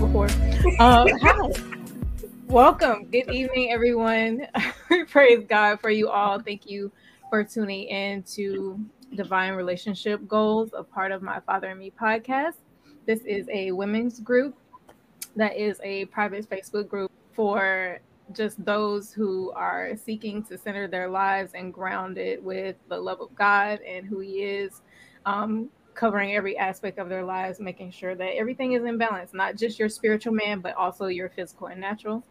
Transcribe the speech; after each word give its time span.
before. 0.00 0.28
Um, 0.78 1.08
hi. 1.20 1.50
Welcome. 2.46 3.04
Good 3.10 3.30
evening, 3.30 3.70
everyone. 3.70 4.46
Praise 5.08 5.44
God 5.46 5.78
for 5.78 5.90
you 5.90 6.08
all. 6.08 6.40
Thank 6.40 6.64
you 6.64 6.90
for 7.28 7.44
tuning 7.44 7.86
in 7.88 8.22
to 8.34 8.80
Divine 9.14 9.52
Relationship 9.52 10.26
Goals, 10.26 10.70
a 10.72 10.82
part 10.82 11.12
of 11.12 11.20
my 11.20 11.38
Father 11.40 11.68
and 11.68 11.78
Me 11.78 11.92
podcast. 12.00 12.54
This 13.04 13.20
is 13.26 13.46
a 13.52 13.72
women's 13.72 14.20
group 14.20 14.56
that 15.36 15.54
is 15.54 15.78
a 15.84 16.06
private 16.06 16.48
Facebook 16.48 16.88
group 16.88 17.12
for 17.34 18.00
just 18.32 18.64
those 18.64 19.12
who 19.12 19.52
are 19.52 19.92
seeking 20.02 20.42
to 20.44 20.56
center 20.56 20.88
their 20.88 21.10
lives 21.10 21.52
and 21.52 21.74
ground 21.74 22.16
it 22.16 22.42
with 22.42 22.76
the 22.88 22.96
love 22.98 23.20
of 23.20 23.34
God 23.34 23.80
and 23.82 24.06
who 24.06 24.20
He 24.20 24.44
is, 24.44 24.80
um, 25.26 25.68
covering 25.94 26.34
every 26.34 26.56
aspect 26.56 26.98
of 26.98 27.08
their 27.08 27.24
lives, 27.24 27.60
making 27.60 27.90
sure 27.90 28.14
that 28.14 28.36
everything 28.36 28.72
is 28.72 28.84
in 28.84 28.98
balance, 28.98 29.32
not 29.34 29.56
just 29.56 29.78
your 29.78 29.88
spiritual 29.88 30.32
man, 30.32 30.60
but 30.60 30.74
also 30.74 31.06
your 31.06 31.28
physical 31.28 31.68
and 31.68 31.80
natural. 31.80 32.22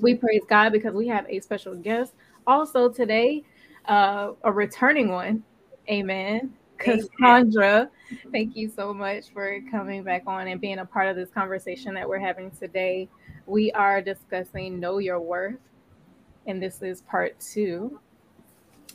We 0.00 0.14
praise 0.14 0.42
God 0.48 0.72
because 0.72 0.94
we 0.94 1.08
have 1.08 1.26
a 1.28 1.40
special 1.40 1.74
guest 1.74 2.14
also 2.46 2.88
today, 2.88 3.44
uh, 3.86 4.32
a 4.42 4.52
returning 4.52 5.10
one. 5.10 5.42
Amen. 5.88 6.54
Cassandra, 6.78 7.90
thank 8.32 8.56
you 8.56 8.68
so 8.68 8.94
much 8.94 9.30
for 9.32 9.60
coming 9.70 10.02
back 10.02 10.22
on 10.26 10.48
and 10.48 10.60
being 10.60 10.78
a 10.78 10.86
part 10.86 11.08
of 11.08 11.16
this 11.16 11.28
conversation 11.30 11.94
that 11.94 12.08
we're 12.08 12.18
having 12.18 12.50
today. 12.52 13.08
We 13.46 13.70
are 13.72 14.00
discussing 14.00 14.80
Know 14.80 14.98
Your 14.98 15.20
Worth, 15.20 15.58
and 16.46 16.62
this 16.62 16.80
is 16.82 17.02
part 17.02 17.38
two. 17.38 18.00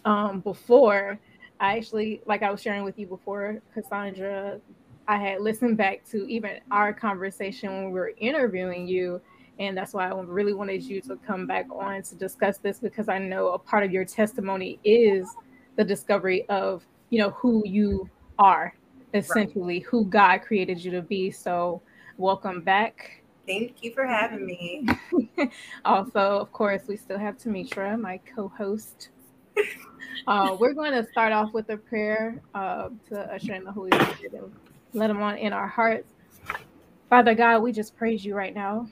Um, 0.04 0.40
before, 0.40 1.20
I 1.60 1.78
actually, 1.78 2.22
like 2.26 2.44
I 2.44 2.52
was 2.52 2.62
sharing 2.62 2.84
with 2.84 3.00
you 3.00 3.08
before, 3.08 3.62
Cassandra, 3.74 4.60
I 5.08 5.18
had 5.18 5.42
listened 5.42 5.78
back 5.78 6.04
to 6.12 6.28
even 6.28 6.60
our 6.72 6.94
conversation 6.94 7.70
when 7.72 7.86
we 7.86 7.92
were 7.92 8.14
interviewing 8.18 8.88
you. 8.88 9.22
And 9.60 9.78
that's 9.78 9.94
why 9.94 10.10
I 10.10 10.22
really 10.22 10.54
wanted 10.54 10.84
you 10.84 11.00
to 11.02 11.16
come 11.26 11.48
back 11.48 11.68
on 11.72 12.02
to 12.04 12.16
discuss 12.16 12.58
this 12.58 12.80
because 12.80 13.08
I 13.08 13.20
know 13.20 13.50
a 13.50 13.60
part 13.60 13.84
of 13.84 13.92
your 13.92 14.04
testimony 14.04 14.80
is 14.84 15.28
the 15.78 15.84
discovery 15.84 16.48
of, 16.50 16.86
you 17.10 17.20
know, 17.20 17.30
who 17.32 17.64
you 17.66 18.10
are, 18.38 18.76
essentially, 19.14 19.76
right. 19.76 19.86
who 19.86 20.06
God 20.06 20.40
created 20.40 20.84
you 20.84 20.92
to 20.92 21.02
be. 21.02 21.32
So, 21.32 21.82
welcome 22.18 22.62
back. 22.62 23.24
Thank 23.48 23.84
you 23.84 23.94
for 23.94 24.06
having 24.06 24.46
me. 24.46 24.88
also, 25.86 26.20
of 26.20 26.52
course, 26.52 26.82
we 26.88 26.98
still 26.98 27.20
have 27.20 27.38
Tamitra, 27.38 28.00
my 28.00 28.20
co 28.36 28.52
host. 28.58 29.10
Uh, 30.28 30.56
we're 30.60 30.74
going 30.74 30.92
to 30.94 31.08
start 31.12 31.32
off 31.32 31.54
with 31.54 31.70
a 31.70 31.78
prayer 31.78 32.42
uh, 32.54 32.90
to 33.10 33.20
usher 33.34 33.54
in 33.54 33.64
the 33.64 33.72
Holy 33.72 33.92
Spirit 33.92 34.34
and 34.34 34.52
let 34.94 35.10
Him 35.10 35.22
on 35.22 35.38
in 35.38 35.54
our 35.54 35.68
hearts. 35.68 36.12
Father 37.10 37.36
God, 37.36 37.60
we 37.60 37.72
just 37.72 37.96
praise 37.96 38.26
you 38.26 38.36
right 38.36 38.54
now. 38.54 38.88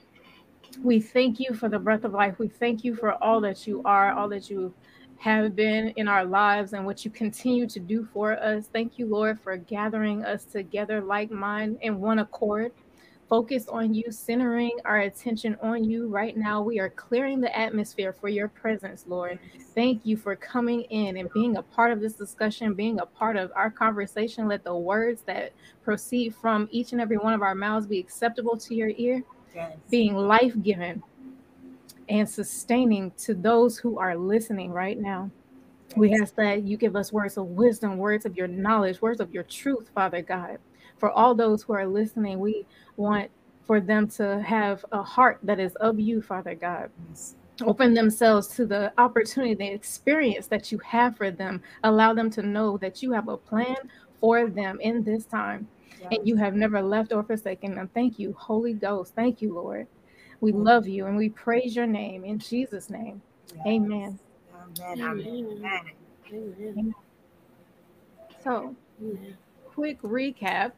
We 0.82 1.00
thank 1.00 1.40
you 1.40 1.54
for 1.54 1.70
the 1.70 1.80
breath 1.80 2.04
of 2.04 2.14
life. 2.14 2.40
We 2.40 2.48
thank 2.48 2.84
you 2.84 2.96
for 2.96 3.22
all 3.24 3.42
that 3.42 3.68
you 3.68 3.82
are, 3.86 4.14
all 4.14 4.30
that 4.30 4.50
you 4.50 4.74
have 5.18 5.56
been 5.56 5.90
in 5.96 6.08
our 6.08 6.26
lives, 6.26 6.74
and 6.74 6.86
what 6.86 7.06
you 7.06 7.12
continue 7.12 7.68
to 7.68 7.80
do 7.80 8.08
for 8.14 8.34
us. 8.34 8.68
Thank 8.74 9.00
you, 9.00 9.06
Lord, 9.06 9.40
for 9.42 9.56
gathering 9.58 10.26
us 10.26 10.46
together 10.46 11.02
like 11.02 11.32
mind 11.32 11.78
in 11.82 12.00
one 12.00 12.20
accord 12.20 12.72
focused 13.30 13.70
on 13.70 13.94
you, 13.94 14.12
centering 14.12 14.78
our 14.86 15.00
attention 15.00 15.58
on 15.62 15.84
you 15.84 16.08
right 16.08 16.36
now. 16.36 16.62
We 16.62 16.80
are 16.80 16.90
clearing 16.90 17.42
the 17.42 17.58
atmosphere 17.58 18.14
for 18.14 18.30
your 18.30 18.48
presence, 18.48 19.06
Lord. 19.08 19.40
Thank 19.74 20.06
you 20.06 20.18
for 20.18 20.36
coming 20.36 20.82
in 20.84 21.18
and 21.18 21.32
being 21.34 21.58
a 21.58 21.62
part 21.62 21.92
of 21.92 22.00
this 22.00 22.14
discussion, 22.14 22.74
being 22.74 23.00
a 23.00 23.06
part 23.06 23.38
of 23.38 23.52
our 23.56 23.72
conversation. 23.72 24.48
Let 24.48 24.64
the 24.64 24.76
words 24.76 25.22
that 25.26 25.54
proceed 25.84 26.36
from 26.36 26.68
each 26.72 26.92
and 26.92 27.02
every 27.02 27.18
one 27.18 27.34
of 27.34 27.42
our 27.42 27.56
mouths 27.56 27.88
be 27.88 28.00
acceptable 28.00 28.58
to 28.58 28.76
your 28.76 28.92
ear, 28.98 29.24
yes. 29.56 29.76
being 29.90 30.16
life 30.16 30.54
giving 30.62 31.02
and 32.10 32.30
sustaining 32.30 33.12
to 33.18 33.34
those 33.34 33.78
who 33.78 33.98
are 33.98 34.16
listening 34.16 34.72
right 34.72 35.00
now. 35.00 35.32
We 35.96 36.14
ask 36.20 36.36
that 36.36 36.64
you 36.64 36.76
give 36.76 36.96
us 36.96 37.14
words 37.14 37.38
of 37.38 37.46
wisdom, 37.46 37.98
words 37.98 38.26
of 38.26 38.36
your 38.36 38.48
knowledge, 38.48 39.02
words 39.02 39.20
of 39.20 39.32
your 39.32 39.44
truth, 39.44 39.92
Father 39.94 40.22
God 40.22 40.58
for 41.04 41.12
all 41.12 41.36
those 41.36 41.62
who 41.64 41.74
are 41.74 41.86
listening, 41.86 42.40
we 42.40 42.66
want 42.96 43.30
for 43.66 43.82
them 43.82 44.08
to 44.08 44.42
have 44.42 44.86
a 44.94 45.04
heart 45.04 45.38
that 45.44 45.60
is 45.60 45.76
of 45.76 46.00
you, 46.00 46.22
Father 46.22 46.56
God. 46.56 46.90
Yes. 47.10 47.36
Open 47.64 47.94
themselves 47.94 48.48
to 48.56 48.66
the 48.66 48.94
opportunity, 48.98 49.54
the 49.54 49.68
experience 49.68 50.48
that 50.48 50.72
you 50.72 50.78
have 50.78 51.18
for 51.18 51.30
them. 51.30 51.62
Allow 51.84 52.14
them 52.14 52.30
to 52.30 52.42
know 52.42 52.78
that 52.78 53.04
you 53.04 53.12
have 53.12 53.28
a 53.28 53.36
plan 53.36 53.76
for 54.22 54.48
them 54.48 54.80
in 54.80 55.04
this 55.04 55.26
time. 55.26 55.68
Yes. 56.00 56.08
And 56.12 56.26
you 56.26 56.38
have 56.38 56.56
never 56.56 56.82
left 56.82 57.12
or 57.12 57.22
forsaken 57.22 57.76
them. 57.76 57.90
Thank 57.94 58.18
you, 58.18 58.34
Holy 58.40 58.72
Ghost. 58.72 59.14
Thank 59.14 59.42
you, 59.42 59.54
Lord. 59.54 59.88
We 60.40 60.54
love 60.54 60.88
you 60.88 61.08
and 61.08 61.18
we 61.18 61.28
praise 61.28 61.76
your 61.76 61.86
name 61.86 62.24
in 62.24 62.40
Jesus' 62.40 62.90
name. 62.90 63.22
Yes. 63.54 63.68
Amen. 63.68 64.20
Amen. 64.80 65.02
Amen. 65.02 65.82
Amen. 66.32 66.96
So, 68.42 68.74
quick 69.74 70.02
recap 70.02 70.72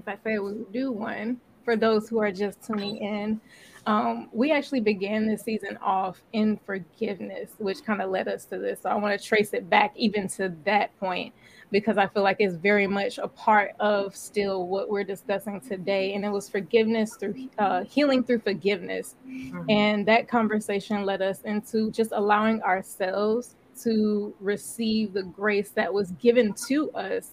because 0.00 0.18
I 0.24 0.30
said 0.30 0.40
we 0.40 0.52
would 0.52 0.72
do 0.72 0.92
one 0.92 1.40
for 1.64 1.76
those 1.76 2.08
who 2.08 2.18
are 2.18 2.32
just 2.32 2.62
tuning 2.62 2.96
in. 2.98 3.40
Um, 3.86 4.28
we 4.32 4.52
actually 4.52 4.80
began 4.80 5.26
this 5.26 5.42
season 5.42 5.78
off 5.78 6.22
in 6.32 6.58
forgiveness, 6.66 7.50
which 7.58 7.84
kind 7.84 8.02
of 8.02 8.10
led 8.10 8.28
us 8.28 8.44
to 8.46 8.58
this. 8.58 8.80
So 8.82 8.90
I 8.90 8.94
want 8.96 9.18
to 9.18 9.26
trace 9.26 9.52
it 9.54 9.70
back 9.70 9.92
even 9.96 10.28
to 10.28 10.54
that 10.64 10.98
point 10.98 11.32
because 11.70 11.96
I 11.96 12.06
feel 12.08 12.22
like 12.22 12.36
it's 12.40 12.56
very 12.56 12.86
much 12.86 13.18
a 13.18 13.28
part 13.28 13.72
of 13.80 14.14
still 14.14 14.66
what 14.66 14.90
we're 14.90 15.04
discussing 15.04 15.60
today. 15.60 16.14
And 16.14 16.24
it 16.24 16.28
was 16.28 16.48
forgiveness 16.48 17.16
through 17.16 17.48
uh, 17.58 17.84
healing 17.84 18.22
through 18.22 18.40
forgiveness. 18.40 19.14
Mm-hmm. 19.26 19.70
And 19.70 20.06
that 20.06 20.28
conversation 20.28 21.04
led 21.04 21.22
us 21.22 21.40
into 21.42 21.90
just 21.90 22.12
allowing 22.12 22.62
ourselves 22.62 23.54
to 23.82 24.34
receive 24.40 25.14
the 25.14 25.22
grace 25.22 25.70
that 25.70 25.92
was 25.92 26.10
given 26.12 26.52
to 26.68 26.90
us 26.92 27.30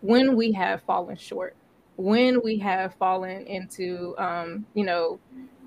when 0.00 0.34
we 0.34 0.50
have 0.52 0.82
fallen 0.82 1.16
short 1.16 1.54
when 2.00 2.40
we 2.42 2.56
have 2.58 2.94
fallen 2.94 3.46
into, 3.46 4.14
um, 4.16 4.64
you 4.74 4.84
know, 4.84 5.20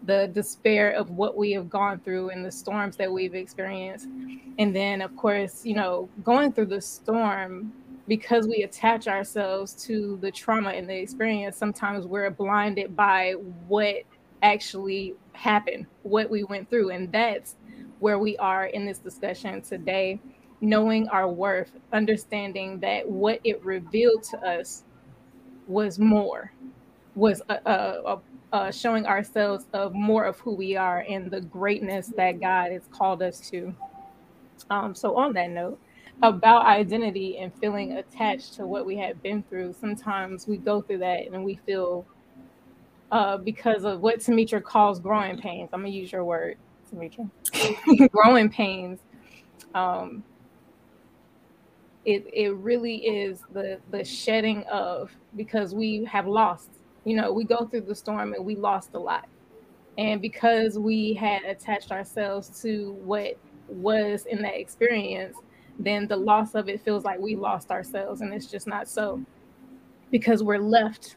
the 0.05 0.29
despair 0.33 0.91
of 0.91 1.11
what 1.11 1.37
we 1.37 1.51
have 1.51 1.69
gone 1.69 1.99
through 1.99 2.29
and 2.29 2.43
the 2.43 2.51
storms 2.51 2.97
that 2.97 3.11
we've 3.11 3.35
experienced. 3.35 4.07
And 4.59 4.75
then, 4.75 5.01
of 5.01 5.15
course, 5.15 5.65
you 5.65 5.75
know, 5.75 6.09
going 6.23 6.51
through 6.51 6.65
the 6.65 6.81
storm, 6.81 7.71
because 8.07 8.47
we 8.47 8.63
attach 8.63 9.07
ourselves 9.07 9.73
to 9.85 10.17
the 10.21 10.31
trauma 10.31 10.71
and 10.71 10.89
the 10.89 10.97
experience, 10.97 11.55
sometimes 11.55 12.05
we're 12.05 12.29
blinded 12.31 12.95
by 12.95 13.33
what 13.67 13.97
actually 14.41 15.15
happened, 15.31 15.85
what 16.01 16.29
we 16.29 16.43
went 16.43 16.69
through. 16.69 16.89
And 16.89 17.11
that's 17.11 17.55
where 17.99 18.19
we 18.19 18.35
are 18.37 18.65
in 18.65 18.85
this 18.85 18.97
discussion 18.97 19.61
today, 19.61 20.19
knowing 20.59 21.07
our 21.09 21.29
worth, 21.29 21.71
understanding 21.93 22.79
that 22.79 23.07
what 23.07 23.39
it 23.45 23.63
revealed 23.63 24.23
to 24.23 24.37
us 24.39 24.83
was 25.67 25.99
more, 25.99 26.53
was 27.15 27.41
uh, 27.49 27.53
uh, 27.65 28.19
uh, 28.51 28.71
showing 28.71 29.05
ourselves 29.05 29.65
of 29.73 29.93
more 29.93 30.25
of 30.25 30.39
who 30.39 30.55
we 30.55 30.75
are 30.75 31.05
and 31.09 31.31
the 31.31 31.41
greatness 31.41 32.11
that 32.17 32.39
God 32.39 32.71
has 32.71 32.83
called 32.91 33.21
us 33.21 33.39
to. 33.51 33.73
Um, 34.69 34.95
so, 34.95 35.15
on 35.17 35.33
that 35.33 35.49
note, 35.49 35.79
about 36.21 36.65
identity 36.65 37.37
and 37.39 37.53
feeling 37.55 37.93
attached 37.93 38.53
to 38.55 38.65
what 38.65 38.85
we 38.85 38.97
had 38.97 39.21
been 39.21 39.43
through, 39.43 39.73
sometimes 39.73 40.47
we 40.47 40.57
go 40.57 40.81
through 40.81 40.99
that 40.99 41.27
and 41.31 41.43
we 41.43 41.55
feel 41.65 42.05
uh, 43.11 43.37
because 43.37 43.83
of 43.83 44.01
what 44.01 44.19
Tamitra 44.19 44.63
calls 44.63 44.99
growing 44.99 45.37
pains. 45.37 45.69
I'm 45.73 45.81
gonna 45.81 45.89
use 45.89 46.11
your 46.11 46.25
word, 46.25 46.57
Tamitra. 46.91 47.29
growing 48.11 48.49
pains. 48.49 48.99
Um, 49.75 50.23
it 52.05 52.25
it 52.33 52.53
really 52.55 52.97
is 52.97 53.39
the 53.53 53.79
the 53.91 54.03
shedding 54.03 54.63
of 54.63 55.11
because 55.35 55.73
we 55.73 56.03
have 56.05 56.27
lost 56.27 56.69
you 57.05 57.15
know 57.15 57.31
we 57.31 57.43
go 57.43 57.65
through 57.65 57.81
the 57.81 57.95
storm 57.95 58.33
and 58.33 58.45
we 58.45 58.55
lost 58.55 58.91
a 58.93 58.99
lot. 58.99 59.27
And 59.95 60.19
because 60.21 60.79
we 60.79 61.13
had 61.13 61.43
attached 61.43 61.91
ourselves 61.91 62.61
to 62.63 62.93
what 63.03 63.37
was 63.67 64.25
in 64.25 64.41
that 64.41 64.59
experience 64.59 65.37
then 65.79 66.07
the 66.07 66.15
loss 66.15 66.55
of 66.55 66.69
it 66.69 66.81
feels 66.83 67.03
like 67.03 67.19
we 67.19 67.35
lost 67.35 67.71
ourselves 67.71 68.21
and 68.21 68.33
it's 68.33 68.47
just 68.47 68.67
not 68.67 68.87
so. 68.87 69.21
Because 70.11 70.43
we're 70.43 70.59
left 70.59 71.15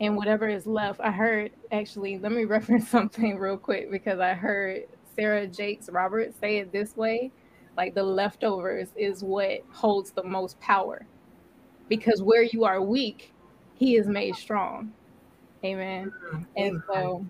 and 0.00 0.16
whatever 0.16 0.48
is 0.48 0.66
left 0.66 1.00
i 1.00 1.10
heard 1.10 1.50
actually 1.72 2.18
let 2.18 2.32
me 2.32 2.44
reference 2.56 2.88
something 2.88 3.38
real 3.38 3.56
quick 3.56 3.90
because 3.90 4.18
i 4.18 4.34
heard 4.34 4.84
sarah 5.16 5.46
jakes 5.46 5.88
roberts 5.88 6.38
say 6.40 6.58
it 6.58 6.72
this 6.72 6.96
way 6.96 7.30
like 7.76 7.94
the 7.94 8.02
leftovers 8.02 8.88
is 8.96 9.22
what 9.22 9.60
holds 9.70 10.10
the 10.12 10.22
most 10.22 10.58
power. 10.60 11.06
Because 11.88 12.22
where 12.22 12.42
you 12.42 12.64
are 12.64 12.80
weak 12.80 13.32
he 13.74 13.96
is 13.96 14.06
made 14.06 14.36
strong. 14.36 14.92
Amen. 15.64 16.12
Mm-hmm. 16.26 16.42
and 16.56 16.82
so 16.86 17.26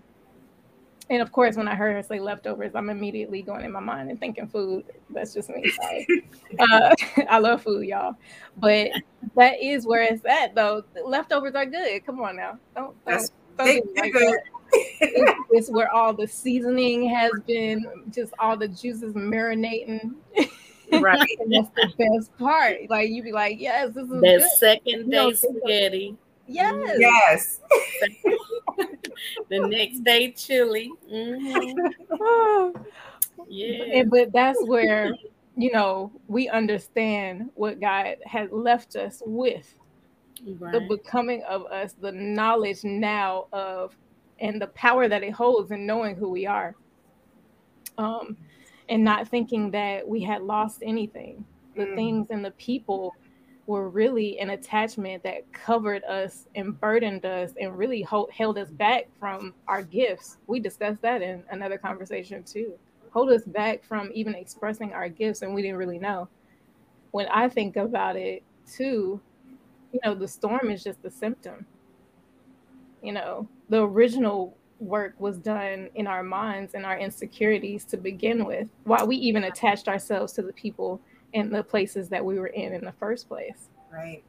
and 1.09 1.21
of 1.21 1.31
course 1.31 1.55
when 1.55 1.67
i 1.67 1.75
heard 1.75 1.93
her 1.93 2.01
say 2.01 2.19
leftovers 2.19 2.73
i'm 2.73 2.89
immediately 2.89 3.43
going 3.43 3.63
in 3.63 3.71
my 3.71 3.79
mind 3.79 4.09
and 4.09 4.19
thinking 4.19 4.47
food. 4.47 4.85
That's 5.09 5.33
just 5.33 5.49
me. 5.49 5.71
Uh, 6.57 6.95
i 7.29 7.37
love 7.37 7.61
food 7.63 7.85
y'all. 7.85 8.15
But 8.57 8.91
that 9.35 9.61
is 9.61 9.85
where 9.85 10.03
it's 10.03 10.25
at 10.25 10.55
though. 10.55 10.83
Leftovers 11.05 11.55
are 11.55 11.65
good. 11.65 12.05
Come 12.05 12.21
on 12.21 12.35
now. 12.37 12.57
Don't, 12.75 12.95
don't 13.05 13.29
Something 13.57 13.81
like 13.95 14.13
that. 14.13 14.41
It's, 14.71 15.39
it's, 15.51 15.69
where 15.69 15.91
all 15.91 16.13
the 16.13 16.27
seasoning 16.27 17.09
has 17.09 17.31
been, 17.47 17.85
just 18.11 18.33
all 18.39 18.57
the 18.57 18.67
juices 18.67 19.13
marinating. 19.13 20.15
Right. 20.91 21.27
and 21.39 21.53
that's 21.53 21.69
the 21.75 21.91
best 21.97 22.37
part. 22.37 22.89
Like 22.89 23.09
you'd 23.09 23.23
be 23.23 23.31
like, 23.31 23.59
yes, 23.59 23.93
this 23.93 24.05
is 24.05 24.09
that 24.09 24.21
good. 24.21 24.49
second 24.57 25.09
day 25.09 25.33
spaghetti. 25.33 26.17
Yes. 26.47 26.97
Yes. 26.99 27.59
the 29.49 29.59
next 29.67 30.03
day 30.03 30.31
chili. 30.31 30.91
Mm-hmm. 31.11 32.83
Yeah. 33.49 34.03
But 34.03 34.31
that's 34.31 34.59
where, 34.65 35.15
you 35.57 35.71
know, 35.71 36.11
we 36.27 36.49
understand 36.49 37.49
what 37.55 37.79
God 37.79 38.17
has 38.25 38.51
left 38.51 38.95
us 38.95 39.21
with. 39.25 39.73
Right. 40.59 40.73
The 40.73 40.81
becoming 40.81 41.41
of 41.43 41.65
us, 41.65 41.95
the 41.99 42.11
knowledge 42.11 42.83
now 42.83 43.47
of 43.51 43.95
and 44.39 44.61
the 44.61 44.67
power 44.67 45.07
that 45.07 45.23
it 45.23 45.31
holds 45.31 45.71
in 45.71 45.85
knowing 45.85 46.15
who 46.15 46.29
we 46.29 46.45
are. 46.45 46.75
Um, 47.97 48.37
and 48.89 49.03
not 49.03 49.27
thinking 49.27 49.71
that 49.71 50.07
we 50.07 50.21
had 50.21 50.41
lost 50.41 50.83
anything. 50.83 51.43
The 51.75 51.85
mm. 51.85 51.95
things 51.95 52.27
and 52.29 52.43
the 52.43 52.51
people 52.51 53.15
were 53.67 53.89
really 53.89 54.39
an 54.39 54.51
attachment 54.51 55.23
that 55.23 55.51
covered 55.51 56.03
us 56.03 56.47
and 56.55 56.79
burdened 56.79 57.25
us 57.25 57.53
and 57.59 57.75
really 57.75 58.03
hold, 58.03 58.29
held 58.31 58.57
us 58.57 58.69
back 58.69 59.07
from 59.19 59.53
our 59.67 59.81
gifts. 59.81 60.37
We 60.47 60.59
discussed 60.59 61.01
that 61.01 61.21
in 61.21 61.43
another 61.49 61.77
conversation 61.77 62.43
too. 62.43 62.73
Hold 63.11 63.31
us 63.31 63.43
back 63.43 63.83
from 63.83 64.11
even 64.13 64.35
expressing 64.35 64.93
our 64.93 65.09
gifts, 65.09 65.41
and 65.41 65.55
we 65.55 65.61
didn't 65.61 65.77
really 65.77 65.99
know. 65.99 66.27
When 67.11 67.27
I 67.27 67.47
think 67.47 67.77
about 67.77 68.17
it 68.17 68.43
too, 68.69 69.19
you 69.93 69.99
know, 70.03 70.13
the 70.13 70.27
storm 70.27 70.69
is 70.69 70.83
just 70.83 71.03
a 71.05 71.09
symptom. 71.09 71.65
You 73.01 73.13
know, 73.13 73.47
the 73.69 73.83
original 73.83 74.57
work 74.79 75.15
was 75.19 75.37
done 75.37 75.89
in 75.95 76.07
our 76.07 76.23
minds 76.23 76.73
and 76.73 76.85
our 76.85 76.97
insecurities 76.97 77.85
to 77.85 77.97
begin 77.97 78.45
with, 78.45 78.69
why 78.83 79.03
we 79.03 79.15
even 79.15 79.45
attached 79.45 79.87
ourselves 79.87 80.33
to 80.33 80.41
the 80.41 80.53
people 80.53 81.01
and 81.33 81.53
the 81.53 81.63
places 81.63 82.09
that 82.09 82.23
we 82.23 82.39
were 82.39 82.47
in 82.47 82.73
in 82.73 82.83
the 82.83 82.91
first 82.93 83.27
place. 83.27 83.69
Right. 83.91 84.23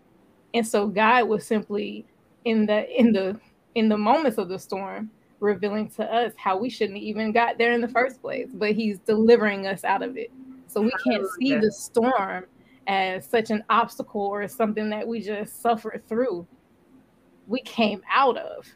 And 0.55 0.67
so 0.67 0.87
God 0.87 1.29
was 1.29 1.47
simply 1.47 2.07
in 2.45 2.67
the 2.67 2.89
in 2.99 3.13
the 3.13 3.39
in 3.75 3.89
the 3.89 3.99
moments 3.99 4.39
of 4.39 4.49
the 4.49 4.59
storm 4.59 5.11
revealing 5.41 5.89
to 5.91 6.15
us 6.15 6.33
how 6.37 6.57
we 6.57 6.71
shouldn't 6.71 6.99
even 6.99 7.31
got 7.33 7.59
there 7.59 7.73
in 7.73 7.81
the 7.81 7.89
first 7.89 8.23
place, 8.23 8.49
but 8.55 8.73
he's 8.73 8.99
delivering 9.01 9.67
us 9.67 9.85
out 9.85 10.03
of 10.03 10.17
it. 10.17 10.31
So 10.67 10.81
we 10.81 10.93
can't 11.05 11.27
see 11.39 11.55
the 11.55 11.71
storm 11.71 12.47
as 12.87 13.27
such 13.27 13.51
an 13.51 13.63
obstacle 13.69 14.23
or 14.23 14.47
something 14.49 14.89
that 14.91 15.07
we 15.07 15.21
just 15.21 15.61
suffered 15.61 16.03
through. 16.09 16.47
We 17.47 17.61
came 17.61 18.03
out 18.11 18.39
of. 18.39 18.67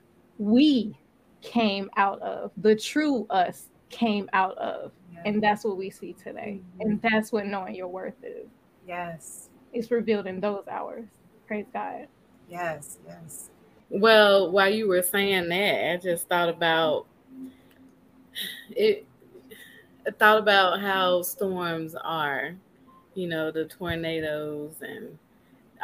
We 0.40 0.98
came 1.42 1.90
out 1.96 2.20
of. 2.22 2.50
The 2.56 2.74
true 2.74 3.26
us 3.28 3.68
came 3.90 4.28
out 4.32 4.56
of. 4.58 4.90
And 5.26 5.42
that's 5.42 5.64
what 5.64 5.76
we 5.76 5.90
see 5.90 6.14
today. 6.14 6.62
Mm-hmm. 6.62 6.80
And 6.80 7.02
that's 7.02 7.30
what 7.30 7.44
knowing 7.44 7.74
your 7.74 7.88
worth 7.88 8.14
is. 8.22 8.48
Yes. 8.88 9.50
It's 9.70 9.90
revealed 9.90 10.26
in 10.26 10.40
those 10.40 10.64
hours. 10.66 11.04
Praise 11.46 11.66
God. 11.74 12.06
Yes, 12.48 12.96
yes. 13.06 13.50
Well, 13.90 14.50
while 14.50 14.72
you 14.72 14.88
were 14.88 15.02
saying 15.02 15.50
that, 15.50 15.92
I 15.92 15.96
just 15.98 16.26
thought 16.26 16.48
about 16.48 17.06
it. 18.70 19.06
I 20.06 20.10
thought 20.12 20.38
about 20.38 20.80
how 20.80 21.20
storms 21.20 21.94
are, 21.94 22.54
you 23.14 23.28
know, 23.28 23.50
the 23.50 23.66
tornadoes 23.66 24.76
and 24.80 25.18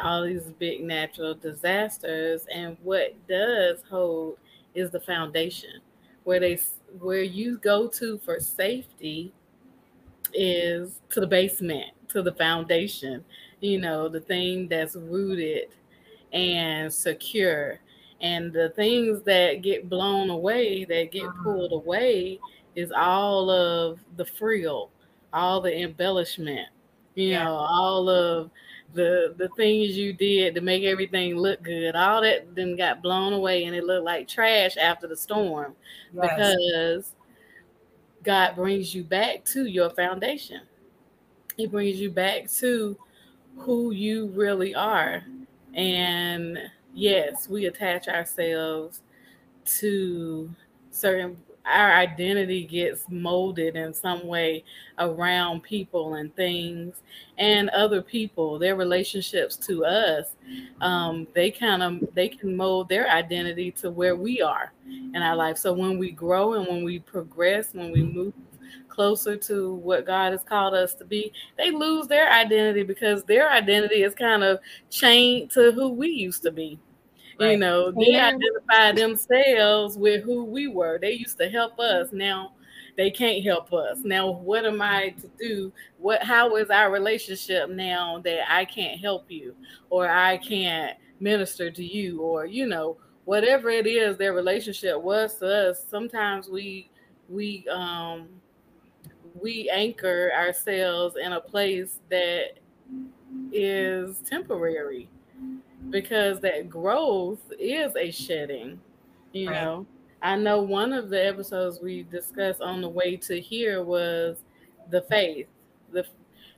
all 0.01 0.23
these 0.25 0.51
big 0.57 0.83
natural 0.83 1.35
disasters, 1.35 2.45
and 2.51 2.75
what 2.81 3.13
does 3.27 3.83
hold 3.89 4.37
is 4.77 4.91
the 4.91 4.99
foundation 4.99 5.81
where 6.23 6.39
they 6.39 6.59
where 6.99 7.23
you 7.23 7.57
go 7.57 7.87
to 7.87 8.17
for 8.19 8.39
safety 8.39 9.33
is 10.33 11.01
to 11.09 11.19
the 11.19 11.27
basement, 11.27 11.91
to 12.09 12.21
the 12.21 12.33
foundation, 12.33 13.23
you 13.59 13.79
know, 13.79 14.07
the 14.07 14.19
thing 14.19 14.67
that's 14.67 14.95
rooted 14.95 15.69
and 16.31 16.93
secure. 16.93 17.79
And 18.19 18.51
the 18.51 18.69
things 18.69 19.21
that 19.23 19.61
get 19.61 19.89
blown 19.89 20.29
away, 20.29 20.85
that 20.85 21.11
get 21.11 21.25
uh-huh. 21.25 21.43
pulled 21.43 21.71
away, 21.71 22.39
is 22.75 22.91
all 22.91 23.49
of 23.49 23.99
the 24.17 24.25
frill, 24.25 24.89
all 25.33 25.61
the 25.61 25.75
embellishment, 25.81 26.67
you 27.15 27.29
yeah. 27.29 27.43
know, 27.43 27.53
all 27.53 28.09
of 28.09 28.49
the 28.93 29.33
the 29.37 29.49
things 29.49 29.97
you 29.97 30.13
did 30.13 30.55
to 30.55 30.61
make 30.61 30.83
everything 30.83 31.35
look 31.35 31.61
good, 31.63 31.95
all 31.95 32.21
that 32.21 32.55
then 32.55 32.75
got 32.75 33.01
blown 33.01 33.33
away 33.33 33.65
and 33.65 33.75
it 33.75 33.83
looked 33.83 34.05
like 34.05 34.27
trash 34.27 34.77
after 34.77 35.07
the 35.07 35.15
storm 35.15 35.75
yes. 36.13 36.21
because 36.21 37.15
God 38.23 38.55
brings 38.55 38.93
you 38.93 39.03
back 39.03 39.45
to 39.45 39.65
your 39.65 39.89
foundation. 39.89 40.61
He 41.55 41.67
brings 41.67 41.99
you 41.99 42.11
back 42.11 42.49
to 42.57 42.97
who 43.57 43.91
you 43.91 44.27
really 44.27 44.75
are. 44.75 45.23
And 45.73 46.59
yes, 46.93 47.47
we 47.49 47.65
attach 47.65 48.07
ourselves 48.07 49.01
to 49.79 50.49
certain 50.91 51.37
our 51.67 51.93
identity 51.93 52.65
gets 52.65 53.05
molded 53.09 53.75
in 53.75 53.93
some 53.93 54.25
way 54.27 54.63
around 54.99 55.61
people 55.63 56.15
and 56.15 56.35
things 56.35 57.01
and 57.37 57.69
other 57.69 58.01
people 58.01 58.57
their 58.59 58.75
relationships 58.75 59.55
to 59.57 59.85
us 59.85 60.35
um, 60.81 61.27
they 61.33 61.51
kind 61.51 61.83
of 61.83 62.01
they 62.13 62.29
can 62.29 62.55
mold 62.55 62.89
their 62.89 63.09
identity 63.09 63.71
to 63.71 63.91
where 63.91 64.15
we 64.15 64.41
are 64.41 64.71
in 65.13 65.21
our 65.21 65.35
life. 65.35 65.57
So 65.57 65.73
when 65.73 65.97
we 65.97 66.11
grow 66.11 66.53
and 66.53 66.67
when 66.67 66.83
we 66.83 66.99
progress 66.99 67.73
when 67.73 67.91
we 67.91 68.03
move 68.03 68.33
closer 68.89 69.37
to 69.37 69.75
what 69.75 70.05
god 70.05 70.31
has 70.31 70.43
called 70.43 70.73
us 70.73 70.93
to 70.95 71.05
be 71.05 71.31
they 71.57 71.69
lose 71.71 72.07
their 72.07 72.31
identity 72.31 72.83
because 72.83 73.23
their 73.23 73.49
identity 73.51 74.01
is 74.03 74.15
kind 74.15 74.43
of 74.43 74.59
chained 74.89 75.51
to 75.51 75.71
who 75.71 75.89
we 75.89 76.07
used 76.09 76.41
to 76.41 76.51
be 76.51 76.79
Right. 77.39 77.51
You 77.51 77.57
know, 77.57 77.91
they 77.91 78.13
yeah. 78.13 78.31
identify 78.33 78.91
themselves 78.93 79.97
with 79.97 80.23
who 80.23 80.43
we 80.43 80.67
were. 80.67 80.97
They 80.99 81.11
used 81.11 81.37
to 81.37 81.49
help 81.49 81.79
us. 81.79 82.11
Now 82.11 82.53
they 82.97 83.11
can't 83.11 83.43
help 83.43 83.71
us. 83.73 83.99
Now, 84.03 84.31
what 84.31 84.65
am 84.65 84.81
I 84.81 85.09
to 85.21 85.29
do? 85.39 85.71
What 85.99 86.23
how 86.23 86.55
is 86.55 86.71
our 86.71 86.91
relationship 86.91 87.69
now 87.69 88.19
that 88.23 88.51
I 88.51 88.65
can't 88.65 88.99
help 88.99 89.29
you 89.29 89.55
or 89.91 90.09
I 90.09 90.37
can't 90.37 90.97
minister 91.19 91.69
to 91.69 91.83
you 91.83 92.21
or 92.21 92.45
you 92.45 92.65
know, 92.65 92.97
whatever 93.25 93.69
it 93.69 93.85
is 93.85 94.17
their 94.17 94.33
relationship 94.33 94.99
was 94.99 95.35
to 95.35 95.69
us, 95.69 95.85
sometimes 95.87 96.49
we 96.49 96.89
we 97.29 97.67
um 97.69 98.27
we 99.39 99.69
anchor 99.69 100.31
ourselves 100.35 101.17
in 101.23 101.33
a 101.33 101.41
place 101.41 101.99
that 102.09 102.57
is 103.51 104.21
temporary 104.21 105.07
because 105.89 106.39
that 106.41 106.69
growth 106.69 107.41
is 107.59 107.95
a 107.95 108.11
shedding. 108.11 108.79
You 109.33 109.49
right. 109.49 109.63
know, 109.63 109.85
I 110.21 110.35
know 110.35 110.61
one 110.61 110.93
of 110.93 111.09
the 111.09 111.25
episodes 111.25 111.79
we 111.81 112.03
discussed 112.03 112.61
on 112.61 112.81
the 112.81 112.89
way 112.89 113.17
to 113.17 113.39
here 113.39 113.83
was 113.83 114.37
the 114.89 115.01
faith, 115.03 115.47
the 115.91 116.05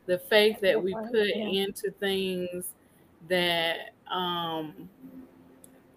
the 0.05 0.17
faith 0.17 0.59
that 0.61 0.81
we 0.81 0.93
put 1.11 1.35
yeah. 1.35 1.45
into 1.45 1.91
things 1.99 2.73
that 3.27 3.93
um 4.09 4.89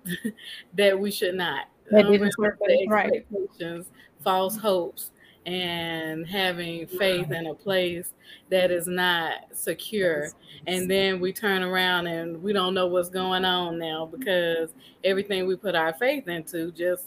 that 0.74 0.98
we 0.98 1.10
should 1.10 1.34
not. 1.34 1.66
That 1.90 2.06
didn't 2.06 2.32
work, 2.38 2.58
expectations, 2.62 3.86
right. 3.90 4.24
false 4.24 4.56
hopes, 4.56 5.10
and 5.46 6.26
having 6.26 6.86
faith 6.86 7.30
in 7.32 7.46
a 7.46 7.54
place 7.54 8.12
that 8.50 8.70
is 8.70 8.86
not 8.86 9.32
secure. 9.52 10.28
And 10.66 10.90
then 10.90 11.20
we 11.20 11.32
turn 11.32 11.62
around 11.62 12.06
and 12.06 12.40
we 12.42 12.52
don't 12.52 12.74
know 12.74 12.86
what's 12.86 13.08
going 13.08 13.44
on 13.44 13.78
now 13.78 14.06
because 14.06 14.70
everything 15.02 15.46
we 15.46 15.56
put 15.56 15.74
our 15.74 15.92
faith 15.94 16.28
into 16.28 16.70
just 16.72 17.06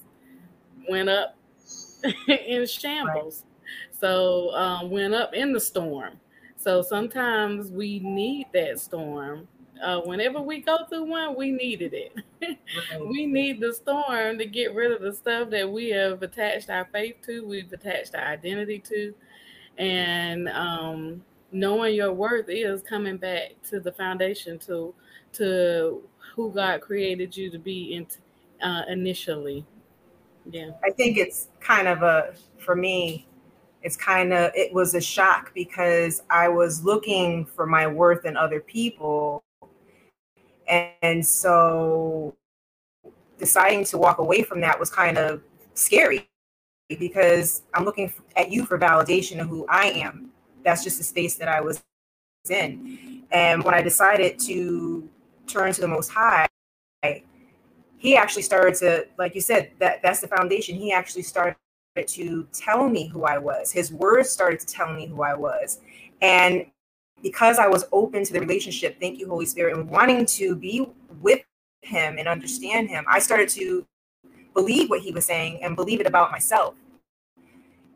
went 0.90 1.10
up 1.10 1.38
in 2.28 2.66
shambles. 2.68 3.46
So 4.00 4.54
um, 4.56 4.90
went 4.90 5.14
up 5.14 5.34
in 5.34 5.54
the 5.54 5.60
storm. 5.60 6.20
So 6.58 6.82
sometimes 6.82 7.70
we 7.70 8.00
need 8.00 8.48
that 8.54 8.80
storm 8.80 9.48
uh, 9.82 10.02
whenever 10.02 10.42
we 10.42 10.62
go 10.62 10.86
through 10.90 11.06
one, 11.06 11.36
we 11.36 11.52
needed 11.52 11.94
it. 11.94 12.14
right. 12.42 12.60
We 13.08 13.26
need 13.26 13.60
the 13.60 13.74
storm 13.74 14.38
to 14.38 14.46
get 14.46 14.74
rid 14.74 14.92
of 14.92 15.02
the 15.02 15.14
stuff 15.14 15.50
that 15.50 15.70
we 15.70 15.90
have 15.90 16.22
attached 16.22 16.70
our 16.70 16.86
faith 16.92 17.16
to, 17.26 17.46
we've 17.46 17.72
attached 17.72 18.16
our 18.16 18.26
identity 18.26 18.80
to. 18.80 19.14
And 19.78 20.48
um, 20.50 21.24
knowing 21.52 21.96
your 21.96 22.14
worth 22.14 22.46
is 22.50 22.82
coming 22.82 23.18
back 23.18 23.54
to 23.70 23.80
the 23.80 23.92
foundation 23.92 24.58
to 24.60 24.94
to 25.34 26.02
who 26.36 26.52
God 26.52 26.82
created 26.82 27.36
you 27.36 27.50
to 27.52 27.60
be 27.60 27.94
in, 27.94 28.08
uh, 28.62 28.84
initially. 28.88 29.66
Yeah. 30.50 30.72
I 30.84 30.92
think 30.92 31.18
it's 31.18 31.50
kind 31.60 31.88
of 31.88 32.04
a, 32.04 32.34
for 32.58 32.76
me, 32.76 33.28
it's 33.84 33.98
kind 33.98 34.34
of, 34.34 34.52
it 34.56 34.74
was 34.74 34.96
a 34.96 35.02
shock 35.02 35.54
because 35.54 36.24
I 36.30 36.48
was 36.48 36.84
looking 36.84 37.46
for 37.46 37.66
my 37.66 37.86
worth 37.86 38.26
in 38.26 38.38
other 38.38 38.62
people 38.62 39.44
and 40.68 41.26
so 41.26 42.36
deciding 43.38 43.84
to 43.86 43.98
walk 43.98 44.18
away 44.20 44.44
from 44.44 44.62
that 44.62 44.80
was 44.80 44.90
kind 44.90 45.18
of 45.18 45.42
scary 45.74 46.28
because 46.88 47.64
I'm 47.74 47.86
looking 47.86 48.12
at 48.36 48.52
you 48.52 48.66
for 48.66 48.78
validation 48.78 49.42
of 49.42 49.48
who 49.48 49.66
I 49.70 49.88
am. 49.88 50.30
That's 50.64 50.84
just 50.84 50.98
the 50.98 51.04
space 51.04 51.36
that 51.36 51.48
I 51.48 51.62
was 51.62 51.84
in. 52.50 53.24
And 53.32 53.64
when 53.64 53.74
I 53.74 53.82
decided 53.82 54.40
to 54.42 55.08
turn 55.48 55.74
to 55.74 55.82
the 55.82 55.88
Most 55.88 56.10
High, 56.10 56.48
he 57.98 58.16
actually 58.16 58.44
started 58.44 58.76
to, 58.76 59.08
like 59.18 59.36
you 59.36 59.42
said, 59.42 59.72
that 59.80 60.02
that's 60.02 60.22
the 60.22 60.28
foundation. 60.28 60.76
He 60.76 60.92
actually 60.92 61.24
started 61.24 61.56
to 62.08 62.48
tell 62.52 62.88
me 62.90 63.08
who 63.08 63.24
I 63.24 63.38
was. 63.38 63.72
His 63.72 63.92
words 63.92 64.30
started 64.30 64.60
to 64.60 64.66
tell 64.66 64.94
me 64.94 65.08
who 65.08 65.24
I 65.24 65.34
was. 65.34 65.80
And 66.22 66.66
because 67.26 67.58
I 67.58 67.68
was 67.68 67.86
open 67.92 68.24
to 68.24 68.34
the 68.34 68.40
relationship, 68.40 69.00
thank 69.00 69.18
you, 69.18 69.28
Holy 69.28 69.48
Spirit, 69.48 69.76
and 69.76 69.90
wanting 69.90 70.28
to 70.28 70.56
be 70.56 70.88
with 71.22 71.42
him 71.82 72.20
and 72.20 72.28
understand 72.28 72.88
him, 72.88 73.04
I 73.08 73.18
started 73.18 73.50
to 73.50 73.84
believe 74.54 74.92
what 74.92 75.02
he 75.02 75.12
was 75.12 75.26
saying 75.26 75.58
and 75.64 75.76
believe 75.76 76.00
it 76.00 76.06
about 76.06 76.30
myself. 76.30 76.76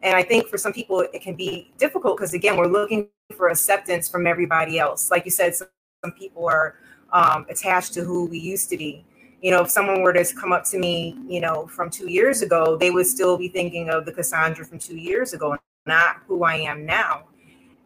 And 0.02 0.16
I 0.16 0.24
think 0.24 0.48
for 0.48 0.58
some 0.58 0.74
people, 0.74 1.02
it 1.02 1.22
can 1.22 1.36
be 1.36 1.72
difficult 1.78 2.18
because, 2.18 2.34
again, 2.34 2.58
we're 2.58 2.66
looking 2.66 3.08
for 3.38 3.50
acceptance 3.50 4.10
from 4.10 4.26
everybody 4.26 4.80
else. 4.80 5.12
Like 5.12 5.26
you 5.26 5.32
said, 5.32 5.54
some, 5.54 5.68
some 6.04 6.14
people 6.14 6.48
are 6.48 6.78
um, 7.14 7.46
attached 7.52 7.94
to 7.94 8.04
who 8.04 8.26
we 8.26 8.40
used 8.40 8.68
to 8.72 8.78
be. 8.78 9.06
You 9.44 9.52
know, 9.52 9.62
if 9.62 9.70
someone 9.70 10.02
were 10.02 10.12
to 10.12 10.26
come 10.34 10.52
up 10.52 10.64
to 10.72 10.80
me, 10.80 11.16
you 11.28 11.40
know, 11.40 11.68
from 11.68 11.92
two 11.92 12.10
years 12.10 12.42
ago, 12.42 12.78
they 12.78 12.90
would 12.90 13.06
still 13.06 13.38
be 13.38 13.48
thinking 13.48 13.92
of 13.92 14.08
the 14.08 14.12
Cassandra 14.12 14.66
from 14.66 14.80
two 14.80 14.98
years 14.98 15.34
ago, 15.34 15.56
not 15.86 16.16
who 16.28 16.44
I 16.44 16.56
am 16.56 16.84
now. 16.84 17.26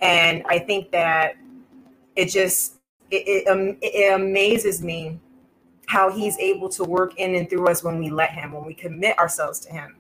And 0.04 0.44
I 0.48 0.60
think 0.60 0.92
that 0.92 1.38
it 2.16 2.26
just 2.26 2.76
it, 3.10 3.24
it, 3.28 3.48
um, 3.48 3.78
it 3.82 4.14
amazes 4.14 4.84
me 4.84 5.20
how 5.88 6.12
he's 6.12 6.38
able 6.40 6.70
to 6.70 6.84
work 6.84 7.18
in 7.18 7.36
and 7.36 7.50
through 7.50 7.68
us 7.68 7.84
when 7.84 8.00
we 8.00 8.10
let 8.10 8.32
him, 8.32 8.52
when 8.52 8.66
we 8.66 8.74
commit 8.74 9.18
ourselves 9.18 9.60
to 9.62 9.72
him. 9.72 9.96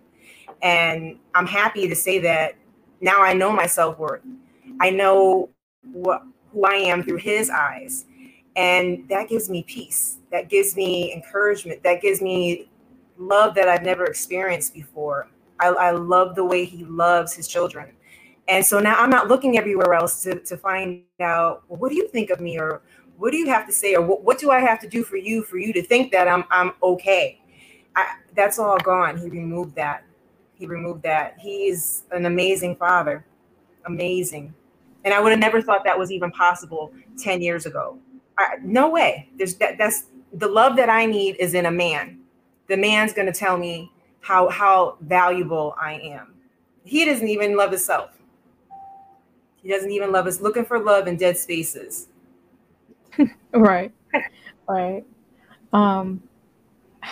And 0.61 1.19
I'm 1.35 1.47
happy 1.47 1.87
to 1.87 1.95
say 1.95 2.19
that 2.19 2.55
now 3.01 3.21
I 3.21 3.33
know 3.33 3.51
my 3.51 3.65
self 3.65 3.97
worth. 3.97 4.21
I 4.79 4.89
know 4.89 5.49
what 5.91 6.23
who 6.51 6.65
I 6.65 6.75
am 6.75 7.03
through 7.03 7.17
his 7.17 7.49
eyes. 7.49 8.05
And 8.55 9.07
that 9.09 9.29
gives 9.29 9.49
me 9.49 9.63
peace. 9.63 10.17
That 10.31 10.49
gives 10.49 10.75
me 10.75 11.13
encouragement. 11.13 11.81
That 11.83 12.01
gives 12.01 12.21
me 12.21 12.69
love 13.17 13.55
that 13.55 13.67
I've 13.67 13.83
never 13.83 14.05
experienced 14.05 14.73
before. 14.73 15.27
I, 15.59 15.67
I 15.67 15.91
love 15.91 16.35
the 16.35 16.43
way 16.43 16.65
he 16.65 16.83
loves 16.85 17.33
his 17.33 17.47
children. 17.47 17.91
And 18.47 18.65
so 18.65 18.79
now 18.79 18.95
I'm 18.95 19.09
not 19.09 19.27
looking 19.27 19.57
everywhere 19.57 19.93
else 19.93 20.21
to, 20.23 20.39
to 20.41 20.57
find 20.57 21.03
out, 21.21 21.63
well, 21.67 21.79
what 21.79 21.89
do 21.89 21.95
you 21.95 22.07
think 22.09 22.29
of 22.29 22.39
me? 22.41 22.59
Or 22.59 22.81
what 23.17 23.31
do 23.31 23.37
you 23.37 23.47
have 23.47 23.65
to 23.67 23.71
say? 23.71 23.95
Or 23.95 24.01
what, 24.01 24.23
what 24.23 24.39
do 24.39 24.51
I 24.51 24.59
have 24.59 24.79
to 24.81 24.87
do 24.87 25.03
for 25.03 25.17
you 25.17 25.43
for 25.43 25.57
you 25.57 25.71
to 25.73 25.81
think 25.81 26.11
that 26.11 26.27
I'm, 26.27 26.43
I'm 26.49 26.73
okay? 26.81 27.39
I, 27.95 28.15
that's 28.35 28.59
all 28.59 28.77
gone. 28.79 29.17
He 29.17 29.29
removed 29.29 29.75
that. 29.75 30.03
He 30.55 30.65
removed 30.65 31.03
that. 31.03 31.35
He's 31.39 32.03
an 32.11 32.25
amazing 32.25 32.75
father. 32.75 33.25
Amazing. 33.85 34.53
And 35.05 35.13
I 35.13 35.19
would 35.19 35.31
have 35.31 35.39
never 35.39 35.61
thought 35.61 35.83
that 35.83 35.97
was 35.97 36.11
even 36.11 36.31
possible 36.31 36.93
10 37.17 37.41
years 37.41 37.65
ago. 37.65 37.97
I, 38.37 38.55
no 38.61 38.89
way. 38.89 39.29
There's 39.37 39.55
that, 39.55 39.77
that's 39.77 40.05
the 40.33 40.47
love 40.47 40.75
that 40.77 40.89
I 40.89 41.05
need 41.05 41.35
is 41.37 41.53
in 41.53 41.65
a 41.65 41.71
man. 41.71 42.19
The 42.67 42.77
man's 42.77 43.13
going 43.13 43.31
to 43.31 43.37
tell 43.37 43.57
me 43.57 43.91
how 44.21 44.49
how 44.49 44.97
valuable 45.01 45.75
I 45.79 45.93
am. 45.95 46.33
He 46.83 47.05
doesn't 47.05 47.27
even 47.27 47.55
love 47.55 47.71
himself. 47.71 48.11
He 49.63 49.69
doesn't 49.69 49.91
even 49.91 50.11
love 50.11 50.27
us. 50.27 50.41
Looking 50.41 50.65
for 50.65 50.79
love 50.79 51.07
in 51.07 51.17
dead 51.17 51.37
spaces. 51.37 52.09
right. 53.53 53.91
Right. 54.67 55.05
Um 55.71 56.21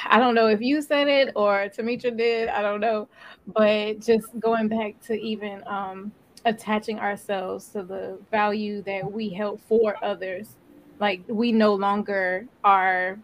I 0.10 0.20
don't 0.20 0.36
know 0.36 0.48
if 0.48 0.62
you 0.62 0.81
said 0.81 1.08
it 1.08 1.34
or 1.36 1.70
Tamitra 1.70 2.15
did, 2.15 2.50
I 2.50 2.62
don't 2.62 2.79
know. 2.79 3.08
But 3.48 4.00
just 4.00 4.27
going 4.39 4.67
back 4.67 5.01
to 5.03 5.13
even 5.20 5.63
um 5.65 6.12
attaching 6.46 7.00
ourselves 7.00 7.67
to 7.70 7.84
the 7.84 8.20
value 8.31 8.81
that 8.84 9.10
we 9.10 9.29
held 9.29 9.62
for 9.62 9.96
others. 10.03 10.55
Like 11.00 11.22
we 11.27 11.51
no 11.51 11.74
longer 11.74 12.46
are 12.63 13.17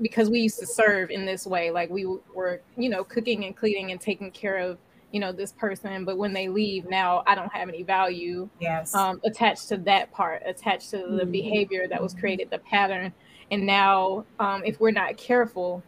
because 0.00 0.28
we 0.28 0.40
used 0.40 0.58
to 0.58 0.66
serve 0.66 1.10
in 1.10 1.24
this 1.24 1.46
way. 1.46 1.70
Like 1.70 1.90
we 1.90 2.06
were, 2.34 2.60
you 2.76 2.88
know, 2.88 3.04
cooking 3.04 3.44
and 3.44 3.56
cleaning 3.56 3.92
and 3.92 4.00
taking 4.00 4.30
care 4.30 4.58
of 4.58 4.78
you 5.14 5.20
know 5.20 5.30
this 5.30 5.52
person 5.52 6.04
but 6.04 6.18
when 6.18 6.32
they 6.32 6.48
leave 6.48 6.84
now 6.90 7.22
i 7.28 7.36
don't 7.36 7.52
have 7.52 7.68
any 7.68 7.84
value 7.84 8.48
yes 8.60 8.92
um, 8.96 9.20
attached 9.24 9.68
to 9.68 9.76
that 9.76 10.10
part 10.10 10.42
attached 10.44 10.90
to 10.90 10.98
the 10.98 11.02
mm-hmm. 11.02 11.30
behavior 11.30 11.86
that 11.88 12.02
was 12.02 12.12
created 12.12 12.50
the 12.50 12.58
pattern 12.58 13.12
and 13.52 13.64
now 13.64 14.24
um, 14.40 14.62
if 14.64 14.80
we're 14.80 14.90
not 14.90 15.16
careful 15.16 15.82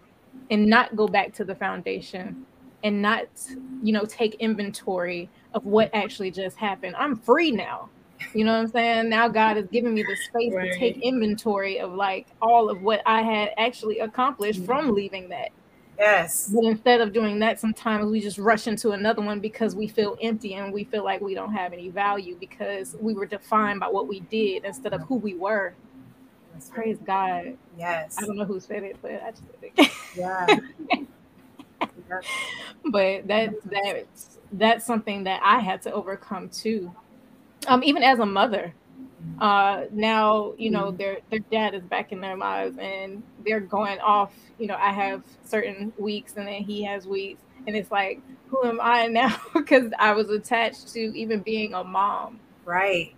and 0.50 0.64
not 0.64 0.94
go 0.94 1.08
back 1.08 1.34
to 1.34 1.44
the 1.44 1.54
foundation 1.56 2.46
and 2.84 3.02
not 3.02 3.26
you 3.82 3.92
know 3.92 4.04
take 4.04 4.34
inventory 4.36 5.28
of 5.54 5.66
what 5.66 5.90
actually 5.92 6.30
just 6.30 6.56
happened 6.56 6.94
i'm 6.96 7.16
free 7.16 7.50
now 7.50 7.88
you 8.32 8.44
know 8.44 8.52
what 8.52 8.60
i'm 8.60 8.68
saying 8.68 9.08
now 9.08 9.26
god 9.26 9.56
has 9.56 9.66
given 9.66 9.92
me 9.92 10.04
the 10.04 10.16
space 10.28 10.52
right. 10.54 10.72
to 10.72 10.78
take 10.78 10.96
inventory 10.98 11.80
of 11.80 11.92
like 11.92 12.28
all 12.40 12.70
of 12.70 12.80
what 12.80 13.02
i 13.06 13.22
had 13.22 13.50
actually 13.58 13.98
accomplished 13.98 14.60
mm-hmm. 14.60 14.66
from 14.66 14.94
leaving 14.94 15.28
that 15.28 15.48
Yes. 15.98 16.50
But 16.54 16.64
instead 16.64 17.00
of 17.00 17.12
doing 17.12 17.38
that, 17.40 17.58
sometimes 17.58 18.10
we 18.10 18.20
just 18.20 18.38
rush 18.38 18.66
into 18.66 18.90
another 18.90 19.22
one 19.22 19.40
because 19.40 19.74
we 19.74 19.88
feel 19.88 20.16
empty 20.20 20.54
and 20.54 20.72
we 20.72 20.84
feel 20.84 21.04
like 21.04 21.20
we 21.20 21.34
don't 21.34 21.52
have 21.52 21.72
any 21.72 21.88
value 21.88 22.36
because 22.38 22.96
we 23.00 23.14
were 23.14 23.26
defined 23.26 23.80
by 23.80 23.88
what 23.88 24.06
we 24.06 24.20
did 24.20 24.64
instead 24.64 24.92
of 24.92 25.02
who 25.02 25.16
we 25.16 25.34
were. 25.34 25.74
That's 26.52 26.70
Praise 26.70 26.98
God. 27.04 27.56
Yes. 27.78 28.16
I 28.18 28.26
don't 28.26 28.36
know 28.36 28.44
who 28.44 28.60
said 28.60 28.82
it, 28.82 28.96
but 29.00 29.22
I 29.22 29.30
just 29.30 29.42
said 29.60 29.70
it. 29.76 29.90
Yeah. 30.16 30.46
but 32.90 33.26
that 33.26 33.54
that's 33.64 34.38
that's 34.52 34.86
something 34.86 35.24
that 35.24 35.40
I 35.42 35.58
had 35.58 35.82
to 35.82 35.92
overcome 35.92 36.48
too. 36.48 36.92
Um, 37.66 37.82
even 37.82 38.02
as 38.02 38.18
a 38.18 38.26
mother, 38.26 38.72
uh, 39.40 39.84
now 39.92 40.54
you 40.56 40.70
know 40.70 40.86
mm-hmm. 40.86 40.96
their 40.96 41.18
their 41.30 41.40
dad 41.50 41.74
is 41.74 41.82
back 41.82 42.12
in 42.12 42.20
their 42.20 42.36
lives 42.36 42.76
and 42.78 43.22
they're 43.44 43.60
going 43.60 43.98
off 44.00 44.32
you 44.58 44.66
know 44.66 44.76
i 44.76 44.90
have 44.90 45.22
certain 45.44 45.92
weeks 45.98 46.34
and 46.36 46.46
then 46.46 46.62
he 46.62 46.82
has 46.84 47.06
weeks. 47.06 47.42
And 47.66 47.74
it's 47.74 47.90
like 47.90 48.20
who 48.48 48.64
am 48.64 48.80
i 48.80 49.06
now? 49.06 49.36
Because 49.54 49.90
i 49.98 50.12
was 50.12 50.30
attached 50.30 50.92
to 50.92 51.00
even 51.00 51.40
being 51.40 51.74
a 51.74 51.82
mom. 51.82 52.40
Right. 52.64 53.14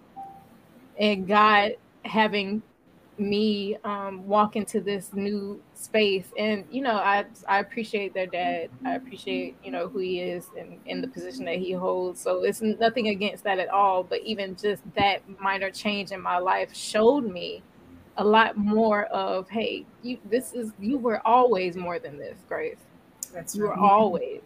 And 0.98 1.26
god 1.28 1.76
having 2.04 2.62
me 3.18 3.76
um, 3.84 4.26
walk 4.26 4.56
into 4.56 4.80
this 4.80 5.12
new 5.12 5.60
space. 5.74 6.26
And 6.38 6.64
you 6.70 6.82
know 6.82 6.96
i 6.96 7.24
i 7.48 7.58
appreciate 7.58 8.14
their 8.14 8.26
dad. 8.26 8.70
I 8.84 8.94
appreciate 8.94 9.56
you 9.64 9.70
know 9.70 9.88
who 9.88 9.98
he 9.98 10.20
is 10.20 10.46
and 10.58 10.78
in 10.86 11.00
the 11.00 11.08
position 11.08 11.44
that 11.46 11.56
he 11.56 11.72
holds. 11.72 12.20
So 12.20 12.44
it's 12.44 12.60
nothing 12.62 13.08
against 13.08 13.44
that 13.44 13.58
at 13.58 13.68
all. 13.68 14.02
But 14.02 14.20
even 14.22 14.56
just 14.56 14.82
that 14.94 15.22
minor 15.40 15.70
change 15.70 16.12
in 16.12 16.20
my 16.20 16.38
life 16.38 16.74
showed 16.74 17.24
me 17.24 17.62
a 18.16 18.24
lot 18.24 18.56
more 18.56 19.04
of 19.06 19.48
hey 19.48 19.86
you 20.02 20.18
this 20.28 20.52
is 20.52 20.72
you 20.80 20.98
were 20.98 21.24
always 21.26 21.76
more 21.76 21.98
than 21.98 22.18
this 22.18 22.38
grace. 22.48 22.78
That's 23.32 23.54
you 23.54 23.62
were 23.62 23.74
always. 23.74 24.40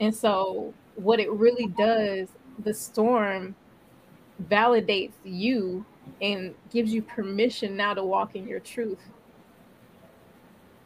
And 0.00 0.14
so 0.14 0.74
what 0.96 1.20
it 1.20 1.30
really 1.30 1.66
does 1.66 2.28
the 2.64 2.72
storm 2.72 3.54
validates 4.48 5.12
you 5.24 5.84
and 6.20 6.54
gives 6.70 6.92
you 6.92 7.02
permission 7.02 7.76
now 7.76 7.94
to 7.94 8.02
walk 8.02 8.36
in 8.36 8.46
your 8.46 8.60
truth. 8.60 8.98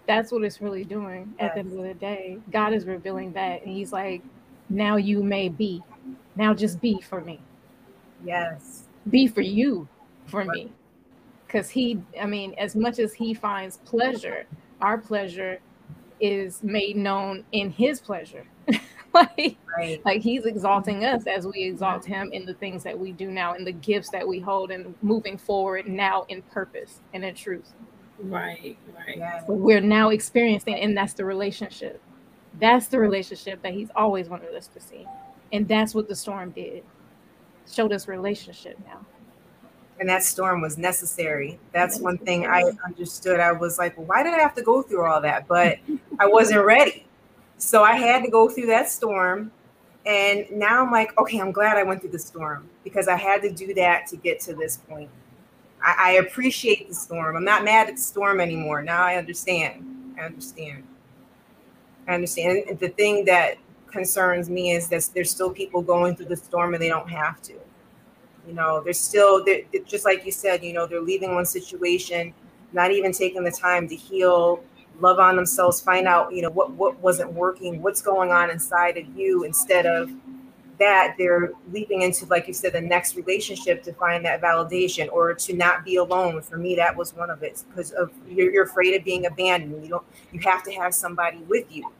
That's 0.06 0.32
what 0.32 0.42
it's 0.42 0.60
really 0.60 0.84
doing 0.84 1.34
yes. 1.38 1.50
at 1.50 1.54
the 1.54 1.60
end 1.60 1.78
of 1.78 1.84
the 1.84 1.94
day. 1.94 2.38
God 2.50 2.72
is 2.72 2.86
revealing 2.86 3.32
that. 3.32 3.62
And 3.62 3.70
He's 3.74 3.92
like, 3.92 4.22
now 4.68 4.96
you 4.96 5.22
may 5.22 5.48
be. 5.48 5.82
Now 6.36 6.54
just 6.54 6.80
be 6.80 7.00
for 7.00 7.20
me. 7.20 7.40
Yes. 8.24 8.84
Be 9.08 9.26
for 9.26 9.42
you 9.42 9.88
for 10.26 10.44
me. 10.44 10.72
Because 11.46 11.70
He, 11.70 12.00
I 12.20 12.26
mean, 12.26 12.54
as 12.58 12.74
much 12.74 12.98
as 12.98 13.12
He 13.12 13.34
finds 13.34 13.76
pleasure, 13.78 14.46
our 14.80 14.98
pleasure 14.98 15.60
is 16.20 16.62
made 16.62 16.96
known 16.96 17.44
in 17.52 17.70
His 17.70 18.00
pleasure. 18.00 18.46
like, 19.14 19.56
right. 19.76 20.04
like 20.04 20.22
he's 20.22 20.40
mm-hmm. 20.40 20.50
exalting 20.50 21.04
us 21.04 21.26
as 21.26 21.46
we 21.46 21.64
exalt 21.64 22.04
him 22.04 22.30
in 22.32 22.44
the 22.46 22.54
things 22.54 22.82
that 22.84 22.98
we 22.98 23.12
do 23.12 23.30
now 23.30 23.54
in 23.54 23.64
the 23.64 23.72
gifts 23.72 24.10
that 24.10 24.26
we 24.26 24.38
hold 24.38 24.70
and 24.70 24.94
moving 25.02 25.36
forward 25.36 25.88
now 25.88 26.24
in 26.28 26.42
purpose 26.42 27.00
and 27.12 27.24
in 27.24 27.34
truth 27.34 27.72
right 28.24 28.76
right 28.94 29.16
yeah. 29.16 29.44
so 29.46 29.54
we're 29.54 29.80
now 29.80 30.10
experiencing 30.10 30.74
and 30.74 30.96
that's 30.96 31.14
the 31.14 31.24
relationship 31.24 32.00
that's 32.60 32.88
the 32.88 32.98
relationship 32.98 33.62
that 33.62 33.72
he's 33.72 33.88
always 33.96 34.28
wanted 34.28 34.54
us 34.54 34.66
to 34.66 34.80
see 34.80 35.06
and 35.52 35.66
that's 35.66 35.94
what 35.94 36.06
the 36.06 36.14
storm 36.14 36.50
did 36.50 36.84
showed 37.66 37.92
us 37.92 38.06
relationship 38.06 38.78
now 38.86 39.04
and 40.00 40.08
that 40.08 40.22
storm 40.22 40.62
was 40.62 40.78
necessary. 40.78 41.60
That's 41.72 42.00
one 42.00 42.16
thing 42.16 42.46
I 42.46 42.62
understood. 42.86 43.38
I 43.38 43.52
was 43.52 43.78
like, 43.78 43.98
well, 43.98 44.06
why 44.06 44.22
did 44.22 44.32
I 44.32 44.38
have 44.38 44.54
to 44.54 44.62
go 44.62 44.80
through 44.80 45.04
all 45.04 45.20
that? 45.20 45.46
But 45.46 45.78
I 46.18 46.26
wasn't 46.26 46.64
ready. 46.64 47.06
So 47.60 47.84
I 47.84 47.92
had 47.92 48.24
to 48.24 48.30
go 48.30 48.48
through 48.48 48.66
that 48.66 48.88
storm. 48.88 49.52
And 50.06 50.50
now 50.50 50.82
I'm 50.82 50.90
like, 50.90 51.16
okay, 51.18 51.38
I'm 51.38 51.52
glad 51.52 51.76
I 51.76 51.82
went 51.82 52.00
through 52.00 52.12
the 52.12 52.18
storm 52.18 52.68
because 52.84 53.06
I 53.06 53.16
had 53.16 53.42
to 53.42 53.50
do 53.50 53.74
that 53.74 54.06
to 54.08 54.16
get 54.16 54.40
to 54.40 54.54
this 54.54 54.78
point. 54.78 55.10
I, 55.84 55.94
I 55.98 56.10
appreciate 56.12 56.88
the 56.88 56.94
storm. 56.94 57.36
I'm 57.36 57.44
not 57.44 57.64
mad 57.64 57.88
at 57.88 57.96
the 57.96 58.02
storm 58.02 58.40
anymore. 58.40 58.82
Now 58.82 59.02
I 59.02 59.16
understand. 59.16 60.14
I 60.18 60.22
understand. 60.22 60.84
I 62.08 62.14
understand. 62.14 62.64
And 62.66 62.78
the 62.78 62.88
thing 62.88 63.26
that 63.26 63.56
concerns 63.88 64.48
me 64.48 64.72
is 64.72 64.88
that 64.88 65.10
there's 65.14 65.30
still 65.30 65.50
people 65.50 65.82
going 65.82 66.16
through 66.16 66.26
the 66.26 66.36
storm 66.36 66.72
and 66.72 66.82
they 66.82 66.88
don't 66.88 67.10
have 67.10 67.42
to. 67.42 67.54
You 68.46 68.54
know, 68.54 68.80
there's 68.82 68.98
still, 68.98 69.44
they're, 69.44 69.60
just 69.86 70.06
like 70.06 70.24
you 70.24 70.32
said, 70.32 70.64
you 70.64 70.72
know, 70.72 70.86
they're 70.86 71.02
leaving 71.02 71.34
one 71.34 71.44
situation, 71.44 72.32
not 72.72 72.90
even 72.90 73.12
taking 73.12 73.44
the 73.44 73.50
time 73.50 73.86
to 73.88 73.94
heal, 73.94 74.64
love 75.00 75.18
on 75.18 75.36
themselves, 75.36 75.80
find 75.80 76.06
out, 76.06 76.32
you 76.32 76.42
know, 76.42 76.50
what 76.50 76.72
what 76.72 76.98
wasn't 77.00 77.32
working, 77.32 77.82
what's 77.82 78.02
going 78.02 78.30
on 78.30 78.50
inside 78.50 78.96
of 78.96 79.06
you. 79.16 79.44
Instead 79.44 79.86
of 79.86 80.10
that, 80.78 81.14
they're 81.18 81.52
leaping 81.72 82.02
into, 82.02 82.26
like 82.26 82.48
you 82.48 82.54
said, 82.54 82.72
the 82.72 82.80
next 82.80 83.14
relationship 83.16 83.82
to 83.82 83.92
find 83.92 84.24
that 84.24 84.40
validation 84.40 85.12
or 85.12 85.34
to 85.34 85.52
not 85.54 85.84
be 85.84 85.96
alone. 85.96 86.40
For 86.42 86.56
me, 86.56 86.74
that 86.76 86.96
was 86.96 87.14
one 87.14 87.30
of 87.30 87.42
it 87.42 87.64
because 87.68 87.92
of 87.92 88.10
you're, 88.28 88.52
you're 88.52 88.64
afraid 88.64 88.94
of 88.94 89.04
being 89.04 89.26
abandoned. 89.26 89.82
You 89.82 89.90
don't. 89.90 90.04
You 90.32 90.40
have 90.40 90.62
to 90.64 90.72
have 90.72 90.94
somebody 90.94 91.38
with 91.48 91.70
you, 91.74 91.92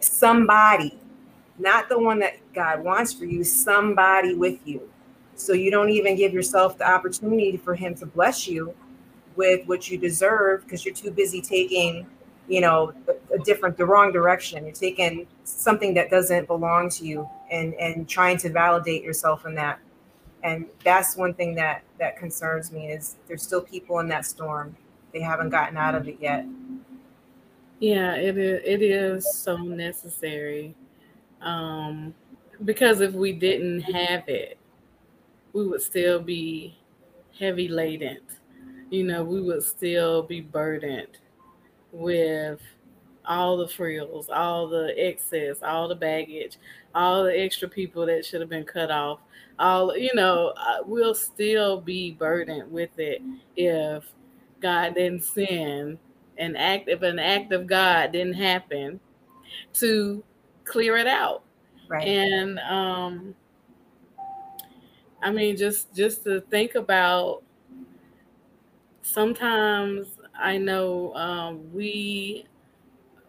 somebody 0.00 0.98
not 1.58 1.88
the 1.88 1.98
one 1.98 2.18
that 2.18 2.36
God 2.54 2.82
wants 2.84 3.12
for 3.12 3.24
you, 3.24 3.44
somebody 3.44 4.34
with 4.34 4.58
you. 4.64 4.88
So 5.34 5.52
you 5.52 5.70
don't 5.70 5.90
even 5.90 6.16
give 6.16 6.32
yourself 6.32 6.78
the 6.78 6.88
opportunity 6.88 7.56
for 7.56 7.74
Him 7.74 7.94
to 7.96 8.06
bless 8.06 8.46
you 8.48 8.74
with 9.36 9.66
what 9.66 9.90
you 9.90 9.98
deserve 9.98 10.64
because 10.64 10.84
you're 10.84 10.94
too 10.94 11.10
busy 11.10 11.40
taking, 11.40 12.06
you 12.48 12.60
know, 12.60 12.92
a, 13.32 13.38
different, 13.40 13.76
the 13.76 13.84
wrong 13.84 14.12
direction. 14.12 14.64
You're 14.64 14.74
taking 14.74 15.26
something 15.44 15.94
that 15.94 16.10
doesn't 16.10 16.46
belong 16.46 16.88
to 16.90 17.04
you 17.04 17.28
and 17.50 17.74
and 17.74 18.08
trying 18.08 18.38
to 18.38 18.50
validate 18.50 19.02
yourself 19.02 19.46
in 19.46 19.54
that. 19.56 19.78
And 20.42 20.66
that's 20.84 21.16
one 21.16 21.34
thing 21.34 21.54
that 21.56 21.82
that 21.98 22.16
concerns 22.16 22.70
me 22.70 22.88
is 22.88 23.16
there's 23.26 23.42
still 23.42 23.60
people 23.60 23.98
in 24.00 24.08
that 24.08 24.26
storm. 24.26 24.76
They 25.12 25.20
haven't 25.20 25.50
gotten 25.50 25.76
out 25.76 25.94
of 25.94 26.08
it 26.08 26.18
yet. 26.20 26.46
Yeah, 27.80 28.14
it 28.14 28.38
is. 28.38 28.60
It 28.64 28.82
is 28.82 29.34
so 29.34 29.56
necessary 29.56 30.74
um, 31.40 32.14
because 32.64 33.00
if 33.00 33.12
we 33.12 33.32
didn't 33.32 33.80
have 33.80 34.28
it, 34.28 34.58
we 35.52 35.66
would 35.66 35.82
still 35.82 36.20
be 36.20 36.76
heavy 37.38 37.68
laden. 37.68 38.18
You 38.90 39.04
know, 39.04 39.24
we 39.24 39.40
would 39.40 39.62
still 39.62 40.22
be 40.22 40.40
burdened 40.40 41.18
with 41.96 42.60
all 43.24 43.56
the 43.56 43.68
frills, 43.68 44.28
all 44.28 44.68
the 44.68 44.94
excess, 44.96 45.58
all 45.62 45.88
the 45.88 45.94
baggage, 45.94 46.58
all 46.94 47.24
the 47.24 47.38
extra 47.38 47.68
people 47.68 48.06
that 48.06 48.24
should 48.24 48.40
have 48.40 48.50
been 48.50 48.64
cut 48.64 48.90
off. 48.90 49.20
All 49.58 49.96
you 49.96 50.14
know, 50.14 50.52
we'll 50.84 51.14
still 51.14 51.80
be 51.80 52.12
burdened 52.12 52.70
with 52.70 52.98
it 52.98 53.22
if 53.56 54.04
God 54.60 54.94
didn't 54.94 55.24
send 55.24 55.98
an 56.38 56.56
act. 56.56 56.88
If 56.88 57.02
an 57.02 57.18
act 57.18 57.52
of 57.52 57.66
God 57.66 58.12
didn't 58.12 58.34
happen 58.34 59.00
to 59.74 60.22
clear 60.64 60.96
it 60.96 61.06
out. 61.06 61.42
Right. 61.88 62.06
And 62.06 62.58
um 62.60 63.34
I 65.22 65.30
mean 65.30 65.56
just 65.56 65.94
just 65.94 66.24
to 66.24 66.42
think 66.42 66.74
about 66.74 67.42
sometimes 69.02 70.15
I 70.38 70.58
know 70.58 71.14
um 71.14 71.72
we 71.72 72.46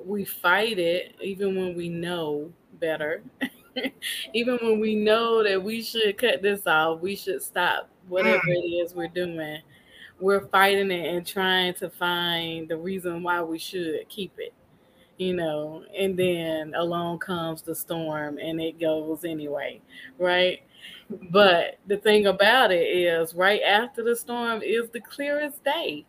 we 0.03 0.25
fight 0.25 0.79
it 0.79 1.15
even 1.21 1.55
when 1.55 1.75
we 1.75 1.89
know 1.89 2.51
better. 2.79 3.23
even 4.33 4.57
when 4.61 4.79
we 4.79 4.95
know 4.95 5.43
that 5.43 5.61
we 5.61 5.81
should 5.81 6.17
cut 6.17 6.41
this 6.41 6.65
off, 6.65 6.99
we 7.01 7.15
should 7.15 7.41
stop 7.41 7.89
whatever 8.07 8.39
mm. 8.39 8.55
it 8.55 8.67
is 8.67 8.93
we're 8.93 9.07
doing. 9.07 9.59
We're 10.19 10.47
fighting 10.47 10.89
it 10.91 11.13
and 11.15 11.25
trying 11.25 11.75
to 11.75 11.89
find 11.89 12.67
the 12.67 12.77
reason 12.77 13.21
why 13.21 13.41
we 13.41 13.59
should 13.59 14.07
keep 14.09 14.33
it 14.37 14.53
you 15.17 15.33
know, 15.33 15.83
and 15.97 16.17
then 16.17 16.73
along 16.75 17.19
comes 17.19 17.61
the 17.61 17.75
storm 17.75 18.37
and 18.37 18.61
it 18.61 18.79
goes 18.79 19.25
anyway, 19.25 19.81
right? 20.19 20.61
But 21.31 21.79
the 21.87 21.97
thing 21.97 22.27
about 22.27 22.71
it 22.71 22.83
is, 22.83 23.33
right 23.33 23.61
after 23.63 24.03
the 24.03 24.15
storm 24.15 24.61
is 24.61 24.89
the 24.89 25.01
clearest 25.01 25.63
day, 25.63 26.05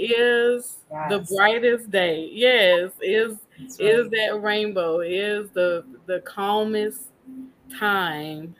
is 0.00 0.78
yes. 0.90 1.10
the 1.10 1.36
brightest 1.36 1.90
day. 1.90 2.30
Yes, 2.32 2.92
is 3.00 3.38
right. 3.58 3.70
is 3.78 4.10
that 4.10 4.40
rainbow, 4.42 5.00
is 5.00 5.50
the 5.50 5.84
the 6.06 6.20
calmest 6.20 7.08
time 7.78 8.54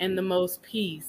and 0.00 0.16
the 0.16 0.22
most 0.22 0.62
peace. 0.62 1.06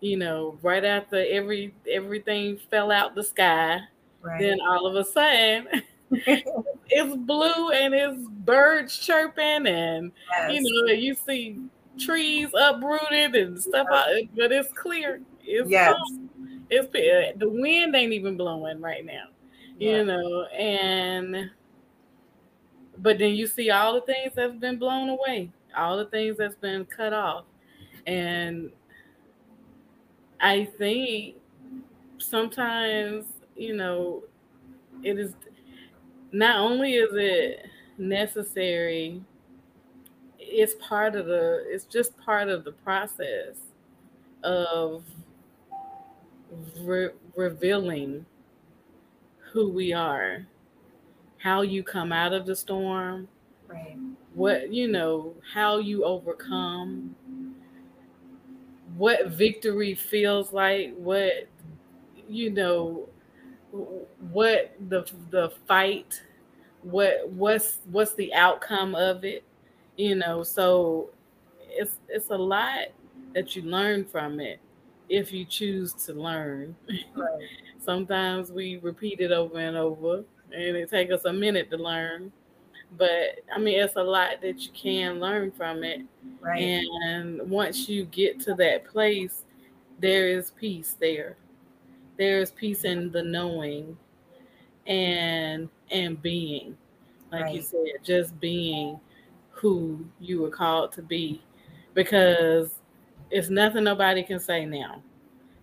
You 0.00 0.16
know, 0.16 0.58
right 0.62 0.84
after 0.84 1.24
every 1.28 1.74
everything 1.90 2.58
fell 2.70 2.90
out 2.90 3.14
the 3.14 3.24
sky, 3.24 3.80
right. 4.22 4.40
then 4.40 4.58
all 4.60 4.86
of 4.86 4.96
a 4.96 5.04
sudden 5.04 5.66
it's 6.10 7.16
blue 7.16 7.70
and 7.70 7.94
it's 7.94 8.28
birds 8.44 8.98
chirping 8.98 9.66
and 9.66 10.10
yes. 10.30 10.52
you 10.52 10.62
know 10.62 10.92
you 10.92 11.14
see 11.14 11.58
trees 11.98 12.48
uprooted 12.54 13.34
and 13.34 13.60
stuff 13.60 13.86
out, 13.92 14.06
but 14.36 14.52
it's 14.52 14.72
clear. 14.72 15.20
It's 15.42 15.70
yes. 15.70 15.94
It's 16.70 16.86
uh, 16.86 17.36
the 17.38 17.48
wind 17.48 17.94
ain't 17.94 18.12
even 18.12 18.36
blowing 18.36 18.80
right 18.80 19.04
now, 19.04 19.24
you 19.78 20.04
know, 20.04 20.44
and 20.46 21.50
but 22.98 23.18
then 23.18 23.34
you 23.34 23.46
see 23.46 23.70
all 23.70 23.94
the 23.94 24.02
things 24.02 24.32
that's 24.34 24.54
been 24.54 24.78
blown 24.78 25.08
away, 25.08 25.50
all 25.76 25.96
the 25.96 26.04
things 26.06 26.36
that's 26.36 26.54
been 26.54 26.84
cut 26.84 27.12
off, 27.12 27.44
and 28.06 28.70
I 30.40 30.64
think 30.78 31.36
sometimes 32.18 33.26
you 33.56 33.74
know 33.74 34.22
it 35.02 35.18
is 35.18 35.34
not 36.32 36.58
only 36.58 36.94
is 36.94 37.10
it 37.12 37.66
necessary 37.98 39.22
it's 40.38 40.74
part 40.80 41.14
of 41.14 41.26
the 41.26 41.64
it's 41.66 41.84
just 41.84 42.16
part 42.18 42.48
of 42.48 42.64
the 42.64 42.72
process 42.72 43.56
of 44.42 45.04
re- 46.80 47.10
revealing 47.36 48.24
who 49.52 49.70
we 49.70 49.92
are 49.92 50.46
how 51.38 51.62
you 51.62 51.82
come 51.82 52.12
out 52.12 52.32
of 52.32 52.46
the 52.46 52.54
storm 52.54 53.28
right. 53.68 53.96
what 54.34 54.72
you 54.72 54.88
know 54.88 55.34
how 55.52 55.78
you 55.78 56.04
overcome 56.04 57.14
what 58.96 59.28
victory 59.28 59.94
feels 59.94 60.52
like 60.52 60.94
what 60.96 61.48
you 62.28 62.50
know 62.50 63.08
what 64.32 64.74
the 64.88 65.04
the 65.30 65.50
fight 65.66 66.22
what 66.82 67.28
what's 67.30 67.78
what's 67.90 68.14
the 68.14 68.32
outcome 68.34 68.94
of 68.94 69.24
it 69.24 69.44
you 70.00 70.14
know? 70.14 70.42
So 70.42 71.10
it's 71.68 71.96
it's 72.08 72.30
a 72.30 72.36
lot 72.36 72.86
that 73.34 73.54
you 73.54 73.62
learn 73.62 74.04
from 74.04 74.40
it 74.40 74.58
if 75.10 75.32
you 75.32 75.44
choose 75.44 75.92
to 75.92 76.14
learn. 76.14 76.74
Right. 77.14 77.48
sometimes 77.84 78.52
we 78.52 78.78
repeat 78.78 79.20
it 79.20 79.32
over 79.32 79.58
and 79.58 79.76
over 79.76 80.24
and 80.52 80.76
it 80.76 80.88
takes 80.88 81.12
us 81.12 81.24
a 81.26 81.32
minute 81.32 81.68
to 81.70 81.76
learn. 81.76 82.32
But 82.96 83.40
i 83.54 83.58
mean 83.58 83.78
it's 83.78 83.96
a 83.96 84.02
lot 84.02 84.40
that 84.42 84.60
you 84.60 84.70
can 84.72 85.20
learn 85.20 85.50
from 85.50 85.82
it. 85.82 86.02
Right. 86.40 86.86
And 87.04 87.50
once 87.50 87.88
you 87.88 88.04
get 88.06 88.40
to 88.40 88.54
that 88.54 88.84
place 88.86 89.44
there 89.98 90.28
is 90.28 90.52
peace 90.52 90.96
there. 90.98 91.36
There's 92.16 92.50
peace 92.50 92.84
in 92.84 93.10
the 93.10 93.22
knowing 93.22 93.96
and 94.86 95.68
and 95.90 96.20
being. 96.22 96.76
Like 97.32 97.44
right. 97.44 97.54
you 97.56 97.62
said 97.62 98.04
just 98.04 98.38
being 98.40 99.00
who 99.50 100.04
you 100.20 100.42
were 100.42 100.50
called 100.50 100.92
to 100.92 101.02
be. 101.02 101.42
Because 101.94 102.79
it's 103.30 103.48
nothing 103.48 103.84
nobody 103.84 104.22
can 104.22 104.40
say 104.40 104.64
now 104.64 105.02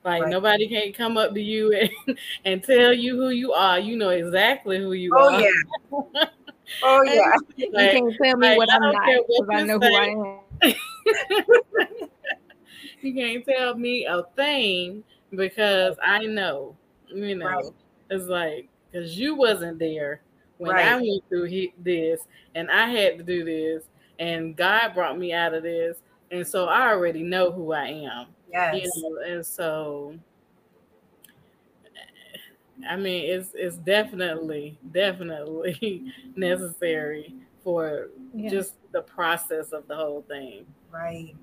like 0.03 0.23
right. 0.23 0.31
nobody 0.31 0.67
can't 0.67 0.95
come 0.95 1.17
up 1.17 1.33
to 1.33 1.41
you 1.41 1.71
and, 2.07 2.17
and 2.45 2.63
tell 2.63 2.93
you 2.93 3.15
who 3.15 3.29
you 3.29 3.53
are 3.53 3.79
you 3.79 3.97
know 3.97 4.09
exactly 4.09 4.77
who 4.77 4.93
you 4.93 5.13
are. 5.15 5.19
oh, 5.21 5.35
are 5.35 5.41
yeah 5.41 5.49
oh 6.83 7.03
yeah 7.03 7.33
you 7.55 7.71
can't 7.75 8.15
tell 8.21 8.37
me 8.37 8.49
like, 8.49 8.57
what 8.57 8.71
i'm 8.71 8.91
not 8.91 9.05
because 9.05 9.47
i 9.51 9.63
know 9.63 9.79
say. 9.79 9.89
who 9.89 10.41
i 10.61 10.67
am 10.67 10.77
you 13.01 13.13
can't 13.13 13.45
tell 13.45 13.75
me 13.75 14.05
a 14.05 14.23
thing 14.35 15.03
because 15.31 15.95
I 16.03 16.25
know, 16.25 16.75
you 17.07 17.35
know, 17.35 17.45
right. 17.45 17.65
it's 18.09 18.25
like 18.25 18.69
because 18.91 19.17
you 19.17 19.35
wasn't 19.35 19.79
there 19.79 20.21
when 20.57 20.71
right. 20.71 20.87
I 20.87 20.95
went 20.95 21.23
through 21.29 21.45
he, 21.45 21.73
this, 21.77 22.21
and 22.55 22.69
I 22.71 22.87
had 22.87 23.17
to 23.17 23.23
do 23.23 23.43
this, 23.43 23.83
and 24.19 24.55
God 24.55 24.93
brought 24.93 25.17
me 25.17 25.33
out 25.33 25.53
of 25.53 25.63
this, 25.63 25.97
and 26.31 26.45
so 26.45 26.65
I 26.65 26.89
already 26.89 27.23
know 27.23 27.51
who 27.51 27.73
I 27.73 27.87
am. 27.87 28.27
Yes, 28.51 28.75
you 28.95 29.01
know, 29.01 29.19
and 29.21 29.45
so. 29.45 30.15
I 32.87 32.95
mean, 32.95 33.29
it's 33.29 33.49
it's 33.55 33.77
definitely 33.77 34.77
definitely 34.91 36.13
necessary 36.35 37.33
for 37.63 38.09
yeah. 38.33 38.49
just 38.49 38.75
the 38.91 39.01
process 39.01 39.71
of 39.71 39.87
the 39.87 39.95
whole 39.95 40.21
thing. 40.27 40.65
Right 40.91 41.35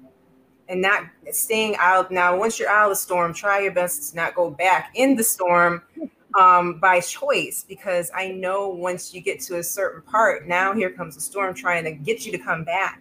and 0.69 0.81
not 0.81 1.05
staying 1.31 1.77
out. 1.79 2.11
Now, 2.11 2.37
once 2.37 2.59
you're 2.59 2.69
out 2.69 2.85
of 2.85 2.91
the 2.91 2.97
storm, 2.97 3.33
try 3.33 3.61
your 3.61 3.73
best 3.73 4.11
to 4.11 4.17
not 4.17 4.35
go 4.35 4.51
back 4.51 4.93
in 4.95 5.17
the 5.17 5.25
storm 5.25 5.83
um, 6.39 6.79
by 6.81 7.01
choice 7.01 7.65
because 7.67 8.11
I 8.15 8.29
know 8.29 8.69
once 8.69 9.15
you 9.15 9.21
get 9.21 9.41
to 9.43 9.59
a 9.59 9.63
certain 9.63 10.03
part, 10.03 10.47
now 10.47 10.73
here 10.75 10.91
comes 10.91 11.15
the 11.15 11.21
storm 11.21 11.55
trying 11.55 11.85
to 11.85 11.93
get 11.93 12.25
you 12.27 12.33
to 12.33 12.39
come 12.39 12.65
back. 12.65 13.01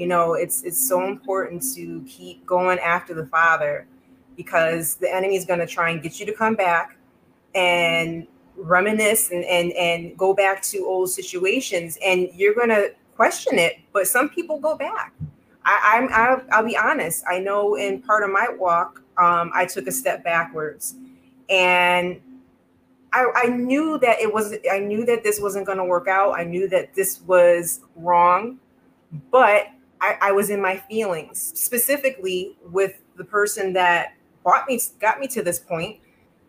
You 0.00 0.06
know, 0.06 0.32
it's 0.32 0.62
it's 0.62 0.88
so 0.88 1.06
important 1.06 1.62
to 1.74 2.02
keep 2.08 2.46
going 2.46 2.78
after 2.78 3.12
the 3.12 3.26
Father 3.26 3.86
because 4.34 4.94
the 4.94 5.14
enemy 5.14 5.36
is 5.36 5.44
going 5.44 5.60
to 5.60 5.66
try 5.66 5.90
and 5.90 6.02
get 6.02 6.18
you 6.18 6.24
to 6.24 6.32
come 6.32 6.54
back 6.54 6.96
and 7.54 8.26
reminisce 8.56 9.30
and, 9.30 9.44
and 9.44 9.72
and 9.72 10.16
go 10.16 10.32
back 10.32 10.62
to 10.62 10.86
old 10.86 11.10
situations 11.10 11.98
and 12.02 12.30
you're 12.34 12.54
going 12.54 12.70
to 12.70 12.94
question 13.14 13.58
it 13.58 13.78
but 13.92 14.06
some 14.06 14.28
people 14.28 14.58
go 14.58 14.76
back 14.76 15.12
I, 15.64 15.96
i'm 15.96 16.08
I'll, 16.12 16.42
I'll 16.52 16.64
be 16.64 16.76
honest 16.76 17.24
i 17.28 17.38
know 17.38 17.74
in 17.76 18.02
part 18.02 18.22
of 18.22 18.30
my 18.30 18.48
walk 18.58 19.02
um, 19.18 19.50
i 19.54 19.64
took 19.64 19.86
a 19.86 19.92
step 19.92 20.22
backwards 20.22 20.94
and 21.48 22.20
I, 23.12 23.26
I 23.34 23.46
knew 23.48 23.98
that 23.98 24.20
it 24.20 24.32
was 24.32 24.54
I 24.70 24.78
knew 24.78 25.04
that 25.06 25.24
this 25.24 25.40
wasn't 25.40 25.66
going 25.66 25.78
to 25.78 25.84
work 25.84 26.06
out. 26.06 26.38
I 26.38 26.44
knew 26.44 26.68
that 26.68 26.94
this 26.94 27.20
was 27.22 27.80
wrong, 27.96 28.60
but 29.32 29.66
I, 30.00 30.16
I 30.20 30.32
was 30.32 30.50
in 30.50 30.60
my 30.60 30.76
feelings, 30.76 31.52
specifically 31.54 32.56
with 32.70 33.00
the 33.16 33.24
person 33.24 33.72
that 33.74 34.14
brought 34.42 34.66
me 34.66 34.80
got 35.00 35.20
me 35.20 35.26
to 35.28 35.42
this 35.42 35.58
point. 35.58 35.98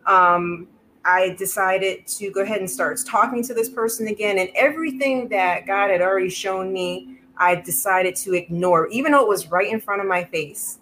Um, 0.06 0.68
I 1.04 1.30
decided 1.30 2.06
to 2.06 2.30
go 2.30 2.42
ahead 2.42 2.60
and 2.60 2.70
start 2.70 2.98
talking 3.06 3.42
to 3.44 3.54
this 3.54 3.68
person 3.68 4.06
again, 4.08 4.38
and 4.38 4.48
everything 4.54 5.28
that 5.28 5.66
God 5.66 5.90
had 5.90 6.00
already 6.00 6.30
shown 6.30 6.72
me, 6.72 7.18
I 7.36 7.56
decided 7.56 8.14
to 8.16 8.34
ignore, 8.34 8.86
even 8.88 9.12
though 9.12 9.22
it 9.22 9.28
was 9.28 9.50
right 9.50 9.70
in 9.70 9.80
front 9.80 10.00
of 10.00 10.06
my 10.06 10.24
face. 10.24 10.78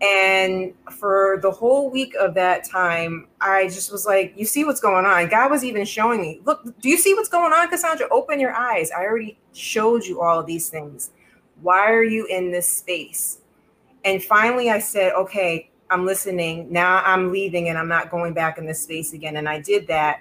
And 0.00 0.72
for 0.90 1.38
the 1.42 1.50
whole 1.50 1.90
week 1.90 2.14
of 2.18 2.34
that 2.34 2.68
time, 2.68 3.28
I 3.40 3.64
just 3.64 3.92
was 3.92 4.04
like, 4.04 4.32
you 4.36 4.44
see 4.44 4.64
what's 4.64 4.80
going 4.80 5.06
on. 5.06 5.28
God 5.28 5.50
was 5.50 5.62
even 5.64 5.84
showing 5.84 6.20
me, 6.20 6.40
look, 6.44 6.64
do 6.80 6.88
you 6.88 6.98
see 6.98 7.14
what's 7.14 7.28
going 7.28 7.52
on, 7.52 7.68
Cassandra? 7.68 8.08
Open 8.10 8.40
your 8.40 8.52
eyes. 8.52 8.90
I 8.90 9.04
already 9.04 9.38
showed 9.52 10.04
you 10.04 10.20
all 10.20 10.40
of 10.40 10.46
these 10.46 10.68
things. 10.68 11.10
Why 11.62 11.90
are 11.90 12.04
you 12.04 12.26
in 12.26 12.50
this 12.50 12.68
space? 12.68 13.38
And 14.04 14.22
finally, 14.22 14.70
I 14.70 14.80
said, 14.80 15.12
okay, 15.12 15.70
I'm 15.90 16.04
listening. 16.04 16.72
Now 16.72 17.02
I'm 17.04 17.30
leaving 17.30 17.68
and 17.68 17.78
I'm 17.78 17.88
not 17.88 18.10
going 18.10 18.34
back 18.34 18.58
in 18.58 18.66
this 18.66 18.82
space 18.82 19.12
again. 19.12 19.36
And 19.36 19.48
I 19.48 19.60
did 19.60 19.86
that. 19.88 20.20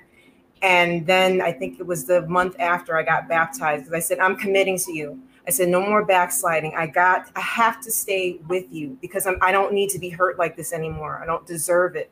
And 0.62 1.08
then 1.08 1.42
I 1.42 1.52
think 1.52 1.80
it 1.80 1.88
was 1.88 2.06
the 2.06 2.28
month 2.28 2.56
after 2.60 2.96
I 2.96 3.04
got 3.04 3.28
baptized 3.28 3.92
I 3.94 4.00
said, 4.00 4.20
I'm 4.20 4.36
committing 4.36 4.78
to 4.80 4.94
you. 4.94 5.20
I 5.48 5.50
said, 5.50 5.70
no 5.70 5.82
more 5.82 6.06
backsliding. 6.06 6.76
I 6.76 6.86
got, 6.86 7.32
I 7.36 7.42
have 7.42 7.82
to 7.82 7.92
stay 7.92 8.40
with 8.48 8.66
you 8.72 8.98
because 9.02 9.26
I'm, 9.26 9.38
I 9.42 9.52
don't 9.52 9.74
need 9.74 9.90
to 9.90 10.00
be 10.00 10.10
hurt 10.10 10.38
like 10.38 10.56
this 10.56 10.72
anymore. 10.72 11.20
I 11.22 11.26
don't 11.26 11.48
deserve 11.48 11.96
it. 11.96 12.12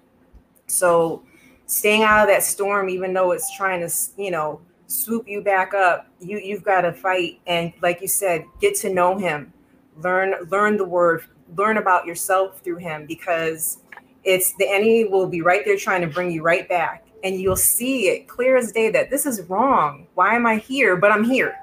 So 0.66 1.24
staying 1.68 2.02
out 2.02 2.22
of 2.22 2.28
that 2.34 2.42
storm, 2.42 2.90
even 2.90 3.14
though 3.14 3.32
it's 3.32 3.56
trying 3.56 3.88
to, 3.88 3.94
you 4.18 4.32
know, 4.32 4.62
swoop 4.90 5.28
you 5.28 5.42
back 5.42 5.74
up, 5.74 6.08
you, 6.20 6.40
you've 6.40 6.64
got 6.64 6.82
to 6.82 6.94
fight. 6.94 7.40
And 7.48 7.74
like 7.82 8.02
you 8.02 8.08
said, 8.08 8.44
get 8.60 8.76
to 8.78 8.94
know 8.94 9.18
him, 9.18 9.54
learn, 10.02 10.34
learn 10.50 10.78
the 10.78 10.86
word, 10.86 11.24
learn 11.56 11.78
about 11.78 12.06
yourself 12.06 12.62
through 12.62 12.78
him 12.78 13.06
because 13.06 13.80
it's 14.24 14.54
the 14.58 14.70
enemy 14.70 15.06
will 15.06 15.28
be 15.28 15.42
right 15.42 15.64
there 15.64 15.78
trying 15.78 16.02
to 16.02 16.08
bring 16.08 16.32
you 16.32 16.44
right 16.44 16.68
back. 16.68 17.06
And 17.24 17.40
you'll 17.40 17.56
see 17.56 18.08
it 18.08 18.28
clear 18.28 18.58
as 18.58 18.72
day 18.72 18.90
that 18.92 19.10
this 19.10 19.26
is 19.26 19.42
wrong. 19.50 20.08
Why 20.16 20.36
am 20.36 20.46
I 20.46 20.58
here? 20.58 20.96
But 20.96 21.12
I'm 21.12 21.24
here 21.24 21.56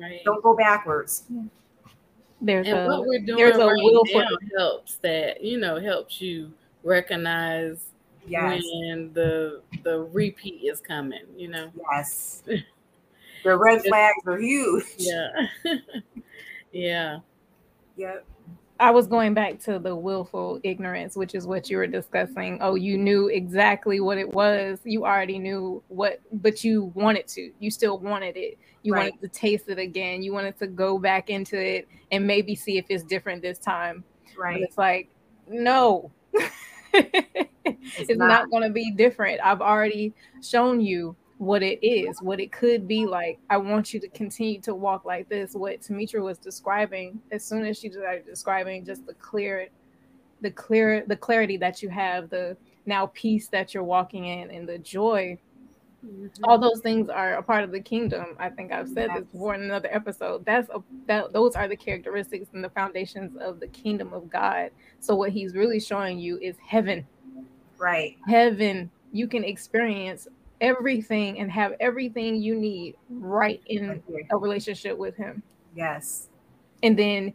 Right. 0.00 0.20
Don't 0.24 0.42
go 0.42 0.56
backwards. 0.56 1.24
There's 2.40 2.68
and 2.68 2.78
a, 2.78 2.86
what 2.86 3.06
we're 3.06 3.20
doing 3.20 3.36
there's 3.36 3.58
right 3.58 3.72
a 3.72 3.82
now 3.82 4.38
helps 4.56 4.96
that 4.96 5.42
you 5.42 5.58
know 5.58 5.80
helps 5.80 6.20
you 6.20 6.52
recognize 6.84 7.87
yes. 8.28 8.62
when 8.72 9.12
the 9.12 9.62
the 9.82 10.00
repeat 10.12 10.62
is 10.64 10.80
coming. 10.80 11.24
You 11.36 11.48
know. 11.48 11.70
Yes. 11.92 12.42
the 13.44 13.56
red 13.56 13.82
flags 13.82 14.26
are 14.26 14.38
huge. 14.38 14.84
Yeah. 14.98 15.28
yeah. 16.72 17.18
Yep. 17.96 18.24
I 18.80 18.92
was 18.92 19.08
going 19.08 19.34
back 19.34 19.58
to 19.60 19.80
the 19.80 19.94
willful 19.94 20.60
ignorance, 20.62 21.16
which 21.16 21.34
is 21.34 21.46
what 21.48 21.68
you 21.68 21.78
were 21.78 21.88
discussing. 21.88 22.58
Oh, 22.60 22.76
you 22.76 22.96
knew 22.96 23.26
exactly 23.26 23.98
what 23.98 24.18
it 24.18 24.32
was. 24.32 24.78
You 24.84 25.04
already 25.04 25.40
knew 25.40 25.82
what, 25.88 26.20
but 26.32 26.62
you 26.62 26.92
wanted 26.94 27.26
to. 27.28 27.50
You 27.58 27.72
still 27.72 27.98
wanted 27.98 28.36
it. 28.36 28.56
You 28.82 28.92
right. 28.92 29.12
wanted 29.12 29.20
to 29.20 29.28
taste 29.36 29.68
it 29.68 29.80
again. 29.80 30.22
You 30.22 30.32
wanted 30.32 30.58
to 30.60 30.68
go 30.68 30.96
back 30.96 31.28
into 31.28 31.60
it 31.60 31.88
and 32.12 32.24
maybe 32.24 32.54
see 32.54 32.78
if 32.78 32.86
it's 32.88 33.02
different 33.02 33.42
this 33.42 33.58
time. 33.58 34.04
Right. 34.38 34.60
But 34.60 34.62
it's 34.62 34.78
like, 34.78 35.08
no, 35.48 36.12
it's, 37.98 38.10
it's, 38.10 38.18
not, 38.18 38.28
not 38.28 38.50
going 38.50 38.62
to 38.62 38.70
be 38.70 38.90
different. 38.90 39.40
I've 39.42 39.60
already 39.60 40.14
shown 40.42 40.80
you 40.80 41.16
what 41.38 41.62
it 41.62 41.84
is, 41.86 42.20
what 42.20 42.40
it 42.40 42.52
could 42.52 42.86
be 42.86 43.06
like. 43.06 43.38
I 43.48 43.56
want 43.56 43.94
you 43.94 44.00
to 44.00 44.08
continue 44.08 44.60
to 44.62 44.74
walk 44.74 45.04
like 45.04 45.28
this. 45.28 45.54
What 45.54 45.80
Tamitra 45.80 46.20
was 46.20 46.36
describing, 46.38 47.20
as 47.30 47.44
soon 47.44 47.64
as 47.64 47.78
she 47.78 47.90
started 47.90 48.26
describing 48.26 48.84
just 48.84 49.06
the 49.06 49.14
clear, 49.14 49.68
the 50.40 50.50
clear, 50.50 51.04
the 51.06 51.16
clarity 51.16 51.56
that 51.56 51.80
you 51.80 51.88
have, 51.90 52.28
the 52.28 52.56
now 52.86 53.06
peace 53.14 53.48
that 53.48 53.72
you're 53.72 53.84
walking 53.84 54.26
in, 54.26 54.50
and 54.50 54.68
the 54.68 54.78
joy. 54.78 55.38
Mm-hmm. 56.04 56.44
All 56.44 56.58
those 56.58 56.80
things 56.80 57.08
are 57.08 57.34
a 57.34 57.42
part 57.42 57.64
of 57.64 57.70
the 57.70 57.80
kingdom. 57.80 58.36
I 58.38 58.50
think 58.50 58.72
I've 58.72 58.88
said 58.88 59.08
yes. 59.10 59.20
this 59.20 59.32
before 59.32 59.54
in 59.54 59.62
another 59.62 59.88
episode. 59.92 60.44
That's 60.44 60.68
a, 60.70 60.82
that 61.06 61.32
those 61.32 61.54
are 61.54 61.68
the 61.68 61.76
characteristics 61.76 62.48
and 62.52 62.64
the 62.64 62.70
foundations 62.70 63.36
of 63.36 63.60
the 63.60 63.68
kingdom 63.68 64.12
of 64.12 64.28
God. 64.28 64.70
So 64.98 65.14
what 65.14 65.30
He's 65.30 65.54
really 65.54 65.78
showing 65.78 66.18
you 66.18 66.38
is 66.38 66.56
heaven. 66.66 67.06
Right. 67.78 68.16
Heaven. 68.26 68.90
You 69.12 69.26
can 69.28 69.44
experience 69.44 70.28
everything 70.60 71.38
and 71.38 71.50
have 71.50 71.74
everything 71.80 72.36
you 72.36 72.54
need 72.54 72.96
right 73.08 73.62
in 73.66 74.02
a 74.30 74.36
relationship 74.36 74.98
with 74.98 75.16
him. 75.16 75.42
Yes. 75.74 76.28
And 76.82 76.98
then 76.98 77.34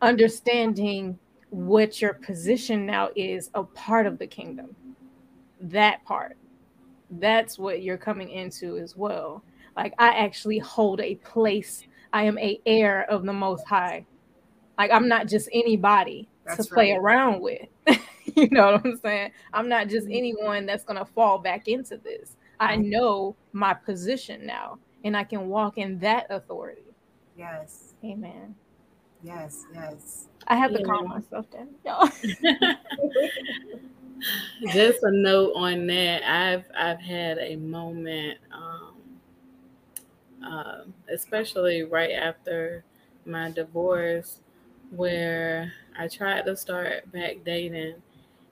understanding 0.00 1.18
what 1.50 2.00
your 2.00 2.14
position 2.14 2.86
now 2.86 3.10
is 3.16 3.50
a 3.54 3.62
part 3.62 4.06
of 4.06 4.18
the 4.18 4.26
kingdom. 4.26 4.74
That 5.60 6.04
part. 6.04 6.36
That's 7.10 7.58
what 7.58 7.82
you're 7.82 7.98
coming 7.98 8.30
into 8.30 8.78
as 8.78 8.96
well. 8.96 9.42
Like 9.76 9.94
I 9.98 10.08
actually 10.10 10.58
hold 10.58 11.00
a 11.00 11.16
place. 11.16 11.84
I 12.12 12.24
am 12.24 12.38
a 12.38 12.60
heir 12.66 13.04
of 13.10 13.24
the 13.24 13.32
most 13.32 13.66
high. 13.66 14.06
Like 14.78 14.90
I'm 14.90 15.08
not 15.08 15.26
just 15.26 15.48
anybody 15.52 16.28
That's 16.46 16.66
to 16.66 16.74
play 16.74 16.92
around 16.92 17.40
with. 17.40 17.66
you 18.36 18.48
know 18.50 18.72
what 18.72 18.84
I'm 18.84 18.98
saying? 18.98 19.32
I'm 19.52 19.68
not 19.68 19.88
just 19.88 20.06
mm-hmm. 20.06 20.16
anyone 20.16 20.66
that's 20.66 20.84
going 20.84 20.98
to 20.98 21.04
fall 21.04 21.38
back 21.38 21.68
into 21.68 21.96
this. 21.96 22.36
I 22.58 22.76
mm-hmm. 22.76 22.90
know 22.90 23.36
my 23.52 23.74
position 23.74 24.46
now 24.46 24.78
and 25.04 25.16
I 25.16 25.24
can 25.24 25.48
walk 25.48 25.78
in 25.78 25.98
that 26.00 26.26
authority. 26.30 26.82
Yes. 27.36 27.94
Amen. 28.04 28.54
Yes, 29.22 29.64
yes. 29.74 30.28
I 30.46 30.56
have 30.56 30.72
to 30.72 30.82
calm 30.82 31.08
myself 31.08 31.50
down, 31.50 31.68
y'all. 31.84 32.08
Just 34.72 35.02
a 35.02 35.10
note 35.10 35.52
on 35.54 35.86
that. 35.86 36.22
I've 36.28 36.64
I've 36.76 37.00
had 37.00 37.38
a 37.38 37.56
moment, 37.56 38.38
um, 38.52 38.94
uh, 40.46 40.82
especially 41.12 41.84
right 41.84 42.12
after 42.12 42.84
my 43.26 43.50
divorce, 43.50 44.40
where 44.90 45.72
I 45.98 46.08
tried 46.08 46.46
to 46.46 46.56
start 46.56 47.10
back 47.12 47.36
dating, 47.44 47.96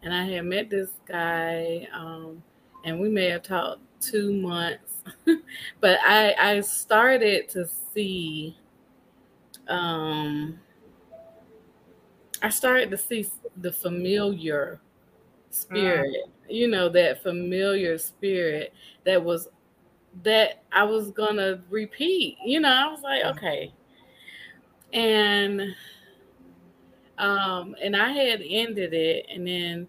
and 0.08 0.16
I 0.16 0.24
had 0.24 0.46
met 0.46 0.70
this 0.70 0.88
guy, 1.06 1.86
um, 1.92 2.42
and 2.82 2.98
we 2.98 3.10
may 3.10 3.28
have 3.28 3.42
talked 3.42 3.82
two 4.00 4.32
months, 4.32 5.02
but 5.80 5.98
I 6.02 6.34
I 6.38 6.60
started 6.62 7.50
to 7.50 7.68
see, 7.92 8.56
um, 9.68 10.58
I 12.40 12.48
started 12.48 12.90
to 12.90 12.96
see 12.96 13.28
the 13.58 13.70
familiar 13.70 14.80
spirit, 15.50 16.16
mm. 16.26 16.54
you 16.54 16.68
know, 16.68 16.88
that 16.88 17.22
familiar 17.22 17.98
spirit 17.98 18.72
that 19.04 19.22
was 19.22 19.48
that 20.22 20.62
I 20.72 20.84
was 20.84 21.10
gonna 21.10 21.60
repeat. 21.68 22.38
You 22.42 22.60
know, 22.60 22.70
I 22.72 22.86
was 22.86 23.02
like, 23.02 23.26
okay, 23.36 23.74
and 24.94 25.74
um, 27.18 27.76
and 27.82 27.94
I 27.94 28.08
had 28.08 28.40
ended 28.42 28.94
it, 28.94 29.26
and 29.28 29.46
then 29.46 29.86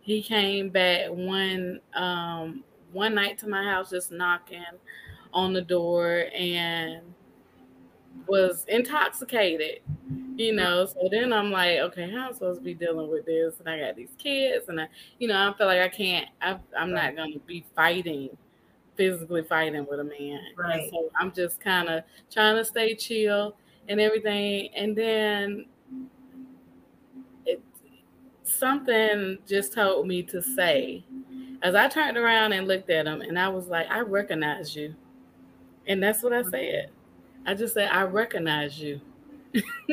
he 0.00 0.22
came 0.22 0.70
back 0.70 1.08
one 1.10 1.80
um 1.94 2.64
one 2.92 3.14
night 3.14 3.38
to 3.38 3.48
my 3.48 3.62
house 3.62 3.90
just 3.90 4.10
knocking 4.10 4.64
on 5.32 5.52
the 5.52 5.62
door 5.62 6.26
and 6.34 7.02
was 8.26 8.64
intoxicated 8.68 9.80
you 10.36 10.54
know? 10.54 10.86
So 10.86 11.08
then 11.10 11.32
i'm 11.32 11.50
like 11.50 11.78
okay 11.78 12.10
how 12.10 12.26
am 12.26 12.30
i 12.30 12.32
supposed 12.32 12.60
to 12.60 12.64
be 12.64 12.74
dealing 12.74 13.10
with 13.10 13.26
this? 13.26 13.54
And 13.60 13.68
i 13.68 13.78
got 13.78 13.96
these 13.96 14.14
kids 14.18 14.68
and 14.68 14.80
i 14.80 14.88
you 15.18 15.28
know 15.28 15.36
i 15.36 15.56
feel 15.56 15.66
like 15.66 15.80
i 15.80 15.88
can't 15.88 16.28
I, 16.40 16.58
am 16.76 16.92
not 16.92 17.14
going 17.14 17.32
to 17.34 17.38
be 17.40 17.64
fighting 17.76 18.30
physically 18.96 19.42
fighting 19.42 19.86
with 19.88 20.00
a 20.00 20.04
man. 20.04 20.40
Right. 20.56 20.80
and 20.80 20.90
so 20.90 21.10
i'm 21.18 21.32
just 21.32 21.60
kind 21.60 21.88
of 21.88 22.04
trying 22.30 22.56
to 22.56 22.64
stay 22.64 22.94
chill 22.94 23.54
and 23.90 24.00
everything. 24.00 24.70
And 24.74 24.96
then 24.96 25.66
something 28.50 29.38
just 29.46 29.72
told 29.72 30.06
me 30.06 30.22
to 30.24 30.42
say 30.42 31.04
as 31.62 31.74
I 31.74 31.88
turned 31.88 32.16
around 32.16 32.52
and 32.52 32.66
looked 32.66 32.90
at 32.90 33.06
him, 33.06 33.20
and 33.20 33.38
I 33.38 33.48
was 33.48 33.68
like, 33.68 33.90
I 33.90 34.00
recognize 34.00 34.74
you. 34.74 34.94
And 35.86 36.02
that's 36.02 36.22
what 36.22 36.32
I 36.32 36.42
said. 36.42 36.90
I 37.46 37.54
just 37.54 37.74
said, 37.74 37.90
I 37.90 38.02
recognize 38.02 38.80
you. 38.80 39.00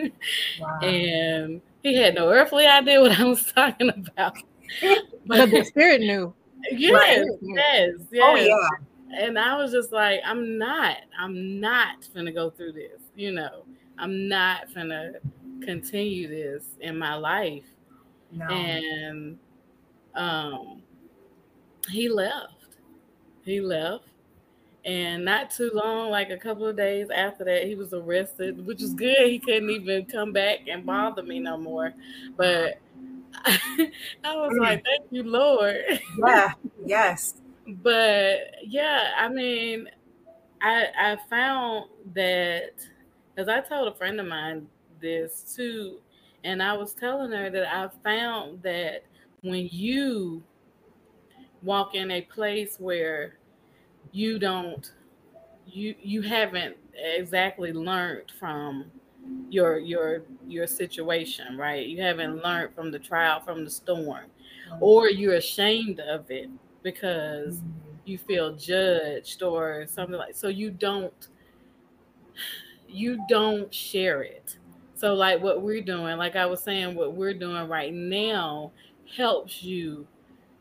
wow. 0.60 0.80
And 0.82 1.62
he 1.84 1.96
had 1.96 2.16
no 2.16 2.30
earthly 2.30 2.66
idea 2.66 3.02
what 3.02 3.20
I 3.20 3.24
was 3.24 3.52
talking 3.56 3.90
about. 3.90 4.38
but 5.26 5.50
the 5.50 5.64
spirit 5.64 6.02
knew. 6.02 6.34
Yes, 6.72 6.94
right. 6.94 7.28
yes, 7.42 7.94
yes. 8.12 8.24
Oh, 8.24 8.36
yeah. 8.36 9.26
And 9.26 9.40
I 9.40 9.56
was 9.56 9.72
just 9.72 9.92
like, 9.92 10.20
I'm 10.26 10.58
not, 10.58 10.98
I'm 11.18 11.60
not 11.60 12.08
gonna 12.14 12.32
go 12.32 12.50
through 12.50 12.74
this, 12.74 13.02
you 13.16 13.32
know. 13.32 13.64
I'm 13.98 14.28
not 14.28 14.74
gonna 14.76 15.14
continue 15.64 16.28
this 16.28 16.66
in 16.82 16.98
my 16.98 17.16
life. 17.16 17.64
No. 18.38 18.46
And 18.46 19.40
um 20.16 20.82
he 21.90 22.10
left. 22.10 22.54
He 23.44 23.62
left. 23.62 24.04
And 24.86 25.26
not 25.26 25.52
too 25.52 25.72
long, 25.74 26.10
like 26.10 26.30
a 26.30 26.38
couple 26.38 26.66
of 26.66 26.78
days 26.78 27.10
after 27.10 27.44
that, 27.44 27.66
he 27.66 27.76
was 27.76 27.94
arrested, 27.94 28.66
which 28.66 28.82
is 28.82 28.94
good. 28.94 29.28
He 29.28 29.38
couldn't 29.38 29.70
even 29.70 30.06
come 30.06 30.32
back 30.32 30.60
and 30.70 30.86
bother 30.86 31.24
me 31.24 31.40
no 31.40 31.58
more. 31.58 31.94
But 32.38 32.80
I 33.46 34.36
was 34.36 34.54
mm. 34.54 34.60
like, 34.62 34.86
thank 34.86 35.12
you, 35.12 35.24
Lord. 35.24 36.00
Yeah, 36.26 36.54
yes. 36.86 37.36
but 37.66 38.56
yeah, 38.66 39.12
I 39.18 39.28
mean, 39.28 39.90
I 40.62 40.86
I 40.98 41.18
found 41.30 41.90
that 42.14 42.74
as 43.36 43.50
I 43.50 43.60
told 43.62 43.90
a 43.90 43.96
friend 43.96 44.20
of 44.22 44.26
mine 44.26 44.68
this 45.02 45.54
too, 45.56 46.00
and 46.44 46.62
I 46.62 46.74
was 46.74 46.94
telling 46.94 47.32
her 47.32 47.50
that 47.50 47.74
I 47.74 47.90
found 48.04 48.62
that 48.64 49.04
when 49.42 49.70
you 49.72 50.44
walk 51.62 51.96
in 51.96 52.12
a 52.12 52.22
place 52.22 52.78
where 52.80 53.38
you 54.12 54.40
don't 54.40 54.92
you 55.66 55.96
you 56.02 56.22
haven't 56.22 56.78
exactly 56.94 57.74
learned 57.74 58.32
from 58.40 58.92
your 59.50 59.78
your 59.80 60.24
your 60.48 60.68
situation 60.68 61.58
right? 61.58 61.86
You 61.88 62.02
haven't 62.02 62.44
learned 62.44 62.74
from 62.74 62.92
the 62.92 63.00
trial 63.00 63.42
from 63.42 63.64
the 63.64 63.70
storm 63.70 64.26
or 64.80 65.10
you're 65.10 65.36
ashamed 65.36 66.00
of 66.00 66.30
it 66.32 66.50
because 66.84 67.62
you 68.06 68.18
feel 68.18 68.56
judged 68.56 69.44
or 69.44 69.86
something 69.88 70.18
like 70.18 70.36
so 70.36 70.48
you 70.48 70.72
don't 70.72 71.28
you 72.88 73.26
don't 73.28 73.74
share 73.74 74.24
it 74.24 74.58
so 74.98 75.14
like 75.14 75.42
what 75.42 75.62
we're 75.62 75.82
doing 75.82 76.18
like 76.18 76.36
i 76.36 76.46
was 76.46 76.62
saying 76.62 76.96
what 76.96 77.14
we're 77.14 77.34
doing 77.34 77.68
right 77.70 77.94
now 77.94 78.72
helps 79.16 79.64
you 79.64 80.06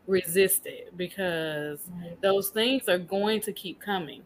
resist 0.07 0.65
it 0.65 0.95
because 0.97 1.79
those 2.21 2.49
things 2.49 2.87
are 2.89 2.97
going 2.97 3.41
to 3.41 3.51
keep 3.51 3.79
coming. 3.79 4.23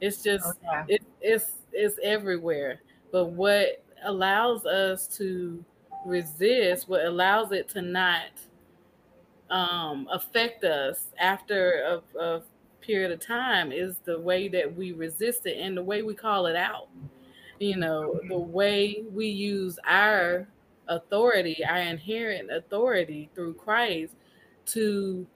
It's 0.00 0.22
just 0.22 0.46
okay. 0.46 0.84
it, 0.94 1.02
it's 1.20 1.52
it's 1.72 1.98
everywhere. 2.02 2.80
But 3.12 3.26
what 3.26 3.84
allows 4.04 4.64
us 4.64 5.06
to 5.18 5.64
resist, 6.06 6.88
what 6.88 7.04
allows 7.04 7.52
it 7.52 7.68
to 7.70 7.82
not 7.82 8.30
um, 9.50 10.08
affect 10.10 10.64
us 10.64 11.08
after 11.18 12.00
a, 12.16 12.18
a 12.18 12.42
period 12.80 13.12
of 13.12 13.20
time 13.20 13.72
is 13.72 13.98
the 14.04 14.18
way 14.18 14.48
that 14.48 14.76
we 14.76 14.92
resist 14.92 15.46
it 15.46 15.58
and 15.58 15.76
the 15.76 15.82
way 15.82 16.02
we 16.02 16.14
call 16.14 16.46
it 16.46 16.56
out. 16.56 16.88
You 17.58 17.76
know, 17.76 18.20
the 18.28 18.38
way 18.38 19.04
we 19.12 19.26
use 19.26 19.78
our 19.86 20.48
authority, 20.88 21.64
our 21.64 21.78
inherent 21.78 22.50
authority 22.50 23.30
through 23.34 23.54
Christ 23.54 24.14
to 24.66 25.26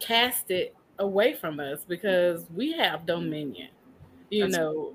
cast 0.00 0.50
it 0.50 0.74
away 0.98 1.34
from 1.34 1.60
us 1.60 1.84
because 1.86 2.46
we 2.54 2.72
have 2.72 3.06
dominion, 3.06 3.68
you 4.30 4.44
that's 4.44 4.56
know, 4.56 4.94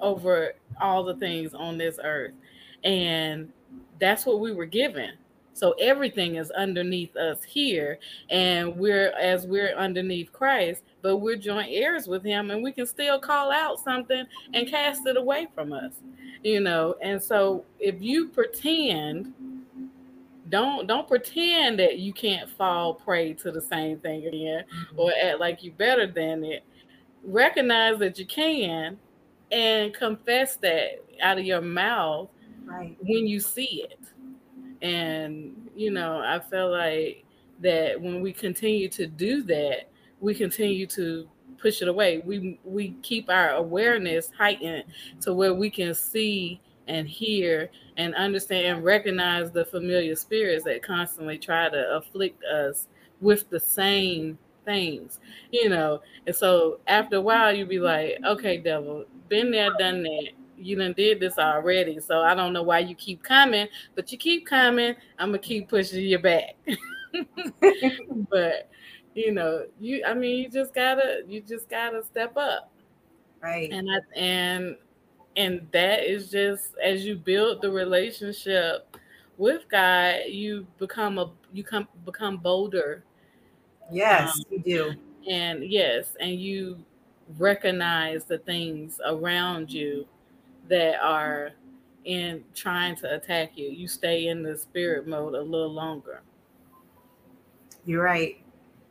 over 0.00 0.54
all 0.80 1.04
the 1.04 1.14
things 1.16 1.54
on 1.54 1.78
this 1.78 1.98
earth. 2.02 2.34
And 2.82 3.52
that's 4.00 4.26
what 4.26 4.40
we 4.40 4.52
were 4.52 4.66
given. 4.66 5.12
So 5.54 5.72
everything 5.80 6.34
is 6.34 6.50
underneath 6.50 7.16
us 7.16 7.44
here, 7.44 8.00
and 8.28 8.76
we're 8.76 9.10
as 9.10 9.46
we're 9.46 9.74
underneath 9.76 10.32
Christ, 10.32 10.82
but 11.04 11.18
we're 11.18 11.36
joint 11.36 11.68
heirs 11.70 12.08
with 12.08 12.24
Him, 12.24 12.50
and 12.50 12.62
we 12.62 12.72
can 12.72 12.86
still 12.86 13.18
call 13.18 13.52
out 13.52 13.78
something 13.78 14.24
and 14.54 14.66
cast 14.66 15.06
it 15.06 15.18
away 15.18 15.46
from 15.54 15.70
us, 15.70 15.92
you 16.42 16.60
know. 16.60 16.94
And 17.02 17.22
so 17.22 17.66
if 17.78 18.00
you 18.00 18.28
pretend 18.28 19.34
don't 20.48 20.86
don't 20.86 21.06
pretend 21.06 21.78
that 21.78 21.98
you 21.98 22.12
can't 22.12 22.48
fall 22.48 22.94
prey 22.94 23.34
to 23.34 23.50
the 23.50 23.60
same 23.60 23.98
thing 23.98 24.26
again 24.26 24.64
mm-hmm. 24.64 24.98
or 24.98 25.12
act 25.22 25.40
like 25.40 25.62
you're 25.62 25.74
better 25.74 26.06
than 26.06 26.42
it 26.44 26.64
recognize 27.22 27.98
that 27.98 28.18
you 28.18 28.26
can 28.26 28.98
and 29.50 29.94
confess 29.94 30.56
that 30.56 31.02
out 31.22 31.38
of 31.38 31.44
your 31.46 31.62
mouth 31.62 32.28
right. 32.66 32.94
when 33.00 33.26
you 33.26 33.40
see 33.40 33.86
it 33.88 33.98
and 34.82 35.70
you 35.74 35.90
know 35.90 36.18
i 36.18 36.38
feel 36.38 36.70
like 36.70 37.24
that 37.60 37.98
when 37.98 38.20
we 38.20 38.30
continue 38.30 38.88
to 38.88 39.06
do 39.06 39.42
that 39.42 39.88
we 40.24 40.34
continue 40.34 40.86
to 40.86 41.28
push 41.58 41.82
it 41.82 41.88
away 41.88 42.18
we 42.24 42.58
we 42.64 42.90
keep 43.02 43.30
our 43.30 43.50
awareness 43.50 44.30
heightened 44.36 44.84
to 45.20 45.32
where 45.32 45.54
we 45.54 45.70
can 45.70 45.94
see 45.94 46.60
and 46.88 47.08
hear 47.08 47.70
and 47.96 48.14
understand 48.14 48.66
and 48.66 48.84
recognize 48.84 49.50
the 49.50 49.64
familiar 49.64 50.14
spirits 50.14 50.64
that 50.64 50.82
constantly 50.82 51.38
try 51.38 51.68
to 51.68 51.96
afflict 51.96 52.42
us 52.44 52.88
with 53.20 53.48
the 53.50 53.60
same 53.60 54.38
things, 54.64 55.20
you 55.50 55.68
know. 55.68 56.00
And 56.26 56.34
so 56.34 56.80
after 56.86 57.16
a 57.16 57.20
while, 57.20 57.54
you 57.54 57.66
be 57.66 57.78
like, 57.78 58.18
okay, 58.24 58.58
devil, 58.58 59.04
been 59.28 59.50
there, 59.50 59.70
done 59.78 60.02
that. 60.02 60.30
You 60.56 60.76
done 60.76 60.94
did 60.96 61.20
this 61.20 61.38
already. 61.38 62.00
So 62.00 62.20
I 62.20 62.34
don't 62.34 62.52
know 62.52 62.62
why 62.62 62.80
you 62.80 62.94
keep 62.94 63.22
coming, 63.22 63.66
but 63.94 64.12
you 64.12 64.18
keep 64.18 64.46
coming. 64.46 64.94
I'm 65.18 65.28
gonna 65.28 65.38
keep 65.38 65.68
pushing 65.68 66.04
you 66.04 66.18
back. 66.18 66.56
but 68.30 68.70
you 69.14 69.32
know, 69.32 69.66
you 69.80 70.04
I 70.06 70.14
mean 70.14 70.42
you 70.42 70.48
just 70.48 70.74
gotta 70.74 71.22
you 71.26 71.40
just 71.40 71.68
gotta 71.68 72.04
step 72.04 72.36
up. 72.36 72.70
Right. 73.42 73.70
And 73.72 73.88
I 73.90 74.18
and 74.18 74.76
and 75.36 75.66
that 75.72 76.04
is 76.04 76.30
just 76.30 76.74
as 76.82 77.04
you 77.04 77.16
build 77.16 77.62
the 77.62 77.70
relationship 77.70 78.96
with 79.36 79.68
God, 79.68 80.20
you 80.28 80.66
become 80.78 81.18
a 81.18 81.32
you 81.52 81.64
come 81.64 81.88
become 82.04 82.38
bolder. 82.38 83.04
Yes, 83.90 84.36
um, 84.36 84.44
you 84.50 84.58
do. 84.60 84.94
And 85.28 85.64
yes, 85.64 86.16
and 86.20 86.32
you 86.40 86.84
recognize 87.38 88.24
the 88.24 88.38
things 88.38 89.00
around 89.04 89.72
you 89.72 90.06
that 90.68 91.00
are 91.02 91.52
in 92.04 92.44
trying 92.54 92.96
to 92.96 93.14
attack 93.14 93.52
you. 93.56 93.68
You 93.68 93.88
stay 93.88 94.28
in 94.28 94.42
the 94.42 94.56
spirit 94.56 95.06
mode 95.06 95.34
a 95.34 95.40
little 95.42 95.72
longer. 95.72 96.22
You're 97.86 98.02
right. 98.02 98.43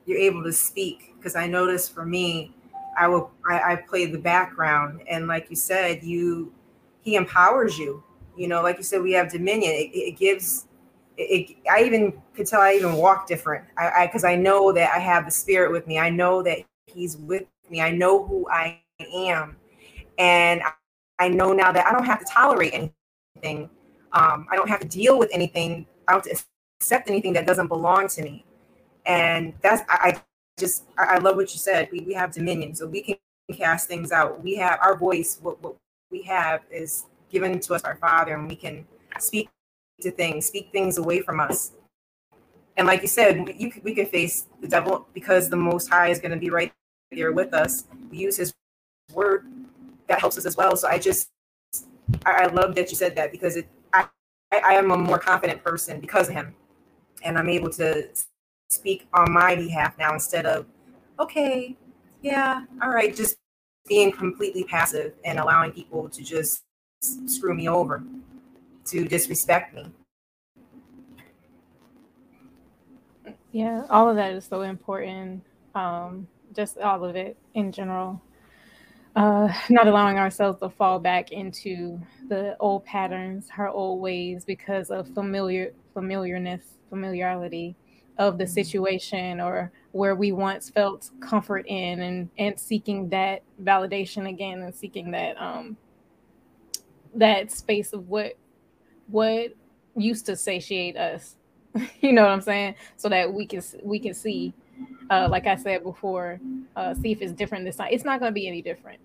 You're 0.06 0.20
able 0.20 0.44
to 0.44 0.54
speak 0.54 1.14
because 1.18 1.36
I 1.36 1.48
noticed 1.48 1.94
for 1.94 2.06
me, 2.06 2.54
I 2.98 3.08
will 3.08 3.32
I, 3.50 3.74
I 3.74 3.76
play 3.78 4.06
the 4.06 4.18
background 4.20 5.02
and 5.10 5.28
like 5.28 5.50
you 5.50 5.56
said, 5.56 6.04
you 6.04 6.54
he 7.02 7.16
empowers 7.16 7.78
you. 7.78 8.04
You 8.38 8.48
know, 8.48 8.62
like 8.62 8.78
you 8.78 8.84
said, 8.84 9.02
we 9.02 9.14
have 9.14 9.32
dominion. 9.32 9.74
It, 9.74 9.92
it 9.96 10.18
gives 10.18 10.68
it, 11.18 11.52
it, 11.52 11.58
I 11.72 11.84
even 11.84 12.14
could 12.36 12.48
tell 12.48 12.62
I 12.62 12.74
even 12.74 12.94
walk 12.94 13.28
different. 13.28 13.66
I 13.78 14.08
because 14.08 14.24
I, 14.24 14.32
I 14.34 14.36
know 14.36 14.72
that 14.74 14.92
I 14.94 15.00
have 15.00 15.26
the 15.26 15.32
spirit 15.32 15.72
with 15.72 15.88
me. 15.88 16.00
I 16.00 16.10
know 16.10 16.44
that 16.44 16.60
he's 16.88 17.18
with 17.18 17.46
me. 17.70 17.82
I 17.82 17.92
know 17.92 18.26
who 18.26 18.48
I 18.50 18.82
am. 19.16 19.58
And 20.18 20.62
I, 20.64 20.72
I 21.20 21.30
know 21.30 21.54
now 21.54 21.72
that 21.72 21.86
I 21.86 21.92
don't 21.92 22.06
have 22.06 22.20
to 22.20 22.26
tolerate 22.26 22.74
anything. 22.74 23.70
Um, 24.14 24.48
I 24.52 24.56
don't 24.56 24.70
have 24.70 24.80
to 24.82 24.88
deal 24.88 25.18
with 25.20 25.30
anything. 25.34 25.88
I 26.08 26.14
don't 26.14 26.28
accept 26.82 27.10
anything 27.10 27.34
that 27.34 27.48
doesn't 27.48 27.68
belong 27.68 28.08
to 28.10 28.24
me. 28.24 28.46
And 29.06 29.54
that's 29.62 29.84
I, 29.90 30.22
just 30.58 30.84
I, 30.98 31.18
love 31.18 31.36
what 31.36 31.52
you 31.54 31.60
said. 31.60 31.90
We, 31.92 32.02
we 32.02 32.14
have 32.14 32.32
dominion, 32.32 32.76
so 32.76 32.88
we 32.88 33.02
can 33.02 33.16
cast 33.54 33.88
things 33.88 34.12
out. 34.12 34.42
We 34.44 34.56
have 34.56 34.80
our 34.82 34.96
voice. 34.96 35.40
What, 35.42 35.62
what 35.62 35.76
we 36.12 36.22
have 36.24 36.62
is 36.72 37.06
given 37.30 37.60
to 37.60 37.74
us 37.74 37.82
by 37.82 37.90
our 37.90 37.96
Father, 37.96 38.36
and 38.36 38.48
we 38.48 38.56
can 38.56 38.86
speak 39.20 39.50
to 40.02 40.12
things, 40.12 40.46
speak 40.46 40.70
things 40.72 40.98
away 40.98 41.22
from 41.22 41.40
us. 41.40 41.72
And 42.78 42.88
like 42.88 43.02
you 43.02 43.08
said, 43.08 43.54
you, 43.58 43.72
we 43.84 43.94
can 43.94 44.06
face 44.06 44.48
the 44.62 44.68
devil 44.68 45.08
because 45.14 45.50
the 45.50 45.56
Most 45.56 45.90
High 45.90 46.10
is 46.10 46.20
going 46.20 46.32
to 46.32 46.38
be 46.38 46.50
right 46.50 46.72
there 47.12 47.32
with 47.32 47.54
us. 47.54 47.86
We 48.10 48.18
use 48.18 48.38
His 48.38 48.54
word 49.14 49.46
that 50.08 50.20
helps 50.20 50.38
us 50.38 50.46
as 50.46 50.58
well. 50.58 50.76
So 50.76 50.88
I 50.88 50.98
just 50.98 51.30
I, 52.26 52.32
I 52.32 52.46
love 52.48 52.76
that 52.76 52.90
you 52.90 52.98
said 52.98 53.16
that 53.16 53.32
because 53.32 53.58
it 53.58 53.68
I, 53.94 54.08
I 54.52 54.74
am 54.76 54.92
a 54.92 54.98
more 54.98 55.20
confident 55.20 55.64
person 55.64 56.00
because 56.00 56.30
of 56.30 56.36
Him, 56.36 56.56
and 57.24 57.38
I'm 57.38 57.50
able 57.50 57.70
to 57.72 58.08
speak 58.74 59.08
on 59.14 59.32
my 59.32 59.56
behalf 59.56 59.98
now 59.98 60.14
instead 60.14 60.46
of, 60.46 60.66
okay, 61.20 61.76
yeah, 62.22 62.66
all 62.82 62.90
right, 62.90 63.16
just 63.16 63.38
being 63.88 64.12
completely 64.12 64.64
passive 64.64 65.14
and 65.26 65.40
allowing 65.40 65.72
people 65.72 66.10
to 66.10 66.24
just 66.24 66.64
screw 67.26 67.54
me 67.54 67.68
over, 67.68 68.04
to 68.86 69.06
disrespect 69.06 69.74
me. 69.74 69.92
Yeah, 73.52 73.86
all 73.90 74.10
of 74.10 74.16
that 74.16 74.34
is 74.34 74.46
so 74.46 74.62
important. 74.62 75.44
um, 75.76 76.28
just 76.56 76.78
all 76.78 77.04
of 77.04 77.16
it 77.16 77.38
in 77.54 77.72
general. 77.72 78.22
Uh, 79.16 79.52
not 79.70 79.88
allowing 79.88 80.18
ourselves 80.18 80.60
to 80.60 80.70
fall 80.70 81.00
back 81.00 81.32
into 81.32 82.00
the 82.30 82.56
old 82.60 82.84
patterns, 82.86 83.50
her 83.50 83.70
old 83.70 84.02
ways, 84.02 84.44
because 84.46 84.90
of 84.90 85.08
familiar 85.14 85.72
familiarness, 85.94 86.64
familiarity 86.90 87.76
of 88.18 88.38
the 88.38 88.48
situation, 88.48 89.42
or 89.42 89.72
where 89.92 90.16
we 90.16 90.32
once 90.32 90.70
felt 90.70 91.10
comfort 91.20 91.66
in, 91.68 92.02
and 92.02 92.30
and 92.38 92.60
seeking 92.60 93.10
that 93.10 93.42
validation 93.62 94.30
again, 94.30 94.62
and 94.62 94.74
seeking 94.74 95.12
that 95.12 95.40
um 95.42 95.78
that 97.16 97.52
space 97.52 97.94
of 97.94 98.08
what 98.10 98.34
what 99.08 99.54
used 99.96 100.26
to 100.26 100.36
satiate 100.36 100.98
us. 100.98 101.36
You 102.02 102.14
know 102.14 102.22
what 102.22 102.30
i'm 102.30 102.42
saying? 102.42 102.76
So 102.98 103.10
that 103.10 103.34
we 103.34 103.48
can 103.48 103.64
we 103.82 103.98
can 103.98 104.14
see 104.14 104.54
uh 105.10 105.28
like 105.30 105.48
i 105.48 105.56
said 105.56 105.84
before 105.84 106.40
uh 106.76 106.94
see 106.94 107.12
if 107.12 107.22
it's 107.22 107.32
different 107.32 107.66
this 107.66 107.78
time. 107.78 107.90
It's 107.92 108.06
not 108.06 108.20
going 108.20 108.30
to 108.30 108.34
be 108.34 108.48
any 108.48 108.62
different. 108.62 109.00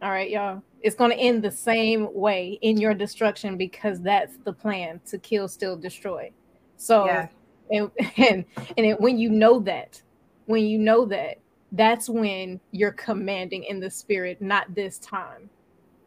All 0.00 0.10
right 0.10 0.30
y'all? 0.30 0.62
It's 0.82 0.94
going 0.94 1.10
to 1.10 1.16
end 1.16 1.42
the 1.42 1.50
same 1.50 2.12
way 2.14 2.58
in 2.62 2.76
your 2.76 2.94
destruction 2.94 3.56
because 3.56 4.00
that's 4.00 4.36
the 4.44 4.52
plan 4.52 5.00
to 5.06 5.18
kill 5.18 5.48
still 5.48 5.76
destroy. 5.76 6.30
So 6.76 7.06
yeah. 7.06 7.28
And 7.72 7.90
and, 8.18 8.44
and 8.76 8.86
it, 8.86 9.00
when 9.00 9.18
you 9.18 9.30
know 9.30 9.60
that 9.60 10.00
when 10.46 10.64
you 10.64 10.78
know 10.78 11.04
that 11.06 11.38
that's 11.72 12.08
when 12.08 12.60
you're 12.70 12.92
commanding 12.92 13.64
in 13.64 13.80
the 13.80 13.90
spirit 13.90 14.40
not 14.42 14.74
this 14.74 14.98
time. 14.98 15.48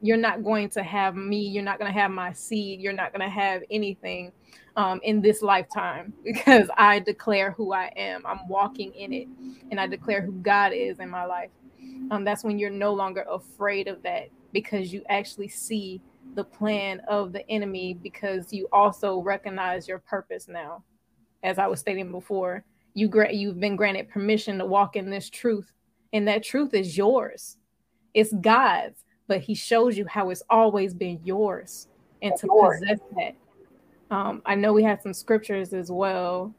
You're 0.01 0.17
not 0.17 0.43
going 0.43 0.69
to 0.71 0.83
have 0.83 1.15
me 1.15 1.39
you're 1.39 1.63
not 1.63 1.79
going 1.79 1.91
to 1.91 1.99
have 1.99 2.11
my 2.11 2.31
seed 2.31 2.79
you're 2.79 2.93
not 2.93 3.11
going 3.11 3.27
to 3.27 3.33
have 3.33 3.63
anything 3.71 4.31
um, 4.75 4.99
in 5.03 5.21
this 5.21 5.41
lifetime 5.41 6.13
because 6.23 6.69
i 6.77 6.99
declare 6.99 7.51
who 7.51 7.73
i 7.73 7.91
am. 7.95 8.23
I'm 8.25 8.47
walking 8.47 8.93
in 8.93 9.13
it 9.13 9.27
and 9.71 9.79
i 9.79 9.87
declare 9.87 10.21
who 10.21 10.33
god 10.33 10.73
is 10.73 10.99
in 10.99 11.09
my 11.09 11.25
life. 11.25 11.49
Um, 12.11 12.23
that's 12.23 12.43
when 12.43 12.59
you're 12.59 12.69
no 12.69 12.93
longer 12.93 13.25
afraid 13.29 13.87
of 13.87 14.03
that 14.03 14.29
because 14.53 14.93
you 14.93 15.03
actually 15.09 15.47
see 15.47 16.01
the 16.35 16.43
plan 16.43 17.01
of 17.07 17.33
the 17.33 17.49
enemy 17.49 17.97
because 18.03 18.53
you 18.53 18.67
also 18.71 19.19
recognize 19.19 19.87
your 19.87 19.99
purpose 19.99 20.47
now 20.47 20.83
as 21.45 21.57
i 21.59 21.67
was 21.67 21.79
stating 21.79 22.11
before 22.11 22.63
you 22.93 23.07
gra- 23.07 23.33
you've 23.33 23.59
been 23.59 23.75
granted 23.75 24.09
permission 24.09 24.57
to 24.57 24.65
walk 24.65 24.95
in 24.95 25.09
this 25.09 25.29
truth 25.29 25.71
and 26.13 26.27
that 26.27 26.43
truth 26.43 26.73
is 26.73 26.97
yours 26.97 27.57
it's 28.13 28.33
god's 28.41 29.05
but 29.27 29.41
he 29.41 29.55
shows 29.55 29.97
you 29.97 30.05
how 30.05 30.29
it's 30.29 30.43
always 30.49 30.93
been 30.93 31.19
yours 31.23 31.87
and 32.21 32.33
to 32.37 32.47
possess 32.47 32.99
that. 33.17 33.35
Um, 34.11 34.41
I 34.45 34.55
know 34.55 34.73
we 34.73 34.83
have 34.83 35.01
some 35.01 35.13
scriptures 35.13 35.73
as 35.73 35.91
well, 35.91 36.53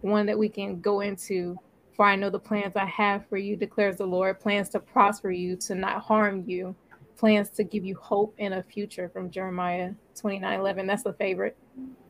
one 0.00 0.26
that 0.26 0.38
we 0.38 0.48
can 0.48 0.80
go 0.80 1.00
into. 1.00 1.56
For 1.94 2.06
I 2.06 2.16
know 2.16 2.30
the 2.30 2.38
plans 2.38 2.76
I 2.76 2.86
have 2.86 3.26
for 3.26 3.36
you, 3.36 3.56
declares 3.56 3.96
the 3.96 4.06
Lord 4.06 4.40
plans 4.40 4.70
to 4.70 4.80
prosper 4.80 5.30
you, 5.30 5.56
to 5.56 5.74
not 5.74 6.02
harm 6.02 6.44
you, 6.46 6.74
plans 7.16 7.50
to 7.50 7.64
give 7.64 7.84
you 7.84 7.94
hope 7.96 8.34
in 8.38 8.54
a 8.54 8.62
future 8.62 9.10
from 9.10 9.30
Jeremiah 9.30 9.92
29 10.14 10.60
11. 10.60 10.86
That's 10.86 11.04
a 11.04 11.12
favorite. 11.12 11.58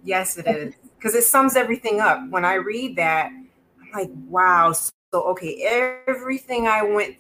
Yes, 0.05 0.39
it 0.39 0.47
is. 0.47 0.75
Because 0.97 1.15
it 1.15 1.25
sums 1.25 1.57
everything 1.57 2.01
up. 2.01 2.29
When 2.31 2.45
I 2.45 2.55
read 2.55 2.97
that, 2.97 3.31
I'm 3.31 3.93
like, 3.93 4.11
wow. 4.29 4.73
So, 4.73 4.91
okay, 5.15 6.03
everything 6.07 6.67
I 6.67 6.83
went 6.83 7.17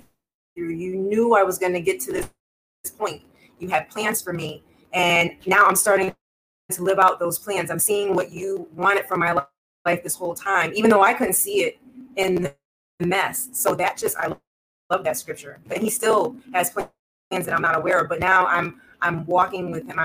through, 0.54 0.70
you 0.70 0.96
knew 0.96 1.34
I 1.34 1.42
was 1.42 1.58
going 1.58 1.72
to 1.72 1.80
get 1.80 2.00
to 2.00 2.12
this 2.12 2.30
point. 2.98 3.22
You 3.58 3.68
had 3.68 3.88
plans 3.88 4.22
for 4.22 4.32
me. 4.32 4.62
And 4.92 5.32
now 5.46 5.66
I'm 5.66 5.76
starting 5.76 6.14
to 6.70 6.82
live 6.82 6.98
out 6.98 7.18
those 7.18 7.38
plans. 7.38 7.70
I'm 7.70 7.78
seeing 7.78 8.14
what 8.14 8.30
you 8.30 8.68
wanted 8.74 9.06
for 9.06 9.16
my 9.16 9.32
life 9.32 10.02
this 10.02 10.14
whole 10.14 10.34
time, 10.34 10.72
even 10.74 10.90
though 10.90 11.02
I 11.02 11.14
couldn't 11.14 11.34
see 11.34 11.62
it 11.64 11.78
in 12.16 12.50
the 12.98 13.06
mess. 13.06 13.48
So 13.52 13.74
that 13.76 13.96
just, 13.96 14.16
I 14.16 14.34
love 14.90 15.04
that 15.04 15.16
scripture. 15.16 15.58
But 15.66 15.78
he 15.78 15.90
still 15.90 16.36
has 16.52 16.70
plans 16.70 16.90
that 17.30 17.52
I'm 17.54 17.62
not 17.62 17.76
aware 17.76 18.00
of. 18.00 18.08
But 18.08 18.20
now 18.20 18.46
I'm, 18.46 18.80
I'm 19.00 19.24
walking 19.26 19.70
with 19.70 19.86
him. 19.86 19.98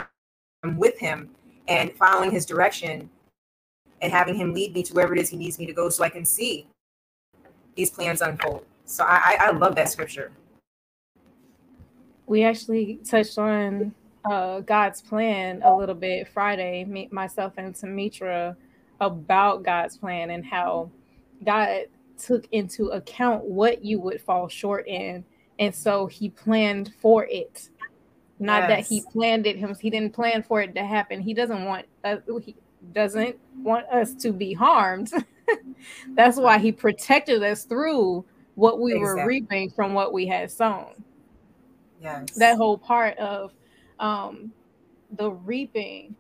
I'm 0.63 0.77
with 0.77 0.97
him 0.97 1.34
and 1.67 1.91
following 1.93 2.31
his 2.31 2.45
direction 2.45 3.09
and 4.01 4.11
having 4.11 4.35
him 4.35 4.53
lead 4.53 4.73
me 4.73 4.83
to 4.83 4.93
wherever 4.93 5.13
it 5.15 5.21
is 5.21 5.29
he 5.29 5.37
needs 5.37 5.57
me 5.57 5.65
to 5.65 5.73
go 5.73 5.89
so 5.89 6.03
I 6.03 6.09
can 6.09 6.25
see 6.25 6.67
these 7.75 7.89
plans 7.89 8.21
unfold. 8.21 8.65
So 8.85 9.03
I, 9.03 9.37
I, 9.39 9.51
love 9.51 9.75
that 9.75 9.89
scripture 9.89 10.31
we 12.27 12.43
actually 12.43 12.99
touched 13.07 13.37
on 13.37 13.93
uh, 14.29 14.61
God's 14.61 15.01
plan 15.01 15.61
a 15.63 15.75
little 15.75 15.95
bit 15.95 16.27
Friday, 16.27 16.83
me, 16.85 17.07
myself 17.11 17.53
and 17.57 17.73
Tamitra, 17.73 18.55
about 18.99 19.63
God's 19.63 19.97
plan 19.97 20.31
and 20.31 20.45
how 20.45 20.89
God 21.43 21.81
took 22.17 22.47
into 22.51 22.87
account 22.87 23.43
what 23.43 23.83
you 23.83 23.99
would 23.99 24.21
fall 24.21 24.47
short 24.47 24.87
in. 24.87 25.23
And 25.59 25.73
so 25.73 26.07
he 26.07 26.29
planned 26.29 26.93
for 26.99 27.25
it. 27.25 27.69
Not 28.39 28.69
yes. 28.69 28.69
that 28.69 28.93
he 28.93 29.01
planned 29.11 29.47
it 29.47 29.57
him, 29.57 29.75
he 29.79 29.89
didn't 29.89 30.13
plan 30.13 30.43
for 30.43 30.61
it 30.61 30.75
to 30.75 30.85
happen. 30.85 31.21
He 31.21 31.33
doesn't 31.33 31.63
want 31.65 31.85
uh, 32.03 32.17
he 32.43 32.55
doesn't 32.93 33.37
want 33.57 33.87
us 33.87 34.13
to 34.15 34.31
be 34.31 34.53
harmed. 34.53 35.11
That's 36.15 36.37
why 36.37 36.57
he 36.57 36.71
protected 36.71 37.43
us 37.43 37.63
through 37.63 38.25
what 38.55 38.79
we 38.79 38.93
exactly. 38.95 39.21
were 39.21 39.27
reaping 39.27 39.69
from 39.69 39.93
what 39.93 40.11
we 40.11 40.27
had 40.27 40.51
sown. 40.51 41.03
Yes. 42.01 42.31
That 42.31 42.57
whole 42.57 42.77
part 42.77 43.17
of 43.17 43.53
um, 43.99 44.51
the 45.11 45.31
reaping. 45.31 46.15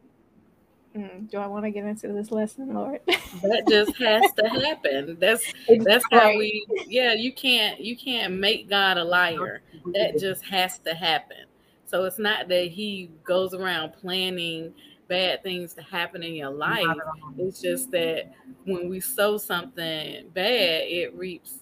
Mm, 0.95 1.29
do 1.29 1.37
I 1.37 1.47
want 1.47 1.65
to 1.65 1.71
get 1.71 1.83
into 1.83 2.07
this 2.07 2.31
lesson, 2.31 2.73
Lord? 2.73 3.01
that 3.07 3.65
just 3.67 3.97
has 3.97 4.23
to 4.37 4.47
happen. 4.47 5.17
That's 5.19 5.43
that's 5.83 6.05
how 6.09 6.29
we. 6.29 6.65
Yeah, 6.87 7.13
you 7.13 7.33
can't 7.33 7.81
you 7.81 7.97
can't 7.97 8.33
make 8.33 8.69
God 8.69 8.97
a 8.97 9.03
liar. 9.03 9.61
That 9.93 10.17
just 10.17 10.43
has 10.45 10.79
to 10.79 10.95
happen. 10.95 11.45
So 11.85 12.03
it's 12.05 12.19
not 12.19 12.47
that 12.49 12.67
He 12.71 13.11
goes 13.23 13.53
around 13.53 13.93
planning 13.93 14.73
bad 15.07 15.43
things 15.43 15.73
to 15.75 15.81
happen 15.83 16.23
in 16.23 16.33
your 16.35 16.49
life. 16.49 16.97
It's 17.37 17.61
just 17.61 17.91
that 17.91 18.31
when 18.65 18.89
we 18.89 18.99
sow 18.99 19.37
something 19.37 20.29
bad, 20.29 20.83
it 20.87 21.13
reaps 21.15 21.59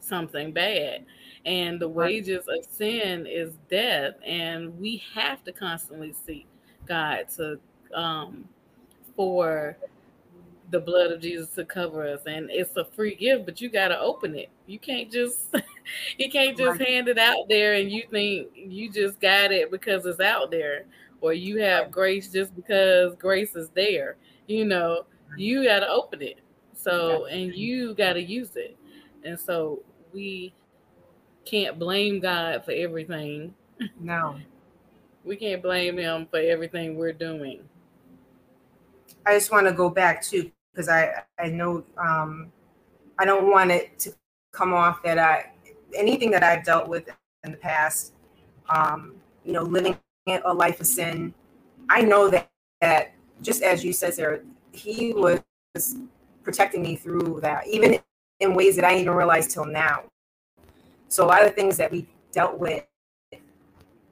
something 0.00 0.52
bad. 0.52 1.04
And 1.44 1.80
the 1.80 1.88
wages 1.88 2.46
of 2.48 2.64
sin 2.64 3.26
is 3.26 3.54
death 3.70 4.14
and 4.24 4.78
we 4.78 5.02
have 5.14 5.44
to 5.44 5.52
constantly 5.52 6.12
seek 6.12 6.46
god 6.86 7.28
to 7.36 7.58
um 7.94 8.48
for 9.16 9.76
the 10.70 10.80
blood 10.80 11.12
of 11.12 11.20
jesus 11.20 11.50
to 11.50 11.64
cover 11.64 12.06
us 12.06 12.20
and 12.26 12.50
it's 12.50 12.76
a 12.76 12.84
free 12.84 13.14
gift 13.14 13.44
but 13.46 13.60
you 13.60 13.68
got 13.68 13.88
to 13.88 13.98
open 14.00 14.34
it 14.34 14.48
you 14.66 14.78
can't 14.78 15.10
just 15.10 15.54
you 16.18 16.30
can't 16.30 16.56
just 16.56 16.78
right. 16.78 16.88
hand 16.88 17.08
it 17.08 17.18
out 17.18 17.48
there 17.48 17.74
and 17.74 17.90
you 17.90 18.02
think 18.10 18.48
you 18.54 18.90
just 18.90 19.20
got 19.20 19.52
it 19.52 19.70
because 19.70 20.04
it's 20.06 20.20
out 20.20 20.50
there 20.50 20.84
or 21.20 21.32
you 21.32 21.58
have 21.58 21.84
right. 21.84 21.92
grace 21.92 22.32
just 22.32 22.54
because 22.56 23.14
grace 23.16 23.54
is 23.54 23.68
there 23.70 24.16
you 24.46 24.64
know 24.64 25.04
you 25.36 25.64
got 25.64 25.80
to 25.80 25.88
open 25.88 26.20
it 26.20 26.40
so 26.74 27.26
and 27.26 27.54
you 27.54 27.94
got 27.94 28.14
to 28.14 28.22
use 28.22 28.56
it 28.56 28.76
and 29.24 29.38
so 29.38 29.82
we 30.12 30.52
can't 31.46 31.78
blame 31.78 32.20
God 32.20 32.64
for 32.64 32.72
everything. 32.72 33.54
No. 33.98 34.36
we 35.24 35.36
can't 35.36 35.62
blame 35.62 35.96
him 35.96 36.26
for 36.30 36.38
everything 36.38 36.96
we're 36.96 37.12
doing. 37.12 37.62
I 39.24 39.34
just 39.34 39.50
want 39.50 39.66
to 39.66 39.72
go 39.72 39.88
back 39.88 40.22
too 40.22 40.50
because 40.76 40.90
I 40.90 41.24
I 41.40 41.48
know 41.48 41.84
um 41.98 42.52
I 43.18 43.24
don't 43.24 43.50
want 43.50 43.72
it 43.72 43.98
to 44.00 44.14
come 44.52 44.74
off 44.74 45.02
that 45.04 45.18
I 45.18 45.52
anything 45.96 46.30
that 46.32 46.44
I've 46.44 46.64
dealt 46.64 46.88
with 46.88 47.08
in 47.44 47.52
the 47.52 47.58
past 47.58 48.12
um 48.68 49.14
you 49.44 49.52
know 49.54 49.62
living 49.62 49.98
a 50.28 50.52
life 50.54 50.80
of 50.80 50.86
sin 50.86 51.34
I 51.88 52.02
know 52.02 52.28
that 52.30 52.50
that 52.82 53.14
just 53.42 53.62
as 53.62 53.84
you 53.84 53.92
said 53.92 54.14
there 54.16 54.42
he 54.72 55.14
was 55.14 55.40
protecting 56.44 56.82
me 56.82 56.96
through 56.96 57.40
that 57.42 57.66
even 57.68 57.98
in 58.40 58.54
ways 58.54 58.76
that 58.76 58.84
I 58.84 58.90
didn't 58.90 59.02
even 59.02 59.14
realize 59.14 59.52
till 59.52 59.64
now. 59.64 60.04
So 61.08 61.24
a 61.24 61.28
lot 61.28 61.44
of 61.44 61.54
things 61.54 61.76
that 61.78 61.90
we 61.90 62.06
dealt 62.32 62.58
with 62.58 62.84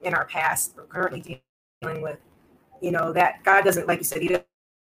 in 0.02 0.14
our 0.14 0.24
past 0.26 0.74
or 0.76 0.84
currently 0.84 1.42
dealing 1.82 2.02
with, 2.02 2.18
you 2.80 2.90
know, 2.90 3.12
that 3.12 3.42
God 3.44 3.64
doesn't, 3.64 3.86
like 3.88 3.98
you 3.98 4.04
said, 4.04 4.22
He 4.22 4.28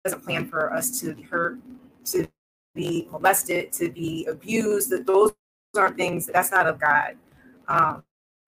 doesn't 0.04 0.22
plan 0.22 0.46
for 0.46 0.72
us 0.72 1.00
to 1.00 1.14
hurt, 1.30 1.58
to 2.04 2.26
be 2.74 3.08
molested, 3.10 3.72
to 3.72 3.90
be 3.90 4.26
abused. 4.26 4.90
That 4.90 5.06
those 5.06 5.32
aren't 5.76 5.96
things. 5.96 6.26
That's 6.26 6.50
not 6.50 6.66
of 6.66 6.78
God. 6.78 7.16
Um, 7.68 8.02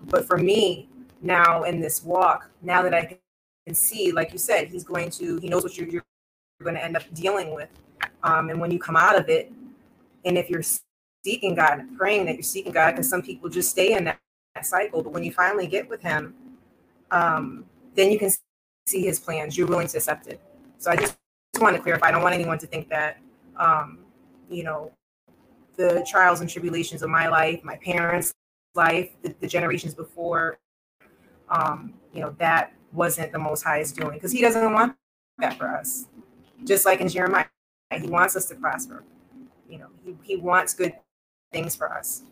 but 0.04 0.26
for 0.26 0.36
me 0.36 0.88
now 1.22 1.62
in 1.62 1.80
this 1.80 2.04
walk, 2.04 2.50
now 2.62 2.82
that 2.82 2.92
I 2.94 3.18
can 3.66 3.74
see, 3.74 4.12
like 4.12 4.32
you 4.32 4.38
said, 4.38 4.68
He's 4.68 4.84
going 4.84 5.10
to. 5.10 5.38
He 5.38 5.48
knows 5.48 5.62
what 5.62 5.76
you're, 5.76 5.88
you're 5.88 6.04
going 6.62 6.74
to 6.74 6.84
end 6.84 6.96
up 6.96 7.02
dealing 7.14 7.54
with. 7.54 7.70
Um, 8.22 8.50
and 8.50 8.60
when 8.60 8.70
you 8.70 8.78
come 8.78 8.96
out 8.96 9.18
of 9.18 9.28
it, 9.28 9.52
and 10.24 10.36
if 10.36 10.50
you're 10.50 10.62
seeking 11.24 11.54
God 11.54 11.82
praying 11.96 12.26
that 12.26 12.34
you're 12.34 12.42
seeking 12.42 12.72
God 12.72 12.92
because 12.92 13.08
some 13.08 13.22
people 13.22 13.48
just 13.48 13.70
stay 13.70 13.94
in 13.94 14.04
that, 14.04 14.18
that, 14.54 14.64
cycle. 14.64 15.02
But 15.02 15.12
when 15.12 15.24
you 15.24 15.32
finally 15.32 15.66
get 15.66 15.88
with 15.88 16.00
Him, 16.00 16.34
um, 17.10 17.64
then 17.94 18.12
you 18.12 18.18
can 18.18 18.30
see 18.86 19.02
His 19.02 19.18
plans. 19.18 19.56
You're 19.56 19.66
willing 19.66 19.88
to 19.88 19.96
accept 19.96 20.28
it. 20.28 20.40
So 20.78 20.90
I 20.90 20.96
just, 20.96 21.16
just 21.56 21.62
want 21.62 21.74
to 21.74 21.82
clarify. 21.82 22.08
I 22.08 22.10
don't 22.10 22.22
want 22.22 22.34
anyone 22.34 22.58
to 22.58 22.66
think 22.66 22.90
that, 22.90 23.18
um, 23.56 24.00
you 24.50 24.62
know, 24.62 24.92
the 25.76 26.06
trials 26.08 26.42
and 26.42 26.50
tribulations 26.50 27.02
of 27.02 27.08
my 27.08 27.28
life, 27.28 27.64
my 27.64 27.76
parents' 27.76 28.34
life, 28.74 29.10
the, 29.22 29.34
the 29.40 29.46
generations 29.46 29.94
before, 29.94 30.58
um, 31.48 31.94
you 32.12 32.20
know, 32.20 32.34
that 32.38 32.74
wasn't 32.92 33.32
the 33.32 33.38
most 33.38 33.62
highest 33.62 33.96
doing 33.96 34.12
because 34.12 34.32
he 34.32 34.42
doesn't 34.42 34.70
want 34.70 34.94
that 35.38 35.56
for 35.56 35.68
us. 35.68 36.06
Just 36.64 36.84
like 36.84 37.00
in 37.00 37.08
Jeremiah, 37.08 37.46
he 37.90 38.06
wants 38.06 38.36
us 38.36 38.44
to 38.46 38.54
prosper. 38.54 39.02
You 39.66 39.78
know, 39.78 39.88
he, 40.04 40.14
he 40.22 40.36
wants 40.36 40.74
good 40.74 40.94
things 41.52 41.74
for 41.74 41.90
us. 41.90 42.22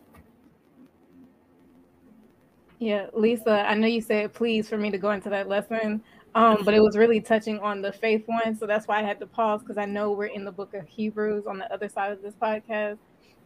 Yeah, 2.79 3.07
Lisa, 3.15 3.67
I 3.67 3.75
know 3.75 3.87
you 3.87 4.03
said 4.03 4.35
please 4.35 4.69
for 4.69 4.77
me 4.77 4.91
to 4.91 4.99
go 4.99 5.13
into 5.13 5.31
that 5.31 5.49
lesson, 5.49 6.03
um, 6.35 6.65
but 6.65 6.75
it 6.75 6.81
was 6.81 6.97
really 6.97 7.21
touching 7.21 7.61
on 7.61 7.81
the 7.81 7.93
faith 7.93 8.25
one. 8.27 8.57
So 8.57 8.67
that's 8.67 8.89
why 8.89 9.01
I 9.01 9.03
had 9.03 9.21
to 9.21 9.27
pause 9.27 9.61
because 9.61 9.79
I 9.79 9.85
know 9.85 10.13
we're 10.13 10.27
in 10.27 10.45
the 10.45 10.53
book 10.53 10.75
of 10.75 10.87
Hebrews 10.89 11.47
on 11.47 11.59
the 11.59 11.73
other 11.73 11.89
side 11.89 12.13
of 12.13 12.23
this 12.23 12.35
podcast 12.35 12.99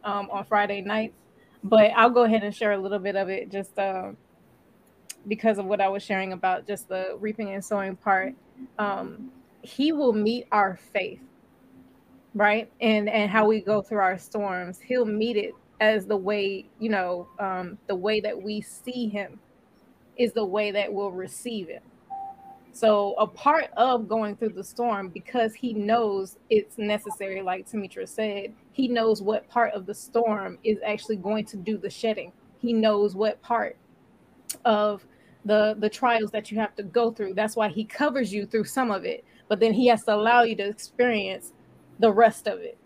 um, 0.05 0.29
on 0.31 0.45
Friday 0.45 0.81
nights. 0.81 1.19
But 1.63 1.91
I'll 1.97 2.11
go 2.11 2.23
ahead 2.23 2.45
and 2.45 2.55
share 2.55 2.73
a 2.73 2.79
little 2.79 2.99
bit 2.99 3.17
of 3.17 3.29
it 3.29 3.51
just 3.51 3.79
uh, 3.79 4.13
because 5.27 5.59
of 5.59 5.67
what 5.67 5.81
I 5.81 5.89
was 5.89 6.03
sharing 6.03 6.33
about 6.33 6.67
just 6.67 6.89
the 6.89 7.17
reaping 7.21 7.51
and 7.51 7.65
sowing 7.65 7.97
part. 7.97 8.35
Um, 8.79 9.33
he 9.63 9.93
will 9.93 10.13
meet 10.13 10.47
our 10.53 10.79
faith, 10.93 11.21
right? 12.35 12.71
And 12.81 13.09
and 13.09 13.31
how 13.31 13.47
we 13.47 13.61
go 13.61 13.83
through 13.83 13.99
our 13.99 14.19
storms. 14.19 14.79
He'll 14.81 15.05
meet 15.05 15.37
it 15.37 15.53
as 15.81 16.07
the 16.07 16.17
way, 16.17 16.65
you 16.79 16.89
know, 16.89 17.29
um, 17.39 17.79
the 17.87 17.95
way 17.95 18.21
that 18.21 18.41
we 18.41 18.61
see 18.61 19.09
him 19.09 19.39
is 20.17 20.33
the 20.33 20.45
way 20.45 20.71
that 20.71 20.93
we'll 20.93 21.13
receive 21.13 21.69
it. 21.69 21.83
So 22.79 23.15
a 23.19 23.27
part 23.27 23.71
of 23.77 24.07
going 24.07 24.37
through 24.37 24.51
the 24.51 24.63
storm, 24.63 25.09
because 25.09 25.53
he 25.53 25.75
knows 25.75 26.37
it's 26.49 26.79
necessary, 26.79 27.43
like 27.43 27.69
Tamitra 27.69 28.07
said, 28.07 28.55
he 28.71 28.87
knows 28.87 29.21
what 29.21 29.49
part 29.49 29.73
of 29.73 29.85
the 29.85 29.95
storm 29.95 30.59
is 30.63 30.79
actually 30.87 31.17
going 31.17 31.45
to 31.47 31.57
do 31.57 31.77
the 31.77 31.91
shedding. 31.91 32.31
He 32.61 32.73
knows 32.73 33.17
what 33.17 33.43
part 33.43 33.77
of 34.65 35.05
the 35.45 35.75
the 35.81 35.91
trials 35.91 36.31
that 36.31 36.53
you 36.53 36.59
have 36.61 36.77
to 36.77 36.85
go 36.85 37.11
through. 37.11 37.35
That's 37.35 37.57
why 37.57 37.69
he 37.69 37.85
covers 37.85 38.33
you 38.33 38.47
through 38.47 38.67
some 38.67 38.93
of 38.93 39.05
it, 39.05 39.25
but 39.49 39.59
then 39.59 39.73
he 39.73 39.89
has 39.89 40.05
to 40.05 40.15
allow 40.15 40.43
you 40.43 40.55
to 40.55 40.69
experience 40.69 41.55
the 41.99 42.13
rest 42.13 42.47
of 42.47 42.61
it. 42.61 42.79